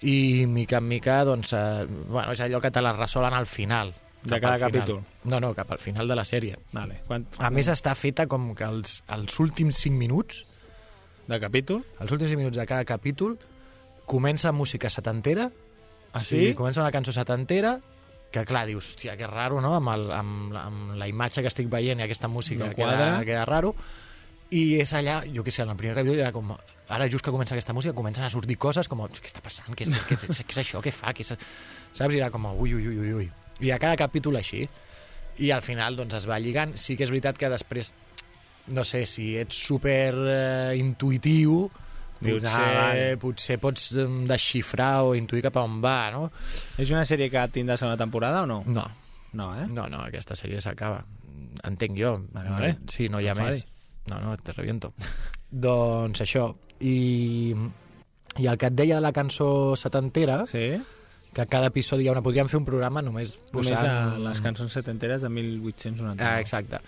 i 0.01 0.45
mica 0.47 0.77
en 0.77 0.87
mica 0.87 1.23
doncs, 1.25 1.53
eh, 1.53 1.85
bueno, 2.09 2.31
és 2.31 2.39
allò 2.39 2.61
que 2.61 2.71
te 2.71 2.81
les 2.81 2.95
resolen 2.95 3.33
al 3.33 3.45
final. 3.47 3.93
De 4.23 4.39
cada 4.41 4.59
capítol. 4.59 5.03
No, 5.23 5.39
no, 5.39 5.53
cap 5.53 5.71
al 5.71 5.77
final 5.79 6.07
de 6.07 6.15
la 6.15 6.23
sèrie. 6.25 6.57
Vale. 6.73 7.01
Quant... 7.07 7.25
A 7.39 7.49
més 7.49 7.67
està 7.67 7.95
feta 7.95 8.27
com 8.27 8.53
que 8.55 8.63
els, 8.65 9.03
els 9.07 9.39
últims 9.39 9.77
5 9.77 9.95
minuts 9.95 10.45
De 11.27 11.39
capítol? 11.39 11.83
els 11.99 12.11
últims 12.11 12.31
5 12.31 12.37
minuts 12.37 12.57
de 12.57 12.65
cada 12.65 12.83
capítol 12.85 13.37
comença 14.05 14.51
música 14.51 14.89
setantera 14.89 15.51
Ah, 16.13 16.19
sigui, 16.21 16.47
sí? 16.47 16.53
comença 16.55 16.81
una 16.81 16.91
cançó 16.91 17.11
setantera 17.11 17.79
que 18.31 18.43
clar, 18.45 18.65
dius, 18.65 18.95
hòstia, 18.95 19.15
que 19.17 19.27
raro, 19.27 19.61
no? 19.61 19.75
Amb, 19.75 19.89
el, 19.89 20.11
amb, 20.11 20.55
amb 20.55 20.95
la 20.95 21.07
imatge 21.07 21.41
que 21.41 21.47
estic 21.47 21.69
veient 21.69 21.99
i 21.99 22.03
aquesta 22.03 22.27
música 22.27 22.65
No 22.67 22.73
queda, 22.75 23.23
queda 23.25 23.45
raro 23.45 23.75
i 24.55 24.61
és 24.79 24.91
allà, 24.95 25.17
jo 25.33 25.43
què 25.43 25.51
sé, 25.51 25.63
en 25.65 25.71
el 25.73 25.79
primer 25.79 25.95
capítol 25.97 26.19
era 26.21 26.31
com, 26.35 26.53
ara 26.95 27.07
just 27.11 27.25
que 27.25 27.33
comença 27.33 27.55
aquesta 27.55 27.73
música 27.75 27.95
comencen 27.97 28.23
a 28.23 28.29
sortir 28.31 28.55
coses 28.57 28.87
com, 28.87 29.01
què 29.11 29.27
està 29.31 29.41
passant? 29.43 29.73
Què 29.75 29.87
és, 29.87 29.95
què, 30.07 30.15
què, 30.21 30.29
què 30.37 30.53
és 30.55 30.61
això? 30.63 30.81
Què 30.83 30.93
fa? 30.95 31.11
Què 31.15 31.25
és... 31.25 31.33
Saps? 31.91 32.13
I 32.13 32.21
era 32.21 32.29
com, 32.31 32.45
ui, 32.55 32.73
ui, 32.77 32.87
ui, 32.87 32.99
ui, 33.03 33.13
ui. 33.23 33.27
I 33.65 33.73
a 33.73 33.79
cada 33.81 33.97
capítol 33.99 34.37
així. 34.39 34.67
I 35.43 35.51
al 35.51 35.61
final, 35.65 35.97
doncs, 35.99 36.15
es 36.21 36.27
va 36.29 36.39
lligant. 36.39 36.75
Sí 36.79 36.95
que 36.97 37.03
és 37.05 37.11
veritat 37.11 37.37
que 37.37 37.49
després, 37.51 37.91
no 38.73 38.85
sé, 38.87 39.03
si 39.09 39.33
ets 39.37 39.57
super 39.67 40.13
eh, 40.15 40.77
intuitiu, 40.79 41.67
Dius, 42.17 42.41
potser, 42.41 42.69
vale. 42.73 43.17
potser 43.21 43.57
pots 43.61 43.91
em, 44.01 44.21
desxifrar 44.29 45.03
o 45.05 45.11
intuir 45.17 45.43
cap 45.45 45.59
a 45.59 45.65
on 45.67 45.77
va, 45.83 45.97
no? 46.13 46.23
És 46.81 46.89
una 46.89 47.03
sèrie 47.05 47.29
que 47.29 47.43
tindrà 47.53 47.75
segona 47.77 47.99
temporada 47.99 48.41
o 48.47 48.49
no? 48.49 48.63
No, 48.65 48.87
No, 49.37 49.51
eh? 49.59 49.67
no, 49.69 49.85
no, 49.91 49.99
aquesta 50.07 50.33
sèrie 50.39 50.61
s'acaba. 50.63 51.03
Entenc 51.67 51.97
jo. 51.99 52.15
Vale, 52.33 52.49
vale. 52.49 52.71
Sí, 52.89 53.09
no 53.11 53.19
hi 53.21 53.27
ha 53.29 53.35
No 53.37 53.43
més. 53.45 53.65
No, 54.09 54.19
no, 54.23 54.35
te 54.37 54.53
reviento. 54.53 54.93
doncs 55.51 56.21
això. 56.23 56.49
I, 56.79 57.55
I 58.37 58.45
el 58.47 58.57
que 58.61 58.69
et 58.69 58.75
deia 58.77 58.99
de 58.99 59.01
la 59.05 59.13
cançó 59.15 59.75
setantera, 59.75 60.45
Sí? 60.51 60.77
que 61.37 61.45
cada 61.45 61.67
episodi 61.69 62.05
hi 62.05 62.07
ha 62.09 62.13
una... 62.15 62.23
Podríem 62.25 62.47
fer 62.49 62.57
un 62.57 62.65
programa 62.65 63.03
només 63.05 63.35
Només 63.37 63.69
posant... 63.69 63.85
de 63.85 64.23
les 64.23 64.39
cançons 64.41 64.73
setenteres 64.73 65.21
de 65.21 65.29
1890. 65.29 66.23
Ah, 66.25 66.39
exacte. 66.41 66.79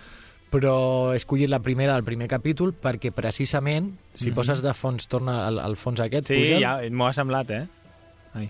Però 0.49 1.11
he 1.13 1.19
escollit 1.19 1.51
la 1.51 1.59
primera 1.61 1.93
del 1.93 2.05
primer 2.07 2.25
capítol 2.31 2.71
perquè 2.73 3.11
precisament, 3.13 3.91
si 4.17 4.31
poses 4.33 4.63
de 4.65 4.73
fons, 4.73 5.05
torna 5.11 5.43
al, 5.45 5.59
al 5.61 5.77
fons 5.77 6.01
aquest. 6.01 6.31
Sí, 6.33 6.39
puja... 6.41 6.57
ja, 6.63 6.73
m'ho 6.89 7.05
ha 7.05 7.13
semblat, 7.13 7.53
eh? 7.53 7.67
Ai. 8.33 8.49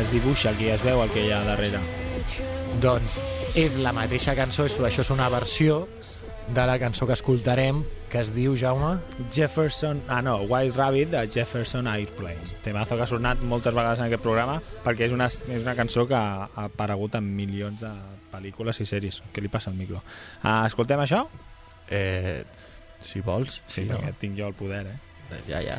Es 0.00 0.10
dibuixa 0.16 0.50
aquí, 0.56 0.72
es 0.72 0.82
veu 0.82 1.04
el 1.04 1.12
que 1.12 1.26
hi 1.26 1.30
ha 1.30 1.44
darrere. 1.44 1.82
Doncs 2.82 3.18
és 3.56 3.76
la 3.80 3.92
mateixa 3.94 4.34
cançó, 4.36 4.66
és, 4.68 4.76
això 4.82 5.04
és 5.04 5.10
una 5.14 5.28
versió 5.32 5.84
de 6.54 6.64
la 6.68 6.74
cançó 6.78 7.06
que 7.08 7.14
escoltarem, 7.16 7.82
que 8.12 8.20
es 8.20 8.32
diu, 8.34 8.56
Jaume... 8.60 8.98
Jefferson... 9.32 10.02
Ah, 10.12 10.20
no, 10.22 10.36
White 10.42 10.76
Rabbit 10.76 11.12
de 11.14 11.22
Jefferson 11.32 11.88
Airplane. 11.88 12.42
Temazo 12.64 12.98
que 12.98 13.06
ha 13.06 13.08
sonat 13.08 13.40
moltes 13.40 13.74
vegades 13.74 14.02
en 14.02 14.08
aquest 14.10 14.22
programa 14.24 14.58
perquè 14.84 15.08
és 15.08 15.14
una, 15.16 15.30
és 15.30 15.62
una 15.64 15.76
cançó 15.78 16.04
que 16.10 16.18
ha 16.18 16.48
aparegut 16.66 17.16
en 17.18 17.30
milions 17.38 17.80
de 17.80 17.92
pel·lícules 18.34 18.82
i 18.82 18.88
sèries. 18.90 19.22
Què 19.32 19.44
li 19.44 19.52
passa 19.52 19.70
al 19.72 19.78
micro? 19.78 20.02
Uh, 20.42 20.66
escoltem 20.66 21.00
això? 21.06 21.24
Eh, 21.88 22.42
si 23.04 23.20
vols, 23.24 23.62
Sí, 23.66 23.82
sí, 23.82 23.88
no? 23.88 23.96
perquè 24.00 24.14
tinc 24.20 24.38
jo 24.38 24.50
el 24.50 24.58
poder, 24.58 24.84
eh? 24.92 24.98
Doncs 25.30 25.48
ja, 25.48 25.62
ja. 25.64 25.78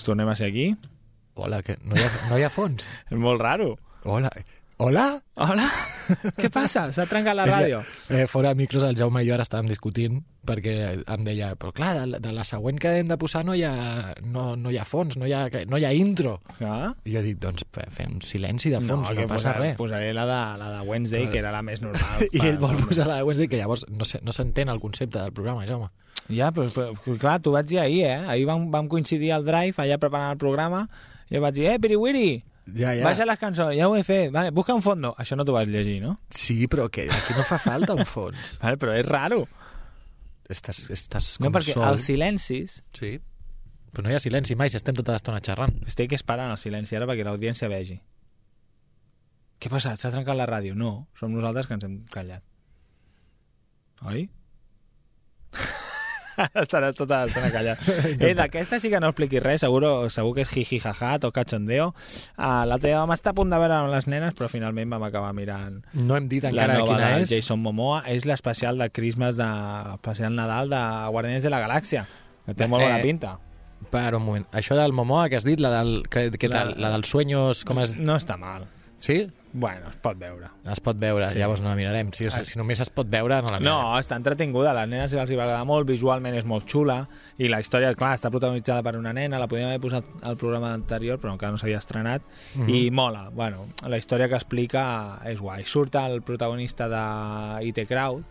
Ens 0.00 0.06
tornem 0.08 0.30
a 0.32 0.34
ser 0.34 0.46
aquí. 0.48 0.70
Hola, 1.36 1.58
que 1.60 1.74
no 1.84 1.92
hi 1.92 2.00
ha, 2.00 2.10
no 2.30 2.38
hi 2.40 2.44
ha 2.46 2.48
fons. 2.48 2.86
És 3.10 3.18
molt 3.26 3.42
raro. 3.44 3.74
Hola. 4.08 4.30
Hola? 4.80 5.02
Hola? 5.36 5.66
Què 6.36 6.50
passa? 6.52 6.88
S'ha 6.92 7.06
trencat 7.10 7.36
la 7.38 7.46
ràdio. 7.48 7.80
Eh, 8.10 8.26
fora 8.30 8.50
de 8.50 8.58
micros, 8.60 8.84
el 8.84 8.96
Jaume 8.98 9.22
i 9.24 9.28
jo 9.28 9.34
ara 9.36 9.44
estàvem 9.46 9.68
discutint 9.70 10.20
perquè 10.46 10.72
em 11.04 11.24
deia, 11.26 11.50
però 11.60 11.70
clar, 11.76 11.90
de, 11.98 12.06
la- 12.14 12.18
de 12.18 12.30
la 12.32 12.44
següent 12.48 12.78
que 12.80 12.94
hem 12.98 13.08
de 13.10 13.16
posar 13.20 13.42
no 13.44 13.54
hi 13.54 13.62
ha, 13.68 13.72
no, 14.24 14.56
no 14.56 14.70
hi 14.72 14.78
ha 14.80 14.84
fons, 14.88 15.18
no 15.20 15.26
hi 15.28 15.34
ha, 15.36 15.42
no 15.68 15.78
hi 15.78 15.84
ha 15.84 15.92
intro. 15.94 16.38
Ah? 16.64 16.94
I 17.04 17.12
jo 17.14 17.22
dic, 17.22 17.36
doncs 17.42 17.66
fe- 17.70 17.84
fem 17.92 18.18
silenci 18.24 18.70
de 18.72 18.80
fons, 18.80 19.10
no, 19.10 19.16
que 19.16 19.26
passa 19.28 19.52
posaré, 19.52 19.68
res. 19.68 19.76
Posaré 19.78 20.12
la 20.16 20.24
de, 20.30 20.38
la 20.62 20.70
de 20.78 20.80
Wednesday, 20.88 21.28
que 21.30 21.38
era 21.42 21.52
la 21.52 21.60
més 21.62 21.82
normal. 21.84 22.24
I 22.32 22.40
ell 22.48 22.58
vol 22.62 22.80
posar 22.88 23.06
la 23.10 23.18
de 23.20 23.28
Wednesday, 23.28 23.48
que 23.52 23.60
llavors 23.60 23.84
no 23.92 24.08
se- 24.08 24.22
no 24.24 24.32
s'entén 24.32 24.72
el 24.72 24.80
concepte 24.80 25.18
del 25.20 25.32
programa, 25.36 25.66
Jaume. 25.68 25.90
Ja, 26.30 26.50
però, 26.56 26.70
però, 26.72 26.94
però 27.04 27.18
clar, 27.20 27.36
t'ho 27.44 27.52
vaig 27.52 27.66
dir 27.68 27.80
ahir, 27.84 28.04
eh? 28.08 28.18
Ahir 28.32 28.46
vam, 28.48 28.70
vam 28.72 28.88
coincidir 28.88 29.32
al 29.36 29.44
Drive, 29.44 29.76
allà 29.82 29.98
preparant 30.00 30.32
el 30.32 30.38
programa, 30.40 30.86
i 31.28 31.36
jo 31.36 31.44
vaig 31.44 31.54
dir, 31.60 31.66
eh, 31.74 31.78
piriwiri, 31.82 32.28
Ja, 32.76 32.92
baixa 33.02 33.24
les 33.26 33.38
cançons, 33.40 33.72
ja 33.74 33.88
ho 33.88 33.96
he 33.96 34.02
fet, 34.06 34.28
vale, 34.30 34.50
busca 34.54 34.74
un 34.76 34.82
fondo. 34.84 35.14
Això 35.18 35.34
no 35.36 35.44
t'ho 35.44 35.54
vas 35.56 35.66
llegir, 35.66 35.98
no? 36.04 36.18
Sí, 36.30 36.66
però 36.70 36.88
que 36.92 37.08
aquí 37.10 37.34
no 37.36 37.42
fa 37.48 37.58
falta 37.58 37.94
un 37.96 38.04
fons. 38.06 38.58
Vale, 38.62 38.76
però 38.78 38.94
és 38.94 39.06
raro. 39.08 39.40
estàs, 40.50 40.84
estàs 40.90 41.32
com 41.38 41.46
No, 41.48 41.50
perquè 41.56 41.72
sol. 41.74 41.86
els 41.88 42.04
silencis... 42.06 42.82
Sí. 42.94 43.16
Però 43.90 44.04
no 44.06 44.10
hi 44.12 44.14
ha 44.14 44.22
silenci 44.22 44.54
mai, 44.54 44.70
si 44.70 44.76
estem 44.78 44.94
tota 44.94 45.16
l'estona 45.16 45.40
xerrant. 45.42 45.72
Estic 45.90 46.12
esperant 46.14 46.52
el 46.52 46.58
silenci 46.62 46.94
ara 46.94 47.08
perquè 47.10 47.24
l'audiència 47.26 47.66
vegi. 47.72 47.96
Què 49.58 49.66
ha 49.66 49.74
passat? 49.74 49.98
S'ha 49.98 50.12
trencat 50.14 50.36
la 50.38 50.46
ràdio? 50.46 50.76
No, 50.78 51.08
som 51.18 51.32
nosaltres 51.34 51.66
que 51.66 51.74
ens 51.74 51.84
hem 51.88 51.96
callat. 52.12 52.44
Oi? 54.06 54.28
Estaràs 56.62 56.94
tota 56.98 57.24
l'estona 57.26 57.50
callat. 57.52 57.82
eh, 58.20 58.32
D'aquesta 58.38 58.78
sí 58.80 58.90
que 58.92 59.00
no 59.02 59.10
expliquis 59.12 59.42
res, 59.42 59.60
segur, 59.64 59.82
segur 60.10 60.34
que 60.36 60.44
és 60.46 60.52
jiji 60.54 60.78
jaja, 60.82 61.16
o 61.26 61.30
cachondeo. 61.34 61.90
Uh, 62.36 62.64
L'altre 62.70 62.90
dia 62.90 62.98
vam 63.02 63.12
estar 63.16 63.32
a 63.34 63.38
punt 63.38 63.50
de 63.52 63.58
veure 63.60 63.76
amb 63.80 63.92
les 63.94 64.06
nenes, 64.10 64.34
però 64.38 64.48
finalment 64.52 64.90
vam 64.90 65.02
acabar 65.08 65.32
mirant 65.36 65.80
No 65.94 66.16
hem 66.16 66.28
dit 66.30 66.42
la 66.44 66.50
encara 66.54 66.78
nova 66.80 66.94
quina 66.96 67.10
és. 67.20 67.30
Jason 67.30 67.60
Momoa. 67.60 68.02
És 68.10 68.24
l'especial 68.28 68.78
de 68.80 68.90
Christmas, 68.90 69.36
de, 69.40 69.48
especial 69.98 70.34
Nadal 70.34 70.70
de 70.72 70.82
Guardians 71.10 71.42
de 71.46 71.50
la 71.52 71.60
Galàxia, 71.66 72.06
que 72.46 72.54
té 72.54 72.66
molt 72.66 72.84
bona 72.86 72.98
Eh, 72.98 73.02
pinta. 73.04 73.36
Per 73.90 74.14
un 74.14 74.22
moment. 74.22 74.44
Això 74.52 74.76
del 74.76 74.92
Momoa 74.92 75.28
que 75.32 75.38
has 75.38 75.44
dit, 75.46 75.58
la 75.60 75.70
del, 75.78 76.02
que, 76.10 76.30
que 76.36 76.48
La- 76.52 76.64
tal, 76.66 76.74
la 76.80 76.90
dels 76.92 77.08
sueños, 77.08 77.64
com 77.64 77.78
es... 77.80 77.94
No 77.96 78.16
està 78.20 78.36
mal. 78.36 78.66
Sí? 79.00 79.22
Bueno, 79.52 79.88
es 79.90 79.96
pot 79.96 80.16
veure. 80.16 80.46
Es 80.70 80.78
pot 80.78 80.96
veure, 80.96 81.28
Sí. 81.28 81.38
llavors 81.40 81.60
no 81.60 81.70
la 81.70 81.74
mirarem. 81.74 82.12
Si, 82.12 82.28
si 82.30 82.56
només 82.58 82.78
es 82.80 82.88
pot 82.88 83.08
veure, 83.10 83.40
no 83.42 83.48
la 83.48 83.58
No, 83.58 83.78
mirarem. 83.82 83.98
està 84.04 84.14
entretinguda, 84.16 84.70
a 84.70 84.74
les 84.74 84.88
nenes 84.88 85.12
els 85.12 85.30
hi 85.30 85.34
va 85.34 85.42
agradar 85.42 85.64
molt, 85.66 85.88
visualment 85.88 86.36
és 86.36 86.44
molt 86.44 86.66
xula, 86.70 87.08
i 87.36 87.48
la 87.48 87.58
història, 87.60 87.92
clar, 87.96 88.16
està 88.16 88.30
protagonitzada 88.30 88.82
per 88.82 88.96
una 88.96 89.12
nena, 89.12 89.40
la 89.40 89.48
podíem 89.48 89.66
haver 89.66 89.80
posat 89.80 90.04
al 90.22 90.36
programa 90.36 90.72
anterior, 90.72 91.18
però 91.18 91.32
encara 91.32 91.50
no 91.50 91.58
s'havia 91.58 91.78
estrenat, 91.78 92.22
Mhm. 92.54 92.68
i 92.68 92.90
mola, 92.92 93.28
bueno, 93.32 93.66
la 93.86 93.98
història 93.98 94.28
que 94.28 94.36
explica 94.36 95.18
és 95.24 95.40
guai. 95.40 95.64
Surt 95.64 95.96
el 95.96 96.22
protagonista 96.22 96.88
de 96.88 97.64
IT 97.66 97.86
Crowd, 97.86 98.22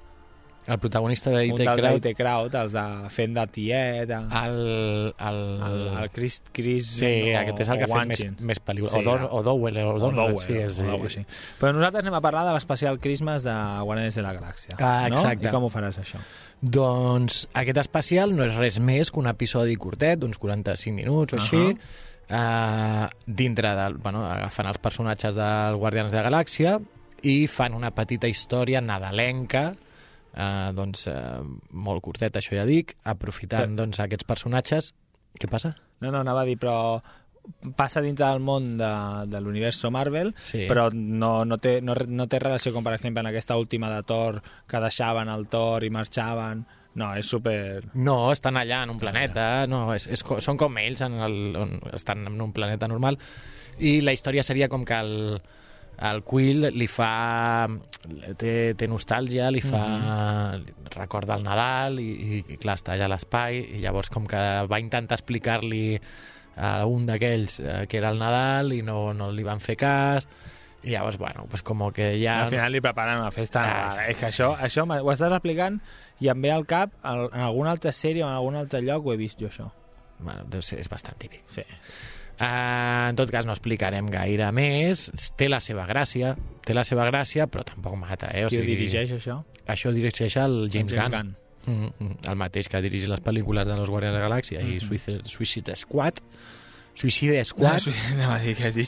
El 0.70 0.78
protagonista 0.78 1.32
de 1.34 1.48
un 1.50 1.56
IT 1.56 1.64
dels 1.64 1.82
Crowd, 1.82 2.06
IT 2.06 2.18
Crowd, 2.18 2.56
els 2.60 2.76
de 2.76 2.84
Fent 3.10 3.34
de 3.34 3.46
Tiet, 3.56 4.12
el, 4.14 4.28
el, 4.40 5.40
el, 5.66 5.80
el, 6.04 6.10
Chris, 6.14 6.42
Chris 6.54 6.92
Sí, 7.00 7.10
aquest 7.34 7.64
és 7.66 7.72
el 7.74 7.80
que 7.82 7.88
ha 7.88 7.90
fet 7.90 8.12
més, 8.12 8.24
més 8.52 8.62
pel·lícules. 8.62 8.94
Sí, 8.94 9.02
o, 9.02 9.08
Don, 9.08 9.26
o 9.26 9.42
Dowell, 9.46 9.80
o 9.82 9.96
o 9.96 9.98
Donald, 10.04 10.36
Dowell, 10.36 10.46
sí, 10.46 10.60
és, 10.62 10.78
o 10.84 10.86
Dowell, 10.92 11.14
sí. 11.16 11.24
Però 11.62 11.74
nosaltres 11.74 12.06
anem 12.06 12.20
a 12.20 12.22
parlar 12.22 12.46
de 12.46 12.54
l'especial 12.54 13.02
Christmas 13.02 13.48
de 13.48 13.56
Guardians 13.88 14.20
de 14.20 14.28
la 14.28 14.36
Galàxia. 14.38 14.78
Ah, 14.78 15.08
exacte. 15.10 15.48
No? 15.48 15.50
I 15.50 15.56
com 15.58 15.66
ho 15.66 15.74
faràs, 15.74 15.98
això? 16.04 16.22
Doncs 16.62 17.42
aquest 17.58 17.82
especial 17.82 18.36
no 18.36 18.46
és 18.46 18.56
res 18.60 18.78
més 18.84 19.10
que 19.10 19.22
un 19.24 19.32
episodi 19.32 19.76
curtet, 19.80 20.22
d'uns 20.22 20.38
45 20.38 20.96
minuts 20.96 21.34
o 21.34 21.40
Ahà. 21.40 21.46
així, 21.48 21.98
uh, 22.30 23.10
dintre 23.26 23.74
del... 23.82 23.98
Bueno, 24.04 24.26
agafen 24.28 24.70
els 24.70 24.82
personatges 24.84 25.38
dels 25.40 25.82
Guardians 25.82 26.14
de 26.14 26.22
la 26.22 26.26
Galàxia 26.30 26.78
i 27.26 27.48
fan 27.52 27.74
una 27.76 27.92
petita 27.92 28.30
història 28.32 28.82
nadalenca 28.84 29.72
eh, 30.34 30.72
doncs, 30.76 31.08
eh, 31.08 31.40
molt 31.72 32.04
curtet, 32.06 32.36
això 32.36 32.56
ja 32.58 32.66
dic, 32.70 32.96
aprofitant 33.04 33.76
doncs, 33.80 34.00
aquests 34.04 34.28
personatges. 34.30 34.94
Què 35.40 35.50
passa? 35.50 35.76
No, 36.02 36.12
no, 36.12 36.20
anava 36.22 36.42
a 36.42 36.48
dir, 36.48 36.58
però 36.60 37.00
passa 37.76 38.02
dintre 38.02 38.28
del 38.28 38.42
món 38.46 38.76
de, 38.78 38.90
de 39.32 39.40
l'univers 39.42 39.80
Marvel, 39.92 40.34
Sí. 40.44 40.66
però 40.70 40.90
no, 40.94 41.46
no, 41.46 41.58
té, 41.58 41.80
no, 41.82 41.96
no 42.08 42.28
té 42.28 42.40
relació 42.40 42.74
com, 42.74 42.84
per 42.86 42.94
exemple, 42.98 43.22
en 43.24 43.30
aquesta 43.32 43.58
última 43.58 43.90
de 43.90 44.04
Thor, 44.04 44.42
que 44.68 44.82
deixaven 44.84 45.30
el 45.30 45.48
Thor 45.48 45.84
i 45.84 45.90
marxaven. 45.90 46.66
No, 47.00 47.14
és 47.16 47.30
super... 47.30 47.86
No, 47.94 48.32
estan 48.34 48.58
allà 48.58 48.84
en 48.84 48.90
un 48.90 49.00
planeta, 49.00 49.66
no, 49.70 49.94
és, 49.94 50.08
és, 50.10 50.24
són 50.44 50.58
com 50.58 50.78
ells, 50.82 51.02
en 51.06 51.20
el, 51.22 51.38
on 51.56 51.76
estan 51.94 52.26
en 52.28 52.42
un 52.42 52.52
planeta 52.52 52.90
normal, 52.90 53.18
i 53.80 54.00
la 54.02 54.12
història 54.12 54.44
seria 54.44 54.68
com 54.68 54.84
que 54.86 54.98
el, 54.98 55.40
el 56.08 56.24
Quill 56.24 56.70
li 56.76 56.88
fa... 56.88 57.68
té, 58.40 58.54
té 58.80 58.88
nostàlgia, 58.88 59.50
li 59.52 59.62
fa... 59.64 59.84
li 60.60 60.76
recorda 60.96 61.38
el 61.38 61.46
Nadal 61.46 62.00
i, 62.02 62.10
i, 62.10 62.44
i 62.56 62.60
clar, 62.62 62.78
està 62.80 62.96
allà 62.96 63.10
a 63.10 63.14
l'espai 63.14 63.60
i 63.78 63.82
llavors 63.84 64.12
com 64.14 64.28
que 64.30 64.42
va 64.70 64.80
intentar 64.82 65.20
explicar-li 65.20 66.00
a 66.60 66.84
un 66.90 67.06
d'aquells 67.08 67.60
eh, 67.62 67.82
que 67.88 68.00
era 68.00 68.12
el 68.12 68.20
Nadal 68.20 68.74
i 68.76 68.82
no, 68.84 69.14
no 69.16 69.30
li 69.32 69.46
van 69.48 69.62
fer 69.64 69.78
cas 69.80 70.28
i 70.84 70.94
llavors, 70.94 71.18
bueno, 71.20 71.46
pues 71.50 71.62
com 71.64 71.82
que 71.92 72.14
ja... 72.22 72.46
Al 72.46 72.54
final 72.54 72.72
li 72.72 72.80
preparen 72.82 73.20
una 73.20 73.32
festa. 73.36 73.64
Ah, 73.64 73.90
sí. 73.92 74.06
és 74.14 74.20
que 74.20 74.30
això, 74.30 74.54
això 74.56 74.86
ho 74.88 75.12
estàs 75.12 75.36
explicant 75.36 75.80
i 76.24 76.30
em 76.32 76.42
ve 76.42 76.54
al 76.56 76.64
cap, 76.68 76.94
en 77.04 77.44
alguna 77.44 77.74
altra 77.76 77.92
sèrie 77.92 78.24
o 78.24 78.30
en 78.30 78.38
algun 78.38 78.56
altre 78.60 78.82
lloc 78.86 79.06
ho 79.06 79.14
he 79.14 79.20
vist 79.20 79.42
jo, 79.44 79.52
això. 79.52 79.68
Bueno, 80.20 80.46
deu 80.52 80.64
ser, 80.64 80.80
és 80.80 80.88
bastant 80.92 81.20
típic. 81.20 81.44
Sí. 81.52 81.66
Uh, 82.40 83.10
en 83.10 83.16
tot 83.20 83.30
cas, 83.34 83.46
no 83.46 83.52
explicarem 83.52 84.08
gaire 84.08 84.48
més. 84.56 85.10
Té 85.36 85.50
la 85.52 85.60
seva 85.60 85.84
gràcia, 85.90 86.36
té 86.66 86.74
la 86.74 86.86
seva 86.88 87.04
gràcia, 87.10 87.48
però 87.52 87.66
tampoc 87.68 87.98
mata, 88.00 88.30
eh? 88.34 88.46
O 88.46 88.50
Qui 88.50 88.60
ho 88.62 88.64
dirigeix, 88.64 89.12
això? 89.18 89.42
Això 89.68 89.92
dirigeix 89.92 90.38
el 90.38 90.70
James, 90.72 90.94
James 90.94 91.12
Gunn. 91.12 91.12
Gunn. 91.12 91.36
Mm 91.66 91.92
-hmm. 92.00 92.30
El 92.30 92.36
mateix 92.36 92.68
que 92.70 92.82
dirigeix 92.82 93.10
les 93.10 93.20
pel·lícules 93.20 93.66
de 93.68 93.76
los 93.76 93.90
Guardians 93.90 94.16
de 94.16 94.22
la 94.22 94.28
Galàxia 94.30 94.62
Mm-hmm. 94.62 94.78
i 94.78 94.80
Suicide, 94.80 95.22
Suicide 95.26 95.76
Squad. 95.76 96.14
Suicide 96.94 97.44
Squad. 97.46 97.82
Anava 98.14 98.36
a 98.36 98.40
dir 98.40 98.56
què 98.58 98.66
has 98.68 98.76
dit. 98.76 98.88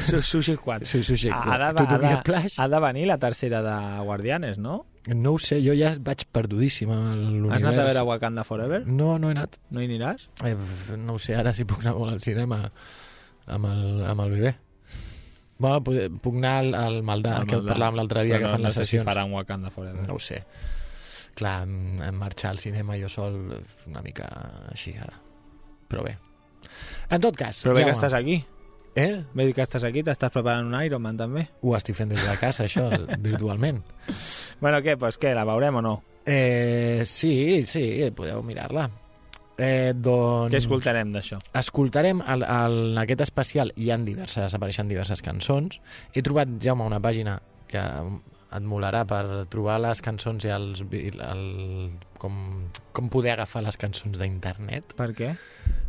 Su- 0.00 0.22
Sushi 0.22 0.54
Squad. 0.56 0.84
Su- 0.84 0.98
Ha, 0.98 1.16
Squad. 1.16 1.30
ha, 1.48 1.58
de, 1.58 1.64
ha, 1.64 1.98
de, 1.98 2.50
ha 2.56 2.68
de 2.68 2.80
venir 2.80 3.06
la 3.06 3.18
tercera 3.18 3.62
de 3.62 4.04
Guardianes, 4.04 4.58
no? 4.58 4.86
No 5.14 5.32
ho 5.32 5.38
sé, 5.40 5.58
jo 5.64 5.72
ja 5.78 5.94
vaig 6.04 6.26
perdudíssim 6.34 6.90
amb 6.92 7.14
l'univers. 7.16 7.54
Has 7.56 7.62
anat 7.64 7.78
a 7.80 7.84
veure 7.86 8.02
Wakanda 8.10 8.44
Forever? 8.44 8.82
No, 8.86 9.14
no 9.18 9.30
he 9.30 9.36
anat. 9.36 9.56
No 9.72 9.80
hi 9.80 9.86
aniràs? 9.88 10.26
Eh, 10.44 10.54
no 11.00 11.14
ho 11.16 11.20
sé, 11.22 11.36
ara 11.38 11.54
sí 11.56 11.64
puc 11.68 11.80
anar 11.84 11.94
molt 11.96 12.12
al 12.12 12.20
cinema 12.20 12.58
amb 13.48 13.70
el, 13.70 13.84
amb 14.04 14.24
el 14.26 14.34
bebè. 14.36 14.52
Bueno, 15.58 15.80
puc, 15.82 16.34
anar 16.36 16.52
al, 16.60 16.74
al 16.78 16.98
Maldà, 17.02 17.38
Al 17.40 17.48
que 17.50 17.56
parlàvem 17.66 17.96
l'altre 17.98 18.22
dia, 18.28 18.36
Però 18.36 18.44
que 18.44 18.46
no, 18.46 18.52
fan 18.52 18.62
no 18.62 18.68
les 18.68 18.76
sé 18.76 18.84
sessions. 18.84 19.02
si 19.02 19.08
faran 19.08 19.32
Wakanda 19.32 19.72
Forever. 19.74 20.04
No 20.06 20.14
ho 20.14 20.22
sé. 20.22 20.42
Clar, 21.38 21.56
em 21.64 22.14
marxar 22.18 22.52
al 22.52 22.60
cinema 22.62 22.98
jo 23.00 23.08
sol 23.10 23.40
és 23.56 23.88
una 23.90 24.02
mica 24.04 24.28
així 24.70 24.94
ara. 24.98 25.16
Però 25.88 26.04
bé. 26.04 26.16
En 27.10 27.20
tot 27.24 27.34
cas, 27.38 27.64
Però 27.64 27.74
bé 27.74 27.82
que 27.86 27.90
Jaume, 27.90 27.96
estàs 27.96 28.14
aquí. 28.18 28.38
Eh? 28.98 29.22
Bé 29.34 29.48
que 29.54 29.62
estàs 29.62 29.84
aquí, 29.86 30.02
t'estàs 30.02 30.32
preparant 30.34 30.66
un 30.66 30.78
Ironman 30.84 31.16
també. 31.16 31.48
Ho 31.62 31.74
estic 31.78 31.96
fent 31.98 32.10
des 32.10 32.22
de 32.26 32.36
casa, 32.40 32.64
això, 32.66 32.88
virtualment. 33.28 33.82
Bueno, 34.60 34.80
què, 34.84 34.96
doncs 34.98 35.18
què, 35.20 35.34
la 35.36 35.46
veurem 35.48 35.78
o 35.78 35.84
no? 35.84 35.98
Eh, 36.28 37.04
sí, 37.06 37.64
sí, 37.66 37.84
podeu 38.16 38.42
mirar-la. 38.44 38.88
Eh, 39.58 39.92
doncs... 39.96 40.52
Què 40.52 40.60
escoltarem 40.60 41.10
d'això? 41.10 41.40
Escoltarem 41.58 42.20
el, 42.22 42.44
el, 42.46 42.76
en 42.92 43.00
aquest 43.02 43.24
especial, 43.26 43.72
hi 43.74 43.90
han 43.90 44.04
diverses, 44.06 44.54
apareixen 44.54 44.90
diverses 44.90 45.22
cançons. 45.24 45.80
He 46.14 46.22
trobat, 46.26 46.52
Jaume, 46.62 46.86
una 46.86 47.00
pàgina 47.02 47.40
que 47.68 47.82
et 48.48 48.64
molarà 48.64 49.02
per 49.08 49.22
trobar 49.52 49.76
les 49.82 50.00
cançons 50.04 50.46
i 50.46 50.52
els, 50.54 50.84
el, 50.84 51.42
com, 52.22 52.38
com 52.96 53.10
poder 53.12 53.34
agafar 53.34 53.64
les 53.66 53.76
cançons 53.80 54.20
d'internet. 54.20 54.94
Per 54.98 55.10
què? 55.18 55.34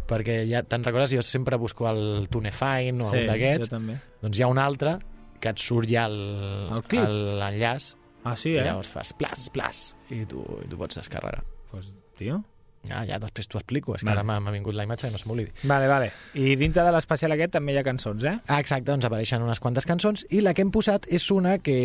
Perquè 0.09 0.41
ja 0.49 0.63
te'n 0.65 0.83
recordes, 0.87 1.13
jo 1.13 1.23
sempre 1.23 1.59
busco 1.61 1.87
el 1.91 2.27
Tunefine 2.33 3.05
o 3.05 3.11
sí, 3.11 3.21
un 3.21 3.21
jo 3.21 3.31
d'aquests. 3.31 3.71
també. 3.71 3.99
Doncs 4.23 4.39
hi 4.39 4.43
ha 4.43 4.51
un 4.51 4.59
altre 4.59 4.97
que 5.39 5.53
et 5.53 5.61
surt 5.61 5.87
ja 5.87 6.09
l'enllaç 6.09 7.93
Ah, 8.23 8.35
sí, 8.35 8.53
i 8.53 8.59
eh? 8.59 8.65
llavors 8.67 8.89
fas 8.91 9.13
plas, 9.15 9.49
plas 9.53 9.83
i 10.11 10.25
tu, 10.29 10.43
i 10.63 10.67
tu 10.69 10.79
pots 10.79 10.99
descarregar. 10.99 11.43
Pues, 11.71 11.93
tio... 12.19 12.41
Ah, 12.89 13.03
ja 13.05 13.17
després 13.19 13.47
t'ho 13.51 13.59
explico, 13.59 13.93
és 13.95 14.01
que 14.01 14.07
Vale. 14.07 14.21
ara 14.23 14.39
m'ha 14.39 14.51
vingut 14.53 14.73
la 14.73 14.85
imatge 14.87 15.09
i 15.09 15.11
no 15.11 15.17
se 15.19 15.27
m'oblidi. 15.27 15.51
Vale, 15.67 15.87
vale. 15.91 16.11
I 16.39 16.55
dintre 16.55 16.81
de 16.87 16.93
l'especial 16.95 17.33
aquest 17.35 17.51
també 17.57 17.73
hi 17.73 17.77
ha 17.77 17.83
cançons, 17.83 18.23
eh? 18.23 18.37
Ah, 18.47 18.59
exacte, 18.63 18.87
doncs 18.89 19.05
apareixen 19.05 19.43
unes 19.43 19.59
quantes 19.59 19.85
cançons 19.85 20.25
i 20.31 20.39
la 20.41 20.53
que 20.55 20.63
hem 20.63 20.71
posat 20.71 21.05
és 21.11 21.25
una 21.35 21.57
que 21.59 21.75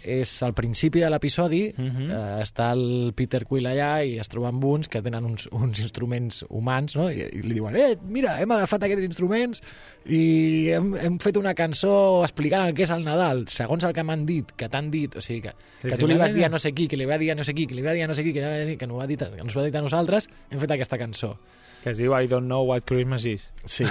és 0.00 0.32
al 0.42 0.54
principi 0.54 1.00
de 1.04 1.10
l'episodi 1.12 1.74
Mhm. 1.76 2.08
eh, 2.10 2.42
està 2.42 2.70
el 2.72 3.12
Peter 3.14 3.44
Quill 3.44 3.66
allà 3.68 4.04
i 4.04 4.18
es 4.18 4.28
troba 4.28 4.48
amb 4.48 4.64
uns 4.64 4.88
que 4.88 5.02
tenen 5.02 5.24
uns, 5.24 5.46
uns 5.52 5.78
instruments 5.80 6.44
humans 6.48 6.96
no? 6.96 7.10
I, 7.10 7.20
i 7.20 7.42
li 7.42 7.54
diuen, 7.54 7.76
eh, 7.76 7.96
mira, 8.08 8.40
hem 8.40 8.50
agafat 8.50 8.82
aquests 8.88 9.04
instruments 9.04 9.60
i 10.08 10.70
hem, 10.72 10.94
hem 10.96 11.18
fet 11.20 11.36
una 11.36 11.52
cançó 11.54 12.22
explicant 12.24 12.66
el 12.66 12.74
que 12.74 12.84
és 12.86 12.90
el 12.94 13.04
Nadal 13.04 13.44
segons 13.52 13.84
el 13.84 13.92
que 13.92 14.02
m'han 14.02 14.24
dit, 14.26 14.50
que 14.56 14.68
t'han 14.72 14.90
dit 14.90 15.14
o 15.16 15.20
sigui, 15.20 15.42
que, 15.42 15.52
Sí, 15.82 15.88
que 15.88 15.96
sí, 15.96 16.00
tu 16.00 16.06
li 16.08 16.14
mira, 16.14 16.24
vas 16.24 16.34
dir 16.34 16.44
a 16.44 16.48
no 16.48 16.58
sé 16.58 16.72
qui, 16.72 16.88
que 16.88 16.96
li 16.96 17.04
va 17.06 17.18
dir 17.18 17.30
a 17.32 17.34
no 17.34 17.44
sé 17.44 17.54
qui, 17.54 17.66
que 17.66 17.74
li 17.74 17.82
va 17.82 17.92
dir 17.92 18.04
a 18.04 18.08
no 18.08 18.14
sé 18.14 18.24
qui, 18.24 18.32
que, 18.32 18.40
li 18.40 18.46
va 18.46 18.64
dir, 18.64 18.78
que, 18.78 18.86
no 18.86 18.96
va 18.96 19.06
dir, 19.06 19.18
que 19.18 19.24
ens 19.40 19.54
ho 19.56 19.60
va 19.60 19.66
dir 19.66 19.76
a 19.76 19.82
nosaltres 19.82 20.29
hem 20.50 20.60
fet 20.62 20.76
aquesta 20.76 20.98
cançó 21.00 21.36
Que 21.80 21.94
es 21.94 22.00
diu 22.00 22.12
I 22.12 22.28
don't 22.28 22.44
know 22.44 22.66
what 22.68 22.84
Christmas 22.84 23.24
is. 23.24 23.46
Sí, 23.64 23.86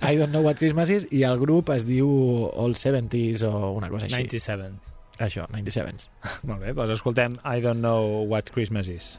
I 0.00 0.14
don't 0.14 0.30
know 0.30 0.44
what 0.46 0.60
Christmas 0.60 0.90
is 0.94 1.08
i 1.10 1.24
el 1.26 1.40
grup 1.40 1.72
es 1.74 1.86
diu 1.88 2.06
All 2.54 2.76
70s 2.78 3.42
o 3.48 3.72
una 3.74 3.90
cosa 3.90 4.06
així. 4.06 4.22
97. 4.38 4.70
Això, 5.18 5.48
97s. 5.50 6.06
Molt 6.48 6.62
bé, 6.62 6.72
doncs 6.76 7.00
escoltem 7.00 7.34
I 7.42 7.58
don't 7.60 7.82
know 7.82 8.22
what 8.30 8.52
Christmas 8.54 8.86
is. 8.88 9.18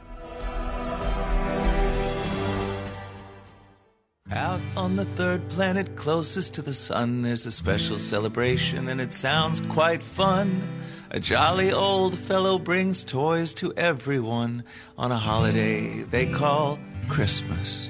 Out 4.32 4.60
on 4.74 4.96
the 4.96 5.04
third 5.16 5.46
planet 5.50 5.94
closest 5.96 6.54
to 6.54 6.62
the 6.62 6.72
sun, 6.72 7.20
there's 7.22 7.44
a 7.44 7.52
special 7.52 7.98
celebration 7.98 8.88
and 8.88 9.00
it 9.00 9.12
sounds 9.12 9.60
quite 9.68 10.02
fun. 10.02 10.62
A 11.14 11.20
jolly 11.20 11.72
old 11.72 12.18
fellow 12.18 12.58
brings 12.58 13.04
toys 13.04 13.54
to 13.54 13.72
everyone 13.76 14.64
on 14.98 15.12
a 15.12 15.16
holiday 15.16 16.02
they 16.02 16.26
call 16.26 16.76
Christmas. 17.08 17.88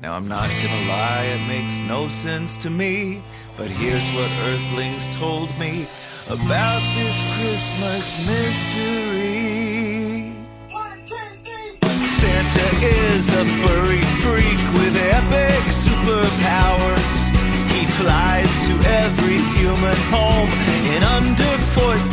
Now, 0.00 0.14
I'm 0.14 0.28
not 0.28 0.48
gonna 0.48 0.88
lie, 0.88 1.24
it 1.24 1.48
makes 1.48 1.80
no 1.88 2.08
sense 2.08 2.56
to 2.58 2.70
me, 2.70 3.20
but 3.56 3.66
here's 3.66 4.06
what 4.14 4.30
Earthlings 4.46 5.08
told 5.16 5.50
me 5.58 5.88
about 6.30 6.82
this 6.94 7.18
Christmas 7.34 8.06
mystery. 8.24 9.50
Santa 12.14 12.68
is 12.86 13.26
a 13.26 13.44
furry 13.58 14.02
freak 14.22 14.60
with 14.78 14.94
epic 15.18 15.62
superpowers. 15.82 17.10
He 17.74 17.86
flies 17.98 18.52
to 18.68 18.74
every 19.02 19.38
human 19.58 19.98
home 20.14 20.50
in 20.94 21.02
under 21.02 21.50
14 21.74 21.80
hours. 21.82 22.00
He's 22.00 22.09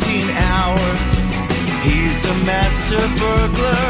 a 2.28 2.34
master 2.44 3.00
burglar, 3.16 3.88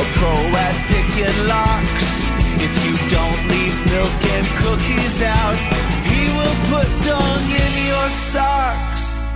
a 0.00 0.04
pro 0.16 0.34
at 0.64 0.76
picking 0.88 1.38
locks. 1.46 2.08
If 2.56 2.72
you 2.84 2.94
don't 3.12 3.40
leave 3.52 3.76
milk 3.92 4.20
and 4.36 4.46
cookies 4.64 5.20
out, 5.22 5.58
he 6.08 6.22
will 6.36 6.58
put 6.72 6.88
dung 7.04 7.44
in 7.64 7.72
your 7.90 8.08
socks. 8.32 9.26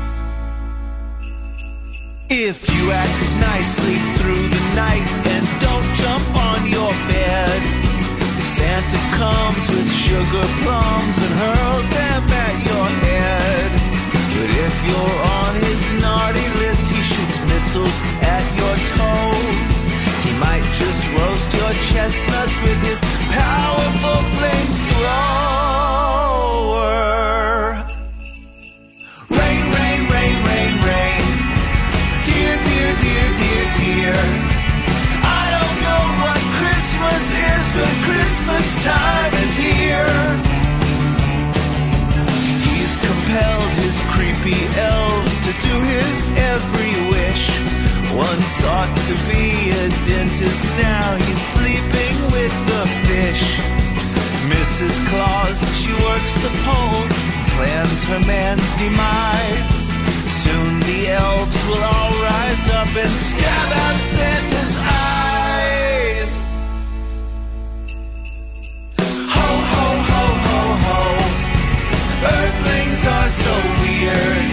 If 2.30 2.58
you 2.72 2.82
act 2.92 3.24
nicely 3.50 3.98
through 4.16 4.46
the 4.56 4.64
night 4.74 5.08
and 5.34 5.44
don't 5.60 5.88
jump 6.00 6.26
on 6.48 6.60
your 6.66 6.92
bed, 7.12 7.60
Santa 8.56 9.00
comes 9.20 9.64
with 9.68 9.90
sugar 9.92 10.46
plums 10.64 11.16
and 11.24 11.34
hurls 11.44 11.88
them 11.90 12.22
at 12.44 12.56
your 12.68 12.86
head. 13.04 13.43
But 14.34 14.50
if 14.50 14.74
you're 14.86 15.18
on 15.38 15.52
his 15.62 15.80
naughty 16.02 16.46
list, 16.58 16.84
he 16.90 17.00
shoots 17.02 17.38
missiles 17.46 17.96
at 18.20 18.44
your 18.58 18.74
toes. 18.98 19.72
He 20.26 20.32
might 20.42 20.66
just 20.74 21.02
roast 21.14 21.48
your 21.54 21.72
chestnuts 21.94 22.56
with 22.66 22.80
his 22.82 23.00
powerful 23.30 24.20
flamethrower. 24.34 25.54
Rain, 29.38 29.64
rain, 29.78 30.00
rain, 30.14 30.36
rain, 30.50 30.74
rain. 30.82 31.24
Dear, 32.26 32.54
dear, 32.58 32.90
dear, 33.04 33.28
dear, 33.38 33.64
dear. 33.78 34.18
I 35.22 35.44
don't 35.54 35.76
know 35.86 36.04
what 36.26 36.40
Christmas 36.58 37.22
is, 37.50 37.64
but 37.78 37.92
Christmas 38.02 38.66
time 38.82 39.32
is 39.46 39.54
here. 39.56 40.53
Compelled 43.06 43.72
his 43.84 43.96
creepy 44.14 44.60
elves 44.80 45.34
to 45.46 45.52
do 45.66 45.74
his 45.92 46.16
every 46.52 46.94
wish. 47.12 47.44
One 48.16 48.42
sought 48.58 48.92
to 49.08 49.14
be 49.28 49.70
a 49.70 49.88
dentist, 50.08 50.64
now 50.78 51.16
he's 51.16 51.42
sleeping 51.56 52.16
with 52.32 52.54
the 52.70 52.82
fish. 53.08 53.44
Mrs. 54.48 54.94
Claus, 55.08 55.58
she 55.80 55.92
works 56.06 56.34
the 56.46 56.52
pole, 56.64 57.04
plans 57.56 58.04
her 58.10 58.22
man's 58.26 58.70
demise. 58.80 59.80
Soon 60.42 60.80
the 60.80 61.10
elves 61.10 61.60
will 61.68 61.82
all 61.82 62.12
rise 62.22 62.66
up 62.80 62.90
and 62.94 63.14
stab 63.28 63.72
out 63.84 64.00
Santa's 64.00 64.78
eyes. 64.78 65.23
Earthlings 73.04 73.06
are 73.06 73.30
so 73.30 73.54
weird. 73.82 74.48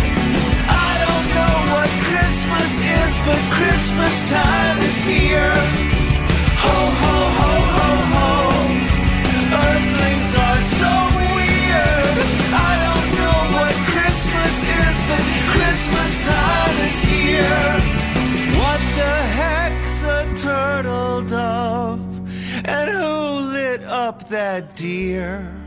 I 0.67 0.91
don't 1.05 1.27
know 1.37 1.55
what 1.71 1.89
Christmas 2.09 2.71
is, 2.83 3.13
but 3.23 3.39
Christmas 3.55 4.29
time 4.29 4.77
is 4.79 5.03
here. 5.03 5.53
Ho, 6.63 6.77
ho, 7.01 7.17
ho, 7.39 7.53
ho, 7.77 7.89
ho. 8.11 8.29
Earthlings 9.55 10.31
are 10.47 10.61
so 10.81 10.91
weird. 11.15 12.17
I 12.51 12.73
don't 12.87 13.09
know 13.19 13.39
what 13.55 13.75
Christmas 13.93 14.55
is, 14.83 14.97
but 15.07 15.23
Christmas 15.55 16.11
time 16.27 16.77
is 16.87 16.97
here. 17.07 17.71
What 18.59 18.81
the 18.99 19.15
heck's 19.39 20.03
a 20.03 20.19
turtle 20.35 21.21
dove? 21.21 22.01
And 22.65 22.89
who 22.89 23.53
lit 23.53 23.83
up 23.83 24.27
that 24.29 24.75
deer? 24.75 25.60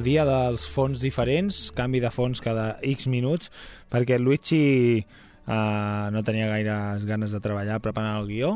El 0.00 0.04
dia 0.06 0.22
dels 0.24 0.62
fons 0.70 1.00
diferents, 1.02 1.56
canvi 1.76 1.98
de 2.00 2.08
fons 2.14 2.38
cada 2.40 2.76
X 2.86 3.08
minuts, 3.10 3.50
perquè 3.90 4.20
Luigi 4.20 4.60
eh, 4.96 6.06
no 6.14 6.22
tenia 6.24 6.46
gaires 6.48 7.04
ganes 7.08 7.34
de 7.34 7.40
treballar 7.42 7.80
preparant 7.82 8.20
el 8.22 8.30
guió, 8.30 8.54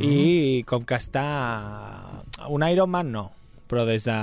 i 0.00 0.64
com 0.68 0.84
que 0.84 0.98
està... 0.98 1.24
Un 2.48 2.64
Iron 2.68 2.90
Man 2.92 3.10
no, 3.12 3.24
però 3.70 3.84
des 3.88 4.04
de 4.06 4.18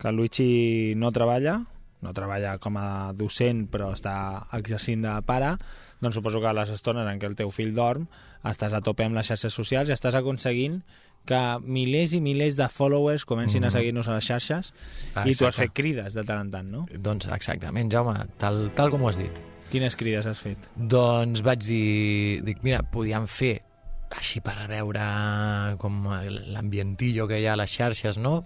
que 0.00 0.12
Luigi 0.12 0.94
no 0.98 1.12
treballa, 1.14 1.60
no 2.04 2.12
treballa 2.12 2.58
com 2.60 2.76
a 2.76 3.12
docent 3.16 3.64
però 3.72 3.92
està 3.94 4.14
exercint 4.58 5.06
de 5.06 5.14
pare, 5.24 5.54
doncs 6.02 6.18
suposo 6.18 6.42
que 6.42 6.50
a 6.50 6.56
les 6.56 6.68
estones 6.74 7.08
en 7.08 7.20
què 7.22 7.30
el 7.30 7.36
teu 7.38 7.50
fill 7.54 7.72
dorm 7.74 8.08
estàs 8.44 8.74
a 8.76 8.82
tope 8.84 9.06
amb 9.06 9.16
les 9.16 9.30
xarxes 9.30 9.54
socials 9.56 9.88
i 9.88 9.94
estàs 9.96 10.18
aconseguint 10.18 10.82
que 11.24 11.40
milers 11.64 12.12
i 12.12 12.20
milers 12.20 12.58
de 12.58 12.66
followers 12.68 13.24
comencin 13.24 13.64
a 13.64 13.70
seguir-nos 13.72 14.10
a 14.10 14.18
les 14.18 14.26
xarxes 14.28 14.74
Ah, 15.14 15.24
i 15.24 15.32
tu 15.32 15.46
has 15.46 15.54
exacte. 15.54 15.62
fet 15.62 15.72
crides 15.78 16.12
de 16.18 16.24
tant 16.28 16.42
en 16.44 16.50
tant, 16.52 16.68
no? 16.68 16.84
Doncs 16.92 17.30
exactament, 17.32 17.88
Jaume, 17.94 18.18
tal, 18.36 18.66
tal 18.76 18.92
com 18.92 19.06
ho 19.06 19.08
has 19.08 19.16
dit. 19.22 19.38
Quines 19.72 19.96
crides 19.96 20.26
has 20.28 20.42
fet? 20.42 20.68
Doncs 20.76 21.40
vaig 21.46 21.62
dir, 21.64 22.42
dic, 22.44 22.60
mira, 22.66 22.82
podíem 22.84 23.24
fer 23.30 23.62
així 24.10 24.40
per 24.44 24.56
veure 24.68 25.04
com 25.80 26.04
l'ambientillo 26.54 27.28
que 27.30 27.40
hi 27.40 27.46
ha 27.46 27.54
a 27.54 27.60
les 27.60 27.72
xarxes, 27.72 28.18
no? 28.18 28.42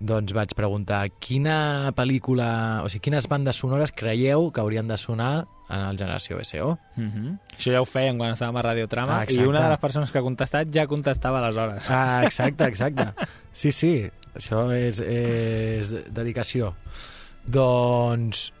Doncs 0.00 0.32
vaig 0.32 0.54
preguntar 0.56 1.02
quina 1.20 1.92
pel·lícula, 1.92 2.80
o 2.80 2.88
sigui, 2.88 3.10
quines 3.10 3.26
bandes 3.28 3.58
sonores 3.60 3.92
creieu 3.92 4.48
que 4.48 4.62
haurien 4.62 4.88
de 4.88 4.96
sonar 4.96 5.44
en 5.68 5.82
el 5.84 5.98
Generació 6.00 6.38
BSO? 6.38 6.70
Uh 6.96 7.02
-huh. 7.02 7.38
Això 7.56 7.72
ja 7.72 7.82
ho 7.82 7.84
feien 7.84 8.16
quan 8.16 8.32
estàvem 8.32 8.56
a 8.56 8.62
Radiotrama 8.62 9.20
Ah, 9.20 9.26
i 9.28 9.44
una 9.44 9.62
de 9.62 9.68
les 9.68 9.78
persones 9.78 10.10
que 10.10 10.18
ha 10.18 10.22
contestat 10.22 10.68
ja 10.72 10.86
contestava 10.86 11.38
aleshores. 11.38 11.90
Ah, 11.90 12.22
exacte, 12.24 12.64
exacte. 12.64 13.12
Sí, 13.52 13.72
sí, 13.72 14.10
això 14.34 14.72
és, 14.72 15.00
és 15.00 15.90
dedicació. 16.14 16.74
Doncs 17.44 18.52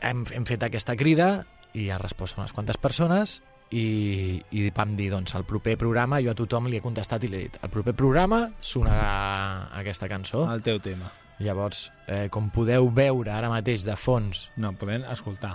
hem, 0.00 0.24
hem 0.32 0.44
fet 0.44 0.62
aquesta 0.62 0.96
crida 0.96 1.46
i 1.74 1.90
ha 1.90 1.98
respost 1.98 2.36
unes 2.38 2.52
quantes 2.52 2.76
persones 2.76 3.42
i, 3.70 4.40
i 4.56 4.68
vam 4.74 4.94
dir, 4.96 5.10
doncs, 5.12 5.34
el 5.36 5.44
proper 5.48 5.76
programa, 5.80 6.22
jo 6.24 6.32
a 6.32 6.36
tothom 6.38 6.68
li 6.70 6.78
he 6.78 6.84
contestat 6.84 7.24
i 7.24 7.30
li 7.30 7.38
he 7.38 7.46
dit, 7.48 7.58
el 7.62 7.72
proper 7.72 7.94
programa 7.96 8.44
sonarà 8.60 9.68
aquesta 9.80 10.08
cançó. 10.08 10.46
El 10.52 10.62
teu 10.64 10.80
tema. 10.80 11.10
Llavors, 11.38 11.88
eh, 12.08 12.26
com 12.34 12.48
podeu 12.50 12.88
veure 12.90 13.30
ara 13.30 13.50
mateix 13.52 13.84
de 13.86 13.94
fons... 13.96 14.48
No, 14.58 14.72
podem 14.74 15.04
escoltar. 15.12 15.54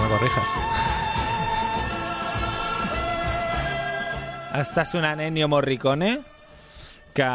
No 0.00 0.08
corrijas. 0.10 0.56
Està 4.60 4.82
sonant 4.88 5.20
Ennio 5.22 5.46
Morricone, 5.46 6.16
que 7.14 7.26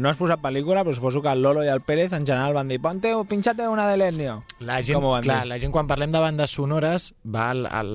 no 0.00 0.10
has 0.10 0.18
posat 0.18 0.40
pel·lícula, 0.42 0.82
però 0.86 0.96
suposo 0.96 1.22
que 1.24 1.30
el 1.32 1.42
Lolo 1.44 1.64
i 1.66 1.70
el 1.72 1.82
Pérez 1.84 2.12
en 2.16 2.26
general 2.26 2.56
van 2.56 2.70
dir 2.70 2.80
ponte, 2.82 3.12
pinxate 3.28 3.68
una 3.68 3.86
de 3.90 3.98
l'Ennio. 4.00 4.40
La 4.60 4.80
gent, 4.82 5.04
clar, 5.22 5.42
dir? 5.44 5.50
la 5.52 5.60
gent 5.62 5.74
quan 5.74 5.90
parlem 5.90 6.14
de 6.14 6.22
bandes 6.22 6.56
sonores 6.56 7.12
va 7.24 7.50
al, 7.52 7.66
al, 7.66 7.92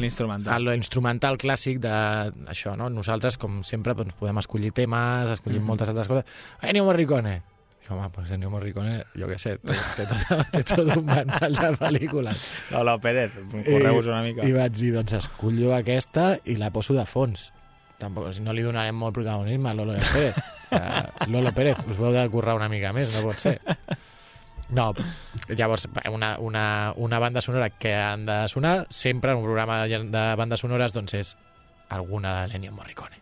l'instrumental. 0.00 0.54
a 0.54 0.58
lo 0.62 0.74
instrumental 0.76 1.38
clàssic 1.40 1.82
de 1.84 1.92
això, 2.48 2.76
no? 2.78 2.88
Nosaltres, 2.92 3.38
com 3.38 3.62
sempre, 3.66 3.96
doncs, 3.98 4.16
podem 4.18 4.42
escollir 4.42 4.72
temes, 4.76 5.36
escollir 5.38 5.62
moltes 5.64 5.92
altres 5.92 6.10
coses. 6.10 6.42
Ennio 6.62 6.86
Morricone! 6.88 7.40
Dic, 7.88 7.96
home, 7.96 8.10
pues 8.10 8.30
Ennio 8.30 8.50
Morricone, 8.50 8.98
jo 9.16 9.28
què 9.30 9.38
sé, 9.40 9.56
té, 9.64 10.04
tot, 10.04 10.32
té 10.52 10.62
tot 10.68 10.90
un 10.92 11.06
ventall 11.06 11.56
de 11.56 11.70
pel·lícules. 11.80 12.48
Lolo 12.74 12.98
Pérez, 13.00 13.38
correu-vos 13.52 14.10
una 14.10 14.20
mica. 14.26 14.44
I 14.44 14.52
vaig 14.52 14.76
dir, 14.76 14.92
doncs 14.98 15.16
escollo 15.22 15.72
aquesta 15.76 16.34
i 16.44 16.58
la 16.60 16.70
poso 16.74 16.96
de 16.96 17.06
fons. 17.08 17.48
Tampoc, 17.98 18.28
si 18.36 18.44
no 18.44 18.52
li 18.52 18.62
donarem 18.62 18.94
molt 18.94 19.16
protagonisme 19.16 19.72
a 19.72 19.76
Lolo 19.78 19.96
Pérez. 20.12 20.36
O 20.68 20.76
sigui, 20.76 21.32
Lolo 21.32 21.52
Pérez, 21.56 21.80
us 21.88 21.98
veu 21.98 22.12
de 22.12 22.28
currar 22.32 22.56
una 22.58 22.68
mica 22.68 22.92
més, 22.96 23.14
no 23.16 23.24
pot 23.26 23.40
ser. 23.40 23.58
No, 24.68 24.92
llavors 25.48 25.86
una, 26.12 26.34
una, 26.44 26.92
una 26.96 27.18
banda 27.18 27.40
sonora 27.40 27.70
que 27.70 27.94
han 27.94 28.26
de 28.26 28.42
sonar 28.52 28.86
sempre 28.90 29.32
en 29.32 29.38
un 29.38 29.44
programa 29.44 29.86
de 29.86 30.26
bandes 30.36 30.60
sonores 30.60 30.92
doncs 30.92 31.16
és 31.16 31.36
alguna 31.88 32.42
de 32.42 32.52
l'Ennio 32.52 32.76
Morricone. 32.76 33.16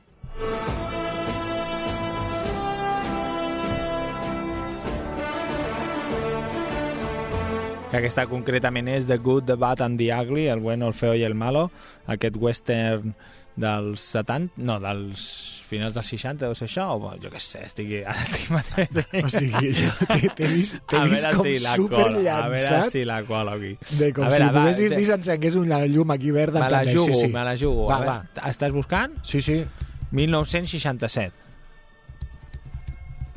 que 7.86 8.00
aquesta 8.02 8.26
concretament 8.28 8.88
és 8.90 9.06
The 9.06 9.16
Good, 9.22 9.46
The 9.46 9.54
Bad 9.56 9.80
and 9.80 9.96
The 9.96 10.10
Ugly, 10.12 10.48
el 10.52 10.60
bueno, 10.60 10.88
el 10.90 10.94
feo 10.94 11.14
i 11.14 11.22
el 11.24 11.36
malo, 11.38 11.70
aquest 12.10 12.36
western 12.36 13.14
dels 13.56 14.00
70, 14.12 14.60
no, 14.68 14.74
dels 14.82 15.22
finals 15.66 15.94
dels 15.96 16.06
60, 16.12 16.36
deu 16.44 16.52
ser 16.54 16.66
això, 16.68 16.84
o 16.96 16.98
jo 17.22 17.28
què 17.32 17.40
sé, 17.40 17.60
estic, 17.66 17.88
ara 18.04 18.22
estic 18.22 18.50
mateix... 18.56 18.88
O 19.22 19.28
sigui, 19.32 19.70
t'he 20.36 20.46
vist, 20.52 20.74
vist 20.76 21.24
veure 21.24 21.36
com 21.38 21.44
si 21.48 21.54
la 21.64 21.74
super 21.80 22.04
cola, 22.04 22.20
a 22.34 22.36
veure 22.52 22.80
si 22.92 23.02
la 23.08 23.18
cola 23.28 23.52
aquí. 23.56 23.72
de 23.96 24.06
com 24.16 24.24
A 24.26 24.28
si 24.30 24.34
veure, 24.36 24.46
va, 24.50 24.54
poguessis 24.60 24.90
dir 24.92 25.06
s'encengués 25.08 25.54
una 25.60 25.76
llum 25.88 26.08
aquí 26.14 26.30
verda. 26.36 26.58
Me 26.66 26.70
la 26.74 26.82
jugo, 26.90 27.08
sí, 27.08 27.14
sí. 27.24 27.28
me 27.32 27.42
la 27.48 27.54
jugo. 27.56 27.84
Va, 27.88 27.96
a 27.96 27.98
va. 28.04 28.18
veure, 28.20 28.46
Estàs 28.52 28.72
buscant? 28.76 29.12
Sí, 29.24 29.38
sí. 29.40 29.58
1967. 30.12 31.32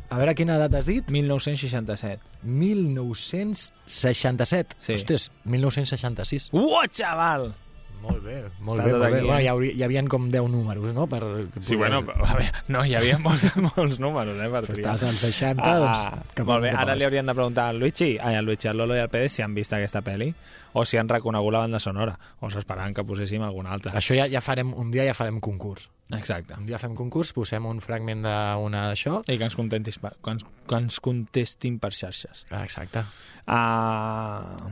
A 0.09 0.17
veure 0.17 0.33
quina 0.35 0.55
edat 0.57 0.73
has 0.73 0.85
dit? 0.89 1.05
1967. 1.13 2.19
1967. 2.43 4.75
Sí. 4.81 4.93
Ostres, 4.99 5.29
1966. 5.45 6.49
Uah, 6.57 6.87
xaval! 6.91 7.53
Molt 8.01 8.23
bé, 8.23 8.37
molt 8.63 8.81
bé, 8.81 8.91
molt 8.93 9.03
bé. 9.03 9.09
Bueno, 9.21 9.37
eh? 9.37 9.43
hi, 9.43 9.47
hauria, 9.51 9.73
hi 9.75 9.83
havien 9.83 10.07
com 10.07 10.29
10 10.31 10.47
números, 10.49 10.93
no? 10.95 11.05
Per, 11.11 11.19
Sí, 11.59 11.75
bueno, 11.75 11.99
però, 12.07 12.23
a 12.25 12.35
veure, 12.37 12.61
no, 12.71 12.83
hi 12.87 12.95
havia 12.95 13.17
molts, 13.19 13.45
molts 13.75 13.99
números, 13.99 14.37
eh, 14.39 14.49
per 14.53 14.63
triar. 14.65 14.95
Estàs 14.95 15.03
als 15.09 15.19
60, 15.25 15.61
Ah, 15.65 15.75
doncs... 15.83 16.33
cap 16.37 16.47
molt 16.47 16.63
bé, 16.63 16.71
cap 16.71 16.81
ara 16.85 16.95
li 16.95 17.03
haurien 17.07 17.27
de 17.27 17.35
preguntar 17.35 17.67
al 17.73 17.79
Luigi, 17.83 18.13
ai, 18.17 18.35
al 18.39 18.45
Luigi, 18.47 18.69
al 18.71 18.77
Lolo 18.79 18.95
i 18.95 19.03
al 19.03 19.09
Pérez 19.11 19.35
si 19.35 19.43
han 19.45 19.53
vist 19.57 19.73
aquesta 19.75 20.01
pel·li 20.05 20.31
o 20.79 20.85
si 20.85 20.97
han 21.01 21.09
reconegut 21.09 21.51
la 21.53 21.63
banda 21.65 21.79
sonora 21.83 22.15
o 22.39 22.49
s'esperaven 22.49 22.93
que 22.93 23.03
poséssim 23.03 23.43
alguna 23.43 23.73
altra. 23.75 23.93
Això 23.99 24.15
ja, 24.17 24.27
ja 24.31 24.41
farem, 24.41 24.71
un 24.77 24.91
dia 24.93 25.03
ja 25.07 25.13
farem 25.17 25.39
concurs. 25.43 25.89
Exacte. 26.15 26.55
Un 26.57 26.65
dia 26.65 26.79
fem 26.81 26.95
concurs, 26.97 27.33
posem 27.35 27.65
un 27.69 27.81
fragment 27.85 28.23
d'una 28.25 28.87
d'això. 28.89 29.19
I 29.29 29.37
que 29.37 29.45
ens, 29.45 29.55
contentis, 29.57 29.99
per- 30.01 30.15
que 30.23 30.31
ens, 30.33 30.45
que 30.65 30.77
ens 30.79 30.97
contestin 31.03 31.77
per 31.81 31.91
xarxes. 31.93 32.45
Ah, 32.49 32.63
Exacte. 32.63 33.03
Uh, 33.45 34.69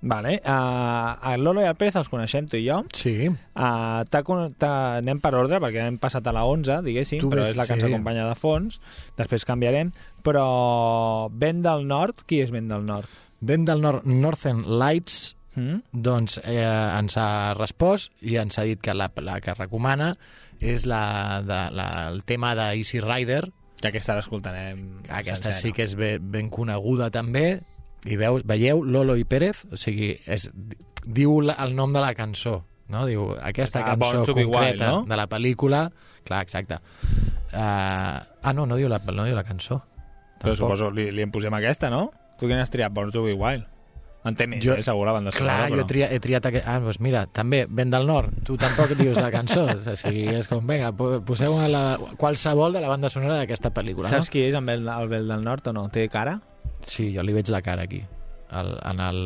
vale. 0.00 0.40
Uh, 0.44 1.32
el 1.32 1.42
Lolo 1.44 1.60
i 1.62 1.68
el 1.68 1.74
Pérez 1.76 1.96
els 1.96 2.08
coneixem 2.08 2.46
tu 2.48 2.56
i 2.56 2.66
jo. 2.68 2.82
Sí. 2.94 3.28
Uh, 3.28 4.04
t'ha 4.10 4.22
con- 4.22 4.52
t'ha- 4.58 4.98
anem 4.98 5.20
per 5.20 5.34
ordre 5.34 5.58
perquè 5.60 5.86
hem 5.86 5.98
passat 5.98 6.26
a 6.26 6.32
la 6.32 6.44
11, 6.44 6.82
diguéssim, 6.86 7.20
Tu 7.20 7.30
però 7.30 7.42
ves- 7.42 7.50
és 7.50 7.56
la 7.56 7.66
que 7.66 7.74
ens 7.74 7.82
sí. 7.84 7.88
acompanya 7.92 8.28
de 8.28 8.34
fons. 8.38 8.80
Després 9.16 9.44
canviarem. 9.44 9.92
Però 10.22 11.28
Vent 11.32 11.62
del 11.64 11.86
Nord, 11.88 12.22
qui 12.26 12.40
és 12.42 12.50
Vent 12.50 12.68
del 12.68 12.84
Nord? 12.86 13.08
Vent 13.40 13.64
del 13.66 13.80
Nord, 13.80 14.04
Northern 14.06 14.64
Lights 14.78 15.34
Mm? 15.58 15.80
doncs 15.90 16.36
eh, 16.44 16.60
ens 16.62 17.16
ha 17.18 17.52
respost 17.56 18.12
i 18.22 18.36
ens 18.38 18.58
ha 18.60 18.62
dit 18.62 18.78
que 18.80 18.92
la, 18.94 19.08
la 19.26 19.40
que 19.42 19.54
recomana 19.54 20.12
és 20.60 20.84
la, 20.86 21.40
de, 21.42 21.56
la, 21.74 21.86
el 22.12 22.20
tema 22.22 22.52
d'Easy 22.54 23.00
Rider. 23.00 23.48
Que 23.80 23.88
aquesta 23.88 24.14
l'escoltarem 24.14 25.00
Aquesta 25.08 25.50
sencera. 25.50 25.58
sí 25.58 25.72
que 25.72 25.82
és 25.88 25.96
ben, 25.98 26.22
ben 26.30 26.48
coneguda 26.50 27.10
també. 27.10 27.60
I 28.06 28.16
veu, 28.16 28.40
veieu 28.44 28.84
Lolo 28.84 29.16
i 29.18 29.24
Pérez? 29.24 29.64
O 29.72 29.76
sigui, 29.76 30.12
és, 30.26 30.50
diu 31.04 31.40
la, 31.40 31.56
el 31.64 31.74
nom 31.76 31.92
de 31.92 32.00
la 32.04 32.14
cançó. 32.14 32.60
No? 32.88 33.04
Diu, 33.06 33.32
aquesta 33.42 33.80
Ah, 33.84 33.96
cançó 33.96 34.22
be 34.34 34.44
concreta 34.46 34.70
Wild, 34.70 34.82
no? 34.82 35.04
de 35.08 35.16
la 35.16 35.26
pel·lícula... 35.28 35.90
Clar, 36.28 36.42
exacte. 36.44 36.76
Uh, 37.52 38.20
ah, 38.42 38.52
no, 38.54 38.66
no 38.66 38.76
diu, 38.76 38.88
la, 38.88 38.98
no 39.12 39.24
diu 39.24 39.34
la 39.36 39.44
cançó. 39.44 39.80
Però 40.38 40.52
Tampoc. 40.52 40.58
suposo 40.60 40.90
li, 40.92 41.08
li 41.10 41.22
en 41.24 41.30
posem 41.32 41.54
aquesta, 41.56 41.88
no? 41.90 42.10
Tu 42.38 42.46
quina 42.46 42.60
has 42.62 42.70
triat? 42.70 42.92
Born 42.94 43.10
to 43.10 43.24
be 43.24 43.32
Wild. 43.34 43.64
En 44.28 44.34
té 44.36 44.46
més, 44.50 44.60
Jo- 44.60 44.74
eh, 44.76 44.82
segur, 44.82 45.06
la 45.06 45.12
banda 45.14 45.30
Clar, 45.32 45.38
sonora, 45.40 45.68
jo 45.70 45.74
he 45.74 45.78
però... 45.78 45.86
triat, 45.88 46.12
he 46.12 46.20
triat 46.20 46.46
aquest... 46.50 46.66
Ah, 46.68 46.76
doncs 46.82 46.98
mira, 47.00 47.22
també, 47.32 47.62
Vent 47.70 47.90
del 47.94 48.04
Nord. 48.06 48.34
Tu 48.44 48.56
tampoc 48.60 48.92
dius 48.98 49.16
la 49.16 49.30
cançó. 49.32 49.64
O 49.92 49.96
sigui, 49.96 50.26
és 50.36 50.48
com, 50.50 50.66
vinga, 50.68 50.90
po- 50.92 51.20
poseu 51.24 51.56
la, 51.70 51.96
qualsevol 52.20 52.76
de 52.76 52.82
la 52.84 52.90
banda 52.92 53.08
sonora 53.08 53.38
d'aquesta 53.40 53.70
pel·lícula, 53.72 54.10
Saps 54.12 54.28
no? 54.28 54.32
qui 54.34 54.44
és 54.50 54.58
Bel, 54.68 54.84
el 54.88 55.08
Bel 55.08 55.28
del 55.32 55.44
Nord 55.46 55.68
o 55.70 55.72
no? 55.72 55.86
Té 55.88 56.08
cara? 56.12 56.40
Sí, 56.88 57.10
jo 57.14 57.22
li 57.26 57.34
veig 57.36 57.50
la 57.52 57.60
cara 57.62 57.84
aquí, 57.84 58.00
al, 58.50 58.70
en 58.90 59.00
el 59.04 59.18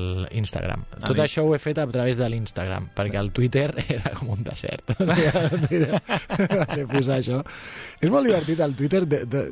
Instagram. 0.42 0.84
A 0.98 1.02
Tot 1.06 1.16
mi- 1.16 1.22
això 1.24 1.44
ho 1.46 1.54
he 1.54 1.60
fet 1.62 1.78
a 1.78 1.86
través 1.86 2.18
de 2.18 2.28
l'Instagram, 2.32 2.88
perquè 2.96 3.20
el 3.20 3.30
Twitter 3.32 3.68
era 3.88 4.10
com 4.18 4.32
un 4.34 4.42
desert. 4.46 4.90
O 4.98 5.06
sigui, 5.06 5.28
el 5.44 5.66
Twitter 5.68 6.00
va 6.62 6.66
ser 6.74 6.88
posar 6.90 7.20
això. 7.22 7.42
És 8.00 8.10
molt 8.10 8.26
divertit, 8.26 8.60
el 8.66 8.74
Twitter... 8.78 9.04
De, 9.06 9.24
de, 9.26 9.44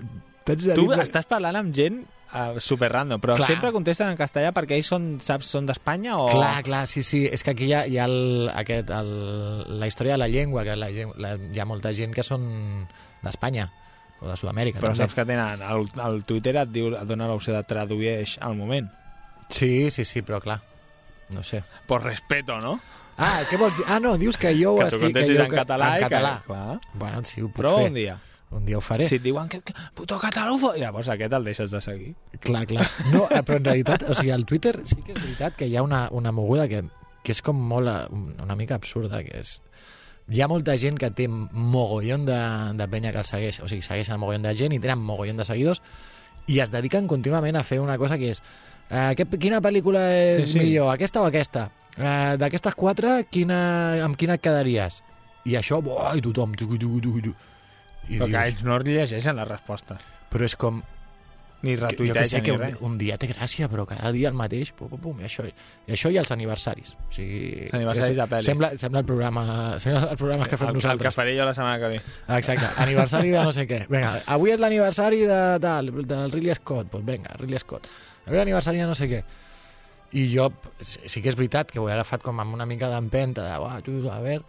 de 0.50 0.56
Tu 0.74 0.82
dir... 0.88 0.96
estàs 1.04 1.28
parlant 1.30 1.54
amb 1.60 1.70
gent 1.76 2.00
uh, 2.34 2.56
super 2.58 2.88
random, 2.90 3.20
però 3.22 3.36
Clar. 3.38 3.46
sempre 3.52 3.70
contesten 3.70 4.08
en 4.10 4.16
castellà 4.18 4.50
perquè 4.56 4.74
ells 4.80 4.88
són, 4.90 5.04
saps, 5.22 5.46
són 5.54 5.68
d'Espanya 5.68 6.16
o... 6.18 6.24
Clar, 6.32 6.56
clar, 6.66 6.80
sí, 6.90 7.04
sí. 7.06 7.20
És 7.30 7.44
que 7.46 7.52
aquí 7.54 7.68
hi 7.68 7.74
ha, 7.76 7.84
hi 7.86 8.00
ha 8.00 8.08
el, 8.10 8.48
aquest, 8.58 8.90
el, 8.96 9.12
la 9.78 9.86
història 9.86 10.16
de 10.16 10.22
la 10.24 10.30
llengua, 10.32 10.64
que 10.66 10.74
la, 10.80 10.88
la, 11.22 11.36
hi 11.52 11.60
ha 11.62 11.68
molta 11.70 11.92
gent 11.94 12.16
que 12.16 12.24
són 12.26 12.48
d'Espanya 13.22 13.68
o 14.20 14.28
de 14.28 14.36
Sud-amèrica. 14.36 14.80
Però 14.80 14.92
també. 14.92 15.02
saps 15.04 15.16
que 15.16 15.24
tenen... 15.28 15.62
El, 15.64 15.86
el 16.06 16.22
Twitter 16.28 16.56
et, 16.62 16.72
diu, 16.72 16.92
et 16.94 17.08
dona 17.08 17.28
l'opció 17.30 17.54
de 17.56 17.62
traduir 17.68 18.16
al 18.40 18.56
moment. 18.56 18.88
Sí, 19.48 19.90
sí, 19.90 20.04
sí, 20.04 20.22
però 20.22 20.40
clar, 20.40 20.60
no 21.34 21.42
sé. 21.42 21.64
Por 21.88 22.04
respeto, 22.04 22.60
no? 22.60 22.78
Ah, 23.20 23.42
què 23.50 23.58
vols 23.60 23.76
dir? 23.76 23.84
Ah, 23.88 23.98
no, 24.00 24.14
dius 24.20 24.38
que 24.40 24.52
jo 24.56 24.72
ho 24.74 24.78
que 24.78 24.88
tu 24.88 24.96
escric... 24.96 25.10
contestis 25.10 25.36
jo 25.38 25.46
en 25.48 25.54
català. 25.54 25.94
En 25.96 26.04
català. 26.06 26.34
Que, 26.40 26.52
clar. 26.52 26.80
Bueno, 26.94 27.24
sí, 27.24 27.42
ho 27.42 27.48
puc 27.48 27.64
Prova 27.64 27.82
fer. 27.82 27.88
un 27.90 27.98
dia. 27.98 28.18
Un 28.50 28.64
dia 28.66 28.78
ho 28.78 28.82
faré. 28.82 29.06
Si 29.06 29.20
et 29.20 29.22
diuen 29.22 29.48
que, 29.48 29.60
que 29.62 29.74
puto 29.94 30.16
catalufo, 30.18 30.72
llavors 30.74 31.08
aquest 31.12 31.34
el 31.36 31.44
deixes 31.46 31.70
de 31.70 31.80
seguir. 31.84 32.14
Clar, 32.42 32.64
clar. 32.66 32.86
No, 33.12 33.26
eh, 33.30 33.42
però 33.46 33.60
en 33.60 33.68
realitat, 33.68 34.06
o 34.10 34.14
sigui, 34.18 34.32
al 34.34 34.46
Twitter 34.48 34.72
sí 34.84 34.98
que 35.06 35.14
és 35.14 35.20
veritat 35.22 35.58
que 35.58 35.68
hi 35.70 35.76
ha 35.78 35.84
una, 35.86 36.08
una 36.10 36.32
moguda 36.34 36.66
que, 36.70 36.80
que 37.22 37.34
és 37.36 37.42
com 37.46 37.60
molt, 37.72 37.86
eh, 37.92 38.40
una 38.42 38.56
mica 38.58 38.74
absurda, 38.80 39.22
que 39.26 39.38
és... 39.44 39.60
Hi 40.30 40.40
ha 40.44 40.46
molta 40.50 40.76
gent 40.78 40.98
que 41.00 41.10
té 41.10 41.26
mogollon 41.26 42.24
de, 42.28 42.38
de 42.78 42.86
penya 42.90 43.10
que 43.10 43.18
el 43.18 43.26
segueix, 43.26 43.58
o 43.64 43.68
sigui, 43.70 43.82
segueixen 43.82 44.20
mogollon 44.22 44.44
de 44.46 44.52
gent 44.54 44.74
i 44.76 44.78
tenen 44.78 45.02
mogollon 45.02 45.40
de 45.40 45.46
seguidors 45.48 45.80
i 46.46 46.60
es 46.62 46.70
dediquen 46.70 47.08
contínuament 47.10 47.58
a 47.58 47.64
fer 47.66 47.80
una 47.82 47.96
cosa 47.98 48.18
que 48.18 48.30
és 48.30 48.38
eh, 48.90 49.12
que, 49.18 49.26
quina 49.42 49.58
pel·lícula 49.64 50.04
és 50.14 50.44
Sí, 50.44 50.52
sí, 50.52 50.62
millor, 50.62 50.92
aquesta 50.94 51.22
o 51.22 51.26
aquesta? 51.26 51.66
Eh, 51.98 52.36
D'aquestes 52.38 52.76
quatre, 52.78 53.24
quina, 53.30 53.58
amb 54.06 54.16
quina 54.16 54.38
et 54.38 54.44
quedaries? 54.44 55.00
I 55.50 55.56
això, 55.58 55.80
buah, 55.82 56.14
i 56.18 56.22
tothom... 56.22 56.54
Tu, 56.54 56.68
tu, 56.78 57.00
tu, 57.02 57.16
tu. 57.26 57.34
I 58.08 58.18
Però 58.20 58.26
que 58.26 58.30
dius, 58.30 58.46
ells 58.46 58.64
no 58.66 58.78
llegeixen 58.86 59.36
les 59.36 59.48
respostes. 59.48 60.06
però 60.30 60.46
és 60.46 60.54
com, 60.54 60.82
Ni 61.62 61.74
que, 61.76 61.80
jo 61.80 61.86
que 61.86 62.24
sé 62.24 62.38
retuitegen 62.38 62.42
que 62.42 62.50
ni 62.50 62.56
un, 62.56 62.62
res. 62.62 62.76
un 62.80 62.94
dia 62.98 63.18
té 63.20 63.28
gràcia, 63.28 63.68
però 63.68 63.84
cada 63.86 64.10
dia 64.12 64.28
el 64.30 64.34
mateix, 64.38 64.70
pum, 64.72 64.88
pum, 64.88 65.00
pum, 65.00 65.18
i 65.20 65.24
això, 65.28 65.44
i 65.46 65.92
això 65.92 66.08
i 66.12 66.16
els 66.16 66.30
aniversaris. 66.32 66.94
O 66.94 67.12
sigui, 67.12 67.66
Els 67.66 67.74
aniversaris 67.74 68.10
és- 68.14 68.16
de 68.16 68.26
pel·li. 68.30 68.46
Sembla, 68.46 68.70
sembla 68.80 69.00
el 69.00 69.06
programa, 69.06 69.44
sembla 69.78 70.06
el 70.10 70.16
programa 70.16 70.46
que 70.48 70.56
fem 70.56 70.68
el, 70.68 70.74
el 70.76 70.80
que 70.80 70.86
nosaltres. 70.86 71.14
faré 71.14 71.36
jo 71.36 71.44
la 71.44 71.52
setmana 71.54 71.78
que 71.78 71.88
ve. 71.96 72.00
Exacte, 72.38 72.66
aniversari 72.82 73.30
de 73.30 73.44
no 73.44 73.52
sé 73.52 73.66
què. 73.68 73.82
Vinga, 73.90 74.14
avui 74.26 74.50
és 74.56 74.60
l'aniversari 74.60 75.20
de, 75.28 75.40
tal, 75.60 75.92
del 76.06 76.32
Ridley 76.32 76.54
Scott, 76.54 76.90
doncs 76.92 77.04
vinga, 77.06 77.36
Ridley 77.38 77.58
Scott. 77.60 77.88
Avui 78.26 78.38
l'aniversari 78.38 78.78
de 78.78 78.86
no 78.86 78.94
sé 78.94 79.08
què. 79.10 79.22
I 80.12 80.24
jo, 80.34 80.48
sí 80.80 80.98
sí 81.06 81.20
que 81.22 81.28
és 81.30 81.36
veritat 81.36 81.70
que 81.70 81.78
ho 81.78 81.88
he 81.88 81.92
agafat 81.92 82.22
com 82.24 82.40
amb 82.40 82.54
una 82.56 82.64
mica 82.66 82.88
d'empenta, 82.90 83.44
de, 83.44 83.52
a 84.10 84.18
veure, 84.20 84.42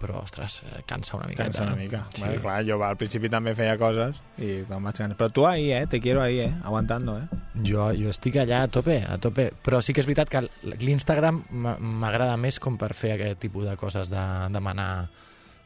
però, 0.00 0.22
ostres, 0.24 0.62
eh, 0.64 0.82
cansa 0.88 1.18
una 1.18 1.28
mica. 1.28 1.44
Cansa 1.44 1.66
una 1.68 1.76
mica. 1.76 2.02
Sí. 2.14 2.22
Vale, 2.24 2.40
clar, 2.40 2.58
jo 2.66 2.80
al 2.82 2.98
principi 3.00 3.30
també 3.32 3.54
feia 3.58 3.76
coses 3.80 4.18
i 4.38 4.62
em 4.62 4.88
vaig 4.88 4.96
cansar. 4.96 5.18
Però 5.20 5.30
tu 5.36 5.46
ahí, 5.46 5.70
eh? 5.76 5.86
Te 5.86 6.00
quiero 6.00 6.22
ahí, 6.22 6.40
eh? 6.40 6.52
Aguantando, 6.64 7.18
eh? 7.20 7.28
Jo, 7.60 7.90
jo 7.96 8.10
estic 8.10 8.40
allà 8.40 8.64
a 8.64 8.72
tope, 8.72 9.00
a 9.04 9.18
tope. 9.22 9.50
Però 9.64 9.82
sí 9.84 9.94
que 9.94 10.02
és 10.02 10.08
veritat 10.08 10.32
que 10.32 10.44
l'Instagram 10.80 11.44
m'agrada 11.50 12.36
més 12.40 12.58
com 12.58 12.80
per 12.80 12.94
fer 12.96 13.14
aquest 13.18 13.40
tipus 13.44 13.68
de 13.68 13.76
coses, 13.80 14.10
de 14.10 14.26
demanar 14.54 14.90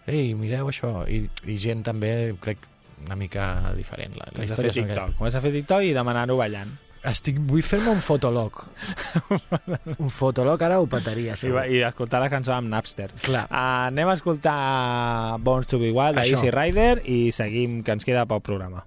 ei, 0.07 0.35
mireu 0.37 0.69
això, 0.69 1.05
i, 1.09 1.25
i 1.49 1.57
gent 1.61 1.85
també, 1.87 2.35
crec, 2.43 2.67
una 3.05 3.17
mica 3.17 3.73
diferent. 3.77 4.17
La, 4.19 4.29
la 4.31 4.41
fer 4.43 4.49
història 4.51 4.73
una 4.73 4.89
TikTok. 4.89 5.15
Comença 5.21 5.41
a 5.41 5.45
fer 5.45 5.53
TikTok 5.55 5.87
i 5.87 5.95
demanar-ho 5.97 6.37
ballant. 6.41 6.75
Estic, 7.05 7.37
vull 7.51 7.61
fer-me 7.63 7.91
un 7.93 8.01
fotolog. 8.01 8.63
un 10.05 10.09
fotolog 10.09 10.63
ara 10.65 10.79
ho 10.81 10.87
petaria. 10.89 11.35
I, 11.35 11.41
segur. 11.43 11.59
va- 11.59 11.67
I 11.69 11.83
escoltar 11.85 12.23
la 12.23 12.31
cançó 12.33 12.55
amb 12.57 12.71
Napster. 12.73 13.11
Clar. 13.27 13.45
Uh, 13.51 13.59
anem 13.91 14.09
a 14.09 14.15
escoltar 14.17 14.57
Born 15.45 15.69
to 15.69 15.79
be 15.83 15.91
Wild 15.93 16.17
Això. 16.23 16.39
d'Easy 16.41 16.51
Rider 16.55 17.03
i 17.05 17.19
seguim, 17.37 17.83
que 17.85 17.93
ens 17.93 18.09
queda 18.09 18.25
pel 18.31 18.41
programa. 18.47 18.87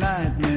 Lightning 0.00 0.51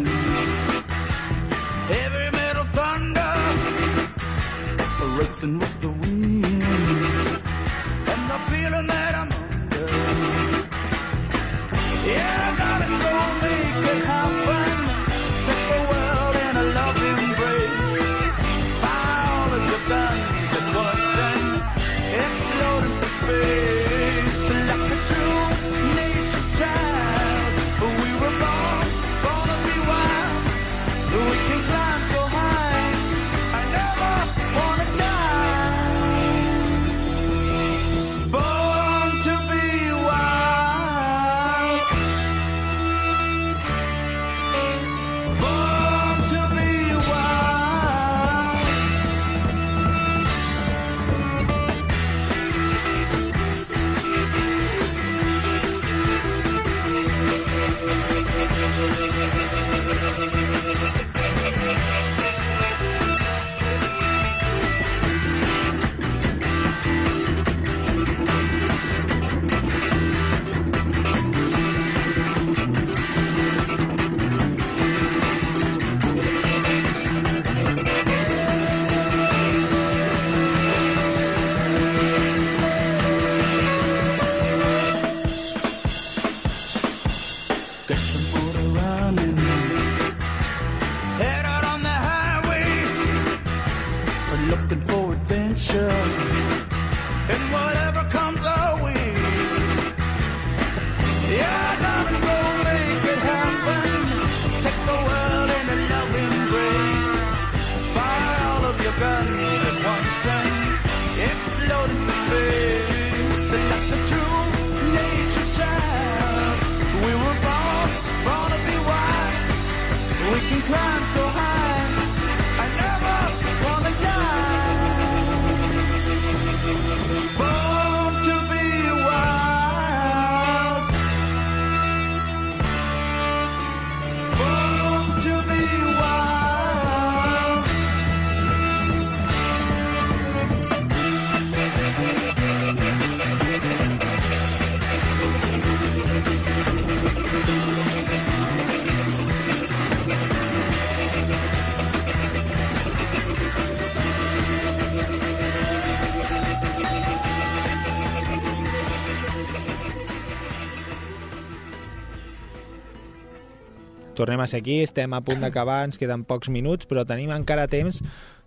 tornem 164.16 164.41
a 164.41 164.47
ser 164.47 164.61
aquí, 164.63 164.80
estem 164.84 165.13
a 165.13 165.22
punt 165.26 165.43
d'acabar, 165.43 165.84
ens 165.88 165.99
queden 166.01 166.24
pocs 166.28 166.49
minuts, 166.49 166.88
però 166.89 167.03
tenim 167.07 167.32
encara 167.36 167.68
temps 167.72 168.01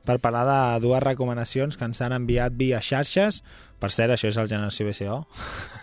per 0.08 0.16
parlar 0.24 0.44
de 0.48 0.58
dues 0.86 1.02
recomanacions 1.04 1.76
que 1.76 1.84
ens 1.84 1.98
han 2.00 2.14
enviat 2.16 2.54
via 2.56 2.78
xarxes. 2.80 3.42
Per 3.78 3.90
cert, 3.92 4.14
això 4.14 4.30
és 4.32 4.38
el 4.40 4.48
Generació 4.48 4.86
BCO. 4.88 5.18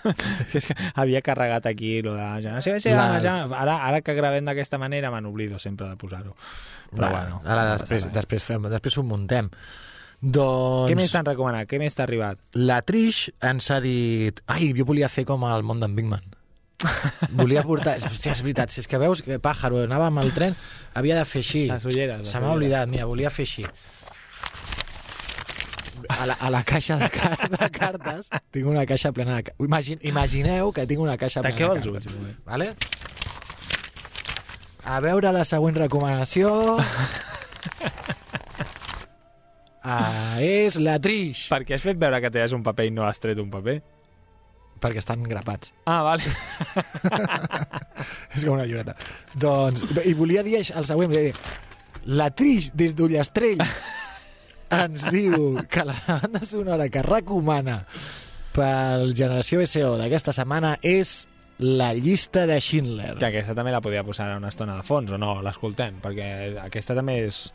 És 0.57 0.65
que 0.67 0.75
havia 0.97 1.21
carregat 1.21 1.67
aquí 1.69 2.01
lo 2.01 2.15
de 2.17 2.25
Generació 2.41 2.73
BCO. 2.75 2.95
Les- 2.97 3.23
ja- 3.23 3.45
Ara, 3.61 3.77
ara 3.87 4.01
que 4.01 4.15
gravem 4.17 4.45
d'aquesta 4.49 4.79
manera 4.81 5.11
me 5.13 5.21
n'oblido 5.21 5.59
sempre 5.61 5.87
de 5.87 5.95
posar-ho. 6.01 6.33
Però 6.95 7.11
bueno, 7.11 7.41
ara 7.45 7.67
després, 7.75 8.09
després, 8.13 8.43
fem, 8.43 8.65
després 8.71 8.97
ho 8.97 9.03
muntem. 9.03 9.49
Doncs... 10.21 10.89
Què 10.89 10.95
més 10.97 11.11
t'han 11.13 11.27
recomanat? 11.27 11.67
Què 11.69 11.77
més 11.81 11.93
t'ha 11.93 12.05
arribat? 12.07 12.39
La 12.57 12.79
Trish 12.87 13.27
ens 13.45 13.67
ha 13.71 13.79
dit... 13.83 14.39
Ai, 14.47 14.71
jo 14.73 14.85
volia 14.87 15.09
fer 15.11 15.25
com 15.27 15.43
el 15.45 15.63
món 15.67 15.83
d'en 15.83 15.93
Bigman. 15.97 16.23
Volia 17.31 17.63
portar... 17.63 17.97
Hòstia, 18.03 18.33
és 18.35 18.41
veritat, 18.43 18.69
si 18.73 18.81
és 18.83 18.87
que 18.91 18.99
veus 19.01 19.21
que 19.25 19.39
Pàjaro 19.41 19.83
anava 19.85 20.07
amb 20.11 20.19
el 20.23 20.31
tren, 20.35 20.55
havia 20.93 21.15
de 21.19 21.25
fer 21.25 21.41
així. 21.45 21.65
Les 21.71 21.85
ulleres, 21.87 22.23
les 22.23 22.29
Se 22.33 22.41
m'ha 22.43 22.51
oblidat, 22.55 22.89
mira, 22.91 23.05
volia 23.09 23.31
fer 23.33 23.45
així. 23.47 23.65
A 26.11 26.25
la, 26.29 26.35
a 26.37 26.51
la 26.53 26.61
caixa 26.67 26.97
de, 27.01 27.07
car 27.09 27.33
de 27.49 27.69
cartes 27.73 28.27
tinc 28.53 28.67
una 28.69 28.83
caixa 28.85 29.09
plena 29.15 29.39
de... 29.39 29.55
Imagine, 29.65 29.97
imagineu 30.05 30.69
que 30.75 30.85
tinc 30.85 31.01
una 31.01 31.15
caixa 31.17 31.41
plena 31.41 31.55
Tanqueu 31.55 31.73
de 31.73 31.79
els 31.79 31.87
cartes. 31.87 32.05
ulls, 32.05 32.15
molt 32.19 32.27
bé. 32.27 32.35
Vale? 32.51 32.67
A 34.85 34.99
veure 35.01 35.31
la 35.33 35.45
següent 35.49 35.79
recomanació... 35.81 36.51
Ah, 39.85 40.37
és 40.41 40.79
la 40.81 40.95
Trish. 40.97 41.43
Per 41.51 41.59
què 41.61 41.75
has 41.77 41.83
fet 41.85 41.97
veure 42.01 42.17
que 42.23 42.31
tenies 42.33 42.53
un 42.57 42.63
paper 42.65 42.87
i 42.89 42.93
no 42.93 43.03
has 43.05 43.19
tret 43.21 43.37
un 43.41 43.51
paper? 43.53 43.75
Perquè 44.83 44.99
estan 45.01 45.23
grapats. 45.23 45.71
Ah, 45.87 46.01
vale. 46.05 46.23
És 48.35 48.43
com 48.43 48.55
una 48.57 48.65
llibreta. 48.67 48.95
Doncs, 49.39 49.85
i 50.03 50.13
volia 50.17 50.43
dir 50.45 50.59
el 50.61 50.87
següent, 50.87 51.13
volia 51.13 51.29
dir, 51.29 51.35
la 52.05 52.29
Trish 52.35 52.71
des 52.77 52.93
d'Ullastrell 52.97 53.63
ens 54.81 55.07
diu 55.13 55.61
que 55.71 55.85
la 55.87 55.95
banda 56.07 56.43
sonora 56.45 56.89
que 56.89 57.05
recomana 57.05 57.79
pel 58.55 59.13
Generació 59.17 59.61
BCO 59.61 59.95
d'aquesta 59.99 60.33
setmana 60.35 60.75
és 60.83 61.25
la 61.59 61.93
llista 61.93 62.45
de 62.47 62.59
Schindler. 62.59 63.15
Que 63.19 63.29
aquesta 63.29 63.55
també 63.55 63.71
la 63.71 63.81
podia 63.83 64.03
posar 64.03 64.33
una 64.35 64.51
estona 64.51 64.75
de 64.77 64.83
fons, 64.83 65.11
o 65.11 65.19
no? 65.19 65.37
L'escoltem, 65.43 66.01
perquè 66.03 66.27
aquesta 66.63 66.95
també 66.97 67.21
és 67.27 67.45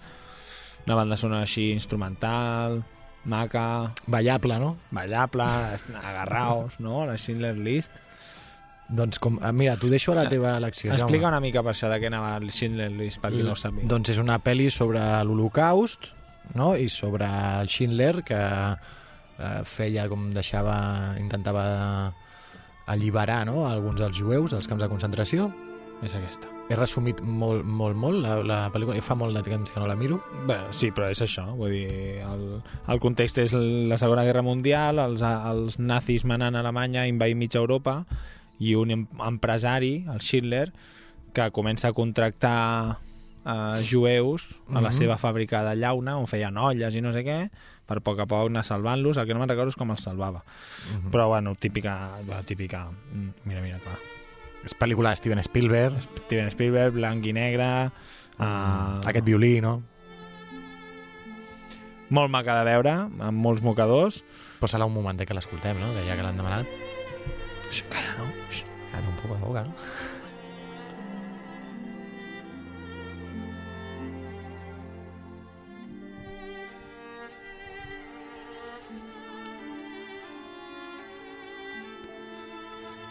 una 0.86 0.96
banda 0.96 1.18
sonora 1.20 1.44
així 1.44 1.70
instrumental, 1.74 2.80
maca, 3.24 3.92
Ballable, 4.06 4.58
no? 4.58 4.76
ballable, 4.90 5.44
agarraos, 6.02 6.78
no? 6.80 7.04
La 7.06 7.16
Schindler 7.18 7.56
List. 7.58 7.92
Doncs 8.90 9.20
com, 9.22 9.38
ah, 9.42 9.52
mira, 9.52 9.76
t'ho 9.78 9.90
deixo 9.90 10.12
a 10.12 10.16
la 10.18 10.28
teva 10.28 10.56
elecció. 10.58 10.90
Explica 10.92 11.28
Jaume. 11.28 11.36
una 11.36 11.40
mica 11.40 11.62
per 11.62 11.74
això 11.74 11.90
de 11.92 12.00
què 12.02 12.08
anava 12.10 12.32
el 12.40 12.50
Schindler 12.50 12.90
List, 12.90 13.20
per 13.22 13.30
qui 13.30 13.44
no 13.46 13.52
ho 13.54 13.58
sàpiga. 13.58 13.86
Doncs 13.90 14.10
és 14.16 14.18
una 14.18 14.40
pel·li 14.42 14.70
sobre 14.74 15.04
l'Holocaust 15.24 16.10
no? 16.54 16.74
i 16.74 16.88
sobre 16.88 17.28
el 17.60 17.70
Schindler 17.70 18.24
que 18.26 18.40
eh, 18.40 19.60
feia 19.64 20.08
com 20.10 20.30
deixava 20.34 21.14
intentava 21.20 22.12
alliberar 22.90 23.44
no? 23.46 23.66
alguns 23.68 24.00
dels 24.00 24.18
jueus 24.18 24.56
dels 24.56 24.66
camps 24.66 24.82
de 24.82 24.90
concentració 24.90 25.52
És 26.02 26.16
aquesta. 26.16 26.59
He 26.70 26.76
resumit 26.78 27.18
molt, 27.26 27.64
molt, 27.66 27.96
molt 27.98 28.20
la, 28.22 28.36
la 28.46 28.58
pel·lícula 28.70 28.94
i 28.96 29.02
fa 29.02 29.16
molt 29.18 29.34
de 29.34 29.42
temps 29.42 29.72
que 29.74 29.80
no 29.82 29.88
la 29.90 29.96
miro 29.98 30.20
Bé, 30.46 30.56
sí, 30.70 30.92
però 30.94 31.08
és 31.10 31.20
això, 31.24 31.48
vull 31.58 31.72
dir, 31.74 32.20
el, 32.22 32.44
el 32.94 33.00
context 33.02 33.38
és 33.42 33.52
la 33.58 33.98
Segona 33.98 34.22
Guerra 34.24 34.44
Mundial, 34.46 34.98
els, 35.02 35.22
els 35.26 35.80
nazis 35.82 36.22
manant 36.24 36.54
a 36.54 36.62
Alemanya, 36.62 37.08
invaint 37.10 37.38
mitja 37.40 37.58
Europa, 37.58 38.04
i 38.62 38.74
un 38.78 38.90
em- 38.94 39.06
empresari, 39.26 40.04
el 40.12 40.20
Schindler, 40.22 40.68
que 41.34 41.50
comença 41.50 41.88
a 41.90 41.92
contractar 41.96 42.98
eh, 43.46 43.82
jueus 43.88 44.48
a 44.68 44.80
la 44.80 44.90
Mhm. 44.90 44.96
seva 44.98 45.16
fàbrica 45.18 45.64
de 45.68 45.74
llauna, 45.80 46.18
on 46.18 46.26
feien 46.30 46.56
olles 46.56 46.94
i 46.94 47.00
no 47.02 47.10
sé 47.12 47.24
què, 47.24 47.38
per 47.86 47.96
a 47.98 48.00
poc 48.04 48.20
a 48.20 48.26
poc 48.30 48.46
anar 48.50 48.62
salvant-los, 48.62 49.16
el 49.18 49.26
que 49.26 49.34
no 49.34 49.40
me'n 49.40 49.48
recordo 49.50 49.70
és 49.74 49.76
com 49.80 49.90
els 49.90 50.02
salvava. 50.06 50.44
Però, 51.10 51.26
bueno, 51.28 51.54
típica... 51.58 52.18
típica 52.46 52.84
mm, 52.90 53.30
mira, 53.44 53.60
mira, 53.62 53.78
clar. 53.82 53.98
És 54.66 54.74
pel·lícula 54.76 55.14
de 55.14 55.20
Steven 55.20 55.42
Spielberg 55.44 56.00
Steven 56.26 56.50
Spielberg, 56.54 56.96
blanc 56.98 57.26
i 57.26 57.36
negre... 57.36 57.70
Uh, 58.40 59.02
aquest 59.04 59.26
violí 59.26 59.58
no? 59.60 59.82
molt 62.10 62.32
maca 62.32 62.56
de 62.58 62.64
veure, 62.66 62.94
amb 63.06 63.38
molts 63.38 63.62
mocadors. 63.62 64.24
posa-la 64.60 64.86
un 64.88 64.94
momentet 64.94 65.28
que 65.28 65.36
l'escoltem 65.36 65.78
no? 65.80 65.92
que 65.94 66.06
ja 66.08 66.16
que 66.16 66.24
l'han 66.24 66.40
demanat 66.40 66.66
Xx, 67.70 67.84
Calla, 67.92 68.16
no? 68.18 68.26
Xx. 68.48 68.64
Calla 68.90 69.12
un 69.12 69.20
poc 69.20 69.30
la 69.36 69.44
boca 69.44 69.62
no? 69.68 69.76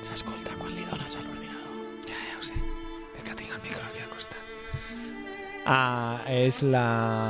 S'escolta 0.09 0.55
quan 0.59 0.73
li 0.75 0.83
dones 0.89 1.15
a 1.15 1.21
l'ordinador. 1.23 1.75
Ja, 2.09 2.17
ja 2.31 2.37
ho 2.39 2.43
sé. 2.45 2.55
És 3.15 3.23
que 3.27 3.35
tinc 3.37 3.51
el 3.55 3.61
micro 3.63 3.83
aquí 3.85 4.01
al 4.03 4.09
costat. 4.13 4.39
Ah, 5.69 6.21
és 6.33 6.61
la... 6.65 6.85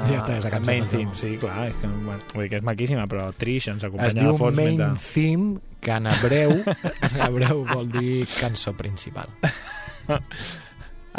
Ja 0.08 0.22
està, 0.22 0.38
s'ha 0.46 0.52
cansat 0.54 0.70
main 0.70 0.86
theme, 0.92 1.16
sí, 1.18 1.34
clar. 1.42 1.66
És 1.74 1.76
que, 1.82 1.90
bueno, 1.92 2.22
vull 2.36 2.46
dir 2.46 2.52
que 2.54 2.60
és 2.62 2.68
maquíssima, 2.70 3.08
però 3.12 3.28
Trish 3.36 3.68
ens 3.74 3.84
Es 3.84 3.90
acompanya 3.90 4.16
diu 4.22 4.32
de 4.32 4.38
fons 4.40 4.56
main 4.62 4.78
mentre... 4.78 4.90
theme, 5.10 5.60
que 5.84 5.92
en 5.98 6.08
hebreu, 6.14 6.56
en 7.10 7.20
hebreu 7.26 7.66
vol 7.74 7.92
dir 7.98 8.24
cançó 8.38 8.72
principal. 8.80 9.28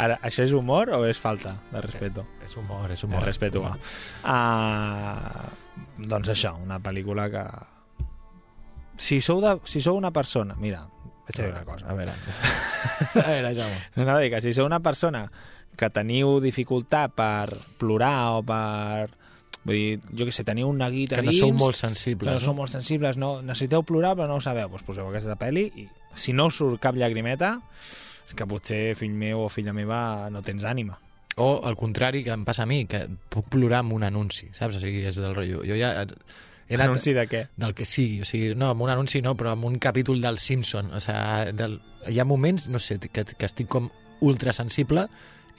Ara, 0.01 0.15
això 0.25 0.41
és 0.47 0.53
humor 0.55 0.89
o 0.95 1.01
és 1.05 1.19
falta 1.21 1.57
de 1.69 1.81
respeto? 1.83 2.23
És 2.45 2.55
humor, 2.57 2.89
és 2.95 3.01
De 3.03 3.05
humor. 3.09 3.25
respeto, 3.27 3.61
va. 3.61 3.75
Ah, 4.25 5.51
doncs 5.99 6.31
això, 6.33 6.55
una 6.63 6.79
pel·lícula 6.81 7.27
que... 7.29 7.43
Si 9.01 9.19
sou, 9.21 9.41
de, 9.43 9.59
si 9.67 9.81
sou 9.83 9.97
una 9.99 10.09
persona... 10.15 10.55
Mira, 10.57 10.85
a 11.39 11.45
dir 11.45 11.51
una 11.53 11.63
cosa. 11.65 11.87
A 11.87 11.95
veure, 11.95 12.11
a 13.23 13.25
veure, 13.27 13.55
Jaume. 13.55 13.79
No, 13.95 14.05
no, 14.05 14.19
dic 14.19 14.33
que 14.35 14.41
si 14.43 14.53
sou 14.57 14.67
una 14.67 14.81
persona 14.83 15.25
que 15.77 15.89
teniu 15.93 16.39
dificultat 16.43 17.13
per 17.15 17.57
plorar 17.79 18.15
o 18.37 18.43
per... 18.45 19.09
Vull 19.61 19.77
dir, 19.77 19.99
jo 20.17 20.25
que 20.25 20.33
sé, 20.33 20.43
teniu 20.43 20.71
un 20.71 20.79
neguit 20.81 21.11
a 21.13 21.19
Que 21.19 21.27
no 21.27 21.31
dins... 21.31 21.39
sou 21.43 21.51
molt 21.53 21.77
que 21.77 21.83
sensibles. 21.85 22.33
no 22.33 22.41
sou 22.41 22.55
molt 22.57 22.71
sensibles, 22.73 23.17
no, 23.21 23.43
necessiteu 23.45 23.83
plorar 23.85 24.15
però 24.17 24.25
no 24.27 24.39
ho 24.39 24.41
sabeu, 24.41 24.71
doncs 24.73 24.83
poseu 24.87 25.05
aquesta 25.11 25.35
pel·li 25.37 25.67
i 25.77 25.85
si 26.17 26.33
no 26.33 26.47
us 26.49 26.57
surt 26.57 26.81
cap 26.81 26.97
llagrimeta 26.97 27.59
és 28.25 28.33
que 28.33 28.47
potser 28.49 28.95
fill 28.97 29.13
meu 29.13 29.45
o 29.45 29.49
filla 29.53 29.73
meva 29.75 30.29
no 30.33 30.41
tens 30.41 30.65
ànima. 30.65 30.97
O, 31.37 31.61
al 31.63 31.77
contrari, 31.79 32.23
que 32.25 32.33
em 32.33 32.41
passa 32.43 32.65
a 32.65 32.67
mi, 32.67 32.87
que 32.89 33.05
puc 33.31 33.47
plorar 33.53 33.83
amb 33.85 33.93
un 33.95 34.03
anunci, 34.03 34.49
saps? 34.57 34.79
O 34.79 34.81
sigui, 34.81 35.05
és 35.07 35.15
del 35.21 35.35
rotllo. 35.37 35.61
Jo 35.67 35.77
ja 35.79 35.93
anat... 36.77 36.89
Anunci 36.89 37.13
de 37.17 37.25
què? 37.29 37.43
Del 37.59 37.75
que 37.77 37.87
sigui, 37.87 38.21
o 38.23 38.27
sigui, 38.27 38.53
no, 38.57 38.71
amb 38.71 38.85
un 38.85 38.93
anunci 38.93 39.21
no, 39.25 39.35
però 39.39 39.55
amb 39.55 39.67
un 39.67 39.77
capítol 39.81 40.21
del 40.23 40.39
Simpson. 40.39 40.93
O 40.95 41.01
sigui, 41.03 41.55
del... 41.57 41.79
hi 42.09 42.19
ha 42.21 42.27
moments, 42.27 42.67
no 42.71 42.79
sé, 42.79 42.99
que, 43.01 43.25
que 43.25 43.49
estic 43.49 43.69
com 43.71 43.89
ultrasensible 44.21 45.07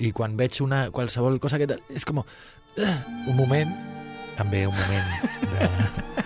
i 0.03 0.13
quan 0.17 0.37
veig 0.39 0.63
una, 0.65 0.87
qualsevol 0.95 1.41
cosa 1.43 1.61
que... 1.61 1.69
És 1.93 2.07
com... 2.09 2.23
Uh, 2.23 2.93
un 3.29 3.37
moment, 3.37 3.73
també 4.39 4.65
un 4.67 4.73
moment 4.73 5.11
de, 5.53 5.69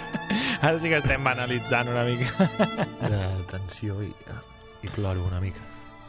Ara 0.66 0.78
sí 0.78 0.90
que 0.90 1.00
estem 1.00 1.24
banalitzant 1.26 1.90
una 1.90 2.04
mica. 2.06 2.48
de 3.02 3.20
tensió 3.50 3.98
i, 4.04 4.12
i 4.82 4.94
ploro 4.94 5.26
una 5.26 5.40
mica. 5.42 5.62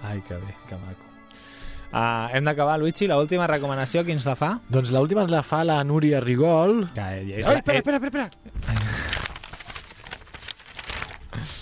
Ai, 0.04 0.22
que 0.28 0.38
bé, 0.42 0.56
que 0.70 0.78
maco. 0.86 1.07
Uh, 1.88 2.28
hem 2.36 2.44
d'acabar, 2.44 2.78
Luigi, 2.80 3.08
la 3.08 3.18
última 3.18 3.48
recomanació, 3.48 4.04
qui 4.04 4.12
ens 4.12 4.26
la 4.28 4.36
fa? 4.36 4.58
Doncs 4.70 4.92
l'última 4.92 5.24
ens 5.24 5.32
la 5.32 5.44
fa 5.46 5.64
la 5.64 5.80
Núria 5.88 6.20
Rigol. 6.24 6.84
Que 6.96 7.08
és, 7.24 7.48
Ai, 7.48 7.62
espera, 7.62 7.80
espera, 7.80 8.02
espera, 8.02 8.28
espera. 8.28 9.18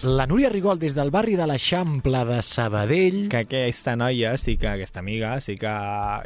La 0.05 0.27
Núria 0.29 0.49
Rigol, 0.49 0.77
des 0.77 0.93
del 0.93 1.09
barri 1.09 1.35
de 1.37 1.45
l'Eixample 1.49 2.19
de 2.29 2.41
Sabadell... 2.45 3.23
que 3.29 3.39
aquesta 3.45 3.95
noia, 3.97 4.35
sí 4.37 4.53
que 4.61 4.67
aquesta 4.69 5.01
amiga, 5.01 5.39
sí 5.41 5.55
que 5.57 5.71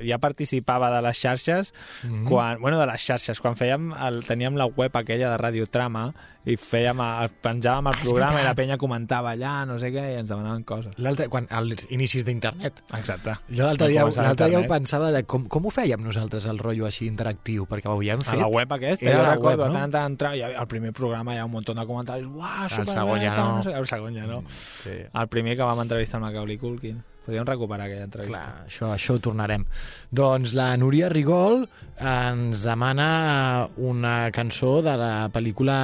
ja 0.03 0.17
participava 0.19 0.89
de 0.91 1.01
les 1.05 1.19
xarxes, 1.19 1.73
mm 2.03 2.09
-hmm. 2.09 2.27
quan, 2.27 2.59
bueno, 2.61 2.79
de 2.79 2.85
les 2.87 3.01
xarxes, 3.01 3.39
quan 3.39 3.55
fèiem 3.55 3.93
el, 4.07 4.25
teníem 4.25 4.55
la 4.55 4.65
web 4.65 4.95
aquella 4.95 5.31
de 5.31 5.37
Radio 5.37 5.67
Trama 5.67 6.13
i 6.45 6.55
fèiem, 6.55 6.99
el, 7.03 7.29
penjàvem 7.43 7.87
el 7.91 7.93
Ah, 7.93 8.03
programa 8.03 8.39
i 8.41 8.43
la 8.45 8.53
penya 8.55 8.77
comentava 8.77 9.33
allà, 9.35 9.65
no 9.67 9.77
sé 9.77 9.91
què, 9.91 10.05
i 10.13 10.19
ens 10.21 10.29
demanaven 10.29 10.63
coses. 10.63 10.93
L'altre, 10.97 11.27
quan, 11.27 11.45
als 11.51 11.85
inicis 11.91 12.23
d'internet. 12.25 12.79
Exacte. 12.95 13.35
Jo 13.51 13.65
l'altre 13.67 13.89
dia, 13.89 14.05
l'altre 14.05 14.47
dia 14.49 14.59
ho 14.59 14.67
pensava 14.67 15.11
de 15.11 15.23
com, 15.23 15.45
com 15.51 15.65
ho 15.67 15.69
fèiem 15.69 16.01
nosaltres, 16.01 16.45
el 16.47 16.57
rotllo 16.57 16.85
així 16.87 17.05
interactiu, 17.07 17.67
perquè 17.69 17.87
ho 17.91 17.97
havíem 17.97 18.19
A 18.21 18.23
fet. 18.31 18.39
la 18.39 18.47
web 18.47 18.71
aquesta, 18.73 19.05
Era 19.05 19.21
la 19.21 19.35
recordo, 19.35 19.63
web, 19.63 19.73
no? 19.73 19.89
tant 19.91 20.17
tant, 20.17 20.33
hi 20.35 20.41
havia- 20.41 20.59
al 20.59 20.67
primer 20.67 20.93
programa 20.93 21.35
hi 21.35 21.39
ha 21.39 21.45
un 21.45 21.51
munt 21.51 21.67
de 21.67 21.85
comentaris, 21.85 22.25
uah, 22.25 22.63
El 22.63 22.69
superbé, 22.69 22.91
segon 22.93 23.19
ja 23.21 23.35
tal, 23.35 23.45
no. 23.57 23.63
sé 23.63 23.69
què". 23.69 23.77
El 23.77 23.87
segon 23.87 24.15
ja 24.15 24.25
no. 24.25 24.43
Sí. 24.49 24.97
El 25.13 25.27
primer 25.27 25.57
que 25.57 25.63
vam 25.63 25.79
entrevistar 25.81 26.17
amb 26.17 26.25
la 26.25 26.31
Macaulay 26.31 26.57
Culkin. 26.57 27.03
Podríem 27.29 27.45
recuperar 27.45 27.85
aquella 27.85 28.07
entrevista. 28.07 28.39
Clar, 28.41 28.65
això, 28.65 28.87
això 28.95 29.13
ho 29.13 29.19
tornarem. 29.21 29.61
Doncs 30.09 30.55
la 30.57 30.71
Núria 30.81 31.11
Rigol 31.13 31.67
ens 32.01 32.63
demana 32.65 33.67
una 33.77 34.31
cançó 34.33 34.79
de 34.81 34.95
la 34.97 35.27
pel·lícula 35.29 35.75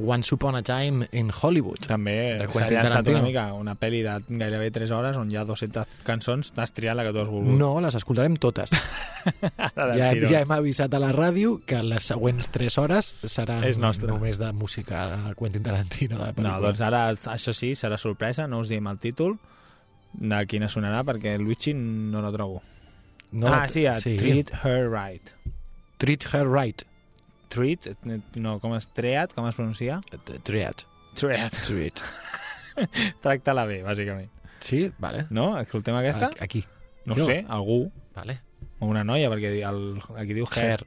Once 0.00 0.32
Upon 0.32 0.56
a 0.56 0.62
Time 0.64 1.10
in 1.12 1.28
Hollywood. 1.28 1.84
També 1.90 2.14
s'ha 2.54 2.70
llançat 2.70 3.10
una 3.12 3.20
mica 3.26 3.44
una 3.52 3.74
pel·li 3.76 4.00
de 4.06 4.14
gairebé 4.40 4.70
3 4.72 4.94
hores 4.96 5.18
on 5.20 5.28
hi 5.28 5.36
ha 5.36 5.44
200 5.44 5.84
cançons, 6.08 6.52
t'has 6.56 6.72
triat 6.72 6.96
la 6.96 7.04
que 7.04 7.12
tu 7.12 7.20
has 7.20 7.28
volgut. 7.28 7.52
No, 7.60 7.74
les 7.84 7.98
escoltarem 8.00 8.38
totes. 8.40 8.72
Ja, 9.98 10.14
ja 10.14 10.38
hem 10.40 10.52
avisat 10.54 10.94
a 10.94 11.00
la 11.02 11.10
ràdio 11.12 11.58
que 11.68 11.82
les 11.84 12.06
següents 12.08 12.48
3 12.54 12.78
hores 12.80 13.10
seran 13.28 13.66
És 13.68 13.76
nostra. 13.76 14.08
només 14.08 14.38
de 14.40 14.48
música 14.56 15.02
de 15.10 15.34
Quentin 15.36 15.66
Tarantino. 15.66 16.16
De 16.22 16.32
No, 16.46 16.54
doncs 16.62 16.80
ara, 16.80 17.02
això 17.12 17.52
sí, 17.52 17.74
serà 17.76 17.98
sorpresa, 18.00 18.46
no 18.48 18.62
us 18.62 18.70
diem 18.72 18.88
el 18.88 18.96
títol 19.02 19.36
de 20.12 20.46
quina 20.46 20.68
sonarà, 20.68 21.02
perquè 21.04 21.34
el 21.36 21.42
Luigi 21.42 21.74
no 21.74 22.20
lo 22.22 22.32
trobo. 22.32 22.62
no, 23.32 23.48
ah, 23.52 23.68
sí, 23.68 23.84
a 23.86 23.98
sí. 24.00 24.16
Treat 24.16 24.52
Her 24.64 24.88
Right. 24.90 25.30
Treat 25.98 26.24
her 26.32 26.46
right. 26.48 26.82
Treat, 27.48 27.88
no, 28.36 28.58
com 28.60 28.74
es 28.76 28.86
treat, 28.94 29.32
com 29.34 29.46
es 29.48 29.54
pronuncia? 29.56 30.00
Treat. 30.44 30.84
Treat. 31.18 31.54
Treat. 31.66 32.02
Tracta-la 33.24 33.64
bé, 33.66 33.80
bàsicament. 33.82 34.28
Sí, 34.60 34.92
vale. 34.98 35.26
No? 35.30 35.58
Escoltem 35.58 35.96
aquesta? 35.98 36.30
Aquí. 36.40 36.64
No 37.06 37.14
Jo. 37.16 37.26
sé, 37.26 37.44
algú, 37.48 37.90
Vale. 38.14 38.40
o 38.80 38.86
una 38.86 39.02
noia, 39.04 39.30
perquè 39.30 39.50
el, 39.66 40.00
aquí 40.16 40.34
diu 40.34 40.46
hair. 40.46 40.64
Hair. 40.82 40.86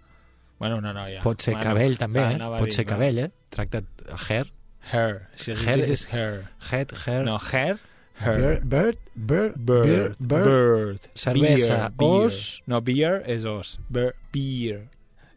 Bueno, 0.60 0.78
una 0.78 0.94
noia. 0.94 1.22
Pot 1.24 1.42
ser 1.42 1.56
bueno, 1.56 1.70
cabell, 1.72 1.98
també, 1.98 2.20
va, 2.22 2.32
eh? 2.32 2.60
Pot 2.60 2.66
dir, 2.70 2.74
ser 2.76 2.86
cabell, 2.86 3.20
eh? 3.20 3.32
Tracta't 3.50 3.86
hair. 4.30 4.52
Hair. 4.92 5.28
Si 5.36 5.52
Hair 5.52 5.80
this 5.82 5.90
és- 5.90 6.00
is 6.06 6.14
hair. 6.14 6.44
Head, 6.72 6.94
hair. 7.06 7.26
No, 7.26 7.38
hair, 7.40 7.76
her. 7.76 7.80
Bird, 8.20 8.64
bird, 8.64 8.97
bird, 9.16 9.53
bird, 9.57 10.16
bird, 10.20 10.99
cerveza, 11.16 11.91
os. 11.97 12.62
No, 12.68 12.82
beer 12.82 13.24
es 13.26 13.45
os. 13.45 13.80
Beer. 13.89 14.88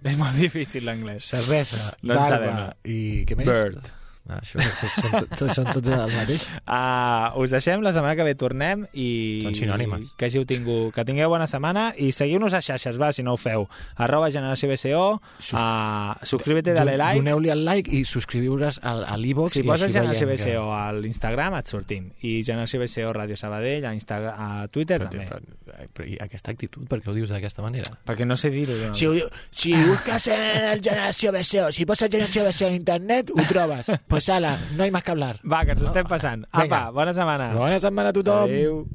Es 0.02 0.18
más 0.18 0.36
difícil 0.36 0.86
el 0.88 0.98
inglés. 0.98 1.24
Cerveza, 1.24 1.96
barba 2.02 2.76
y... 2.84 3.24
Me 3.36 3.44
Bird. 3.44 3.80
Ah, 4.24 4.38
això 4.40 4.56
són, 4.88 5.26
tot- 5.36 5.50
són 5.52 5.66
tots 5.68 5.88
el 5.92 6.12
mateix. 6.14 6.46
Uh, 6.64 7.42
us 7.42 7.52
deixem, 7.52 7.82
la 7.84 7.90
setmana 7.92 8.14
que 8.16 8.24
ve 8.24 8.32
tornem 8.40 8.86
i... 8.96 9.42
Són 9.44 9.52
sinònimes. 9.58 10.14
Que, 10.16 10.30
hàgiu 10.30 10.46
tingut, 10.48 10.94
que 10.96 11.04
tingueu 11.04 11.28
bona 11.28 11.44
setmana 11.50 11.90
i 12.00 12.08
seguiu-nos 12.16 12.54
a 12.56 12.62
xarxes, 12.64 12.96
va, 13.00 13.10
si 13.12 13.20
no 13.26 13.34
ho 13.34 13.36
feu. 13.36 13.66
Arroba 14.00 14.30
Generació 14.32 14.70
BCO, 14.72 15.02
Sus- 15.36 15.58
uh, 15.60 16.14
subscribe-te, 16.24 16.72
dale 16.72 16.94
like. 16.96 17.20
Doneu-li 17.20 17.52
el 17.52 17.66
like 17.68 17.92
i 17.92 18.00
subscriviu-vos 18.08 18.80
al, 18.80 19.04
a 19.04 19.18
l'e-box 19.20 19.58
Si 19.58 19.62
poses 19.68 19.92
Generació 19.92 20.26
veiem 20.30 20.40
que- 20.40 20.54
BCO 20.56 20.72
a 20.72 20.80
l'Instagram 20.96 21.58
et 21.60 21.68
sortim. 21.74 22.08
I 22.24 22.38
Generació 22.48 22.80
BCO 22.80 23.12
Ràdio 23.12 23.36
Sabadell 23.36 23.84
a, 23.84 23.92
Instagram, 23.92 24.40
a 24.40 24.68
Twitter 24.72 25.02
Però, 25.04 25.10
també. 25.12 25.28
però, 25.28 25.86
però, 25.92 26.08
i 26.08 26.16
aquesta 26.24 26.54
actitud, 26.56 26.88
per 26.88 27.02
què 27.04 27.12
ho 27.12 27.18
dius 27.20 27.28
d'aquesta 27.28 27.60
manera? 27.60 27.92
Perquè 28.08 28.24
no 28.24 28.40
sé 28.40 28.48
dir-ho. 28.56 28.80
No. 28.88 28.94
Si, 28.96 29.04
si 29.52 29.76
busques 29.84 30.30
en 30.32 30.70
el 30.72 30.80
Generació 30.80 31.36
BCO, 31.36 31.68
si 31.76 31.84
poses 31.84 32.08
Generació 32.08 32.48
BCO 32.48 32.72
en 32.72 32.80
internet, 32.80 33.28
ho 33.36 33.44
trobes. 33.52 33.92
Pues 34.14 34.28
ala, 34.28 34.56
no 34.76 34.84
hay 34.84 34.92
más 34.92 35.02
que 35.02 35.10
hablar. 35.10 35.40
Va, 35.42 35.64
que 35.64 35.72
ens 35.74 35.82
ho 35.82 35.88
estem 35.88 36.06
passant. 36.06 36.44
Apa, 36.54 36.84
bona 36.94 37.10
setmana. 37.16 37.48
Bona 37.58 37.80
setmana 37.82 38.12
a 38.12 38.14
tothom. 38.14 38.44
Adéu. 38.46 38.86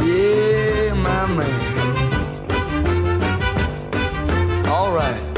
Yeah, 0.00 0.94
my 0.94 1.26
man. 1.36 1.60
All 4.66 4.92
right. 4.92 5.29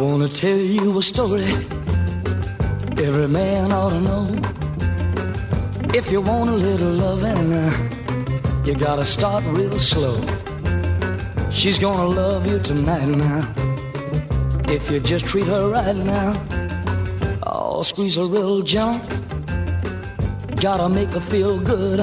Wanna 0.00 0.28
tell 0.28 0.58
you 0.58 0.98
a 0.98 1.02
story 1.02 1.44
every 2.98 3.28
man 3.28 3.72
ought 3.72 3.90
to 3.90 4.00
know. 4.00 4.24
If 5.94 6.10
you 6.12 6.20
want 6.20 6.50
a 6.50 6.54
little 6.54 6.92
loving, 6.92 7.52
you 8.66 8.74
gotta 8.74 9.04
start 9.04 9.42
real 9.46 9.78
slow. 9.78 10.20
She's 11.50 11.78
gonna 11.78 12.08
love 12.08 12.50
you 12.50 12.58
tonight 12.58 13.06
now. 13.06 13.48
If 14.68 14.90
you 14.90 15.00
just 15.00 15.24
treat 15.24 15.46
her 15.46 15.70
right 15.70 15.96
now, 15.96 16.32
oh, 17.44 17.82
squeeze 17.82 18.16
her 18.16 18.26
real 18.26 18.62
gentle. 18.62 19.00
Gotta 20.56 20.88
make 20.88 21.12
her 21.12 21.20
feel 21.20 21.58
good. 21.58 22.00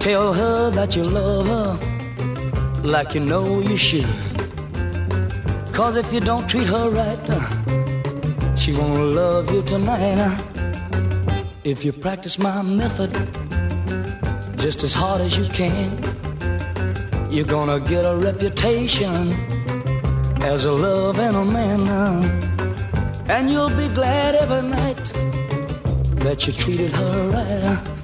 Tell 0.00 0.32
her 0.32 0.70
that 0.70 0.96
you 0.96 1.02
love 1.02 1.46
her 1.46 2.82
like 2.82 3.14
you 3.14 3.20
know 3.20 3.60
you 3.60 3.76
should. 3.76 4.27
Cause 5.78 5.94
if 5.94 6.12
you 6.12 6.18
don't 6.18 6.50
treat 6.50 6.66
her 6.66 6.90
right, 6.90 7.28
she 8.58 8.72
won't 8.72 9.14
love 9.14 9.48
you 9.52 9.62
tonight. 9.62 10.36
If 11.62 11.84
you 11.84 11.92
practice 11.92 12.36
my 12.36 12.62
method 12.62 13.12
just 14.58 14.82
as 14.82 14.92
hard 14.92 15.20
as 15.20 15.38
you 15.38 15.44
can, 15.44 15.88
you're 17.30 17.46
gonna 17.46 17.78
get 17.78 18.04
a 18.04 18.16
reputation 18.16 19.32
as 20.42 20.64
a 20.64 20.72
love 20.72 21.20
and 21.20 21.36
a 21.36 21.44
man. 21.44 21.88
And 23.28 23.48
you'll 23.48 23.76
be 23.76 23.88
glad 23.94 24.34
every 24.34 24.68
night 24.68 25.04
that 26.24 26.44
you 26.44 26.54
treated 26.54 26.90
her 26.90 27.30
right. 27.30 27.97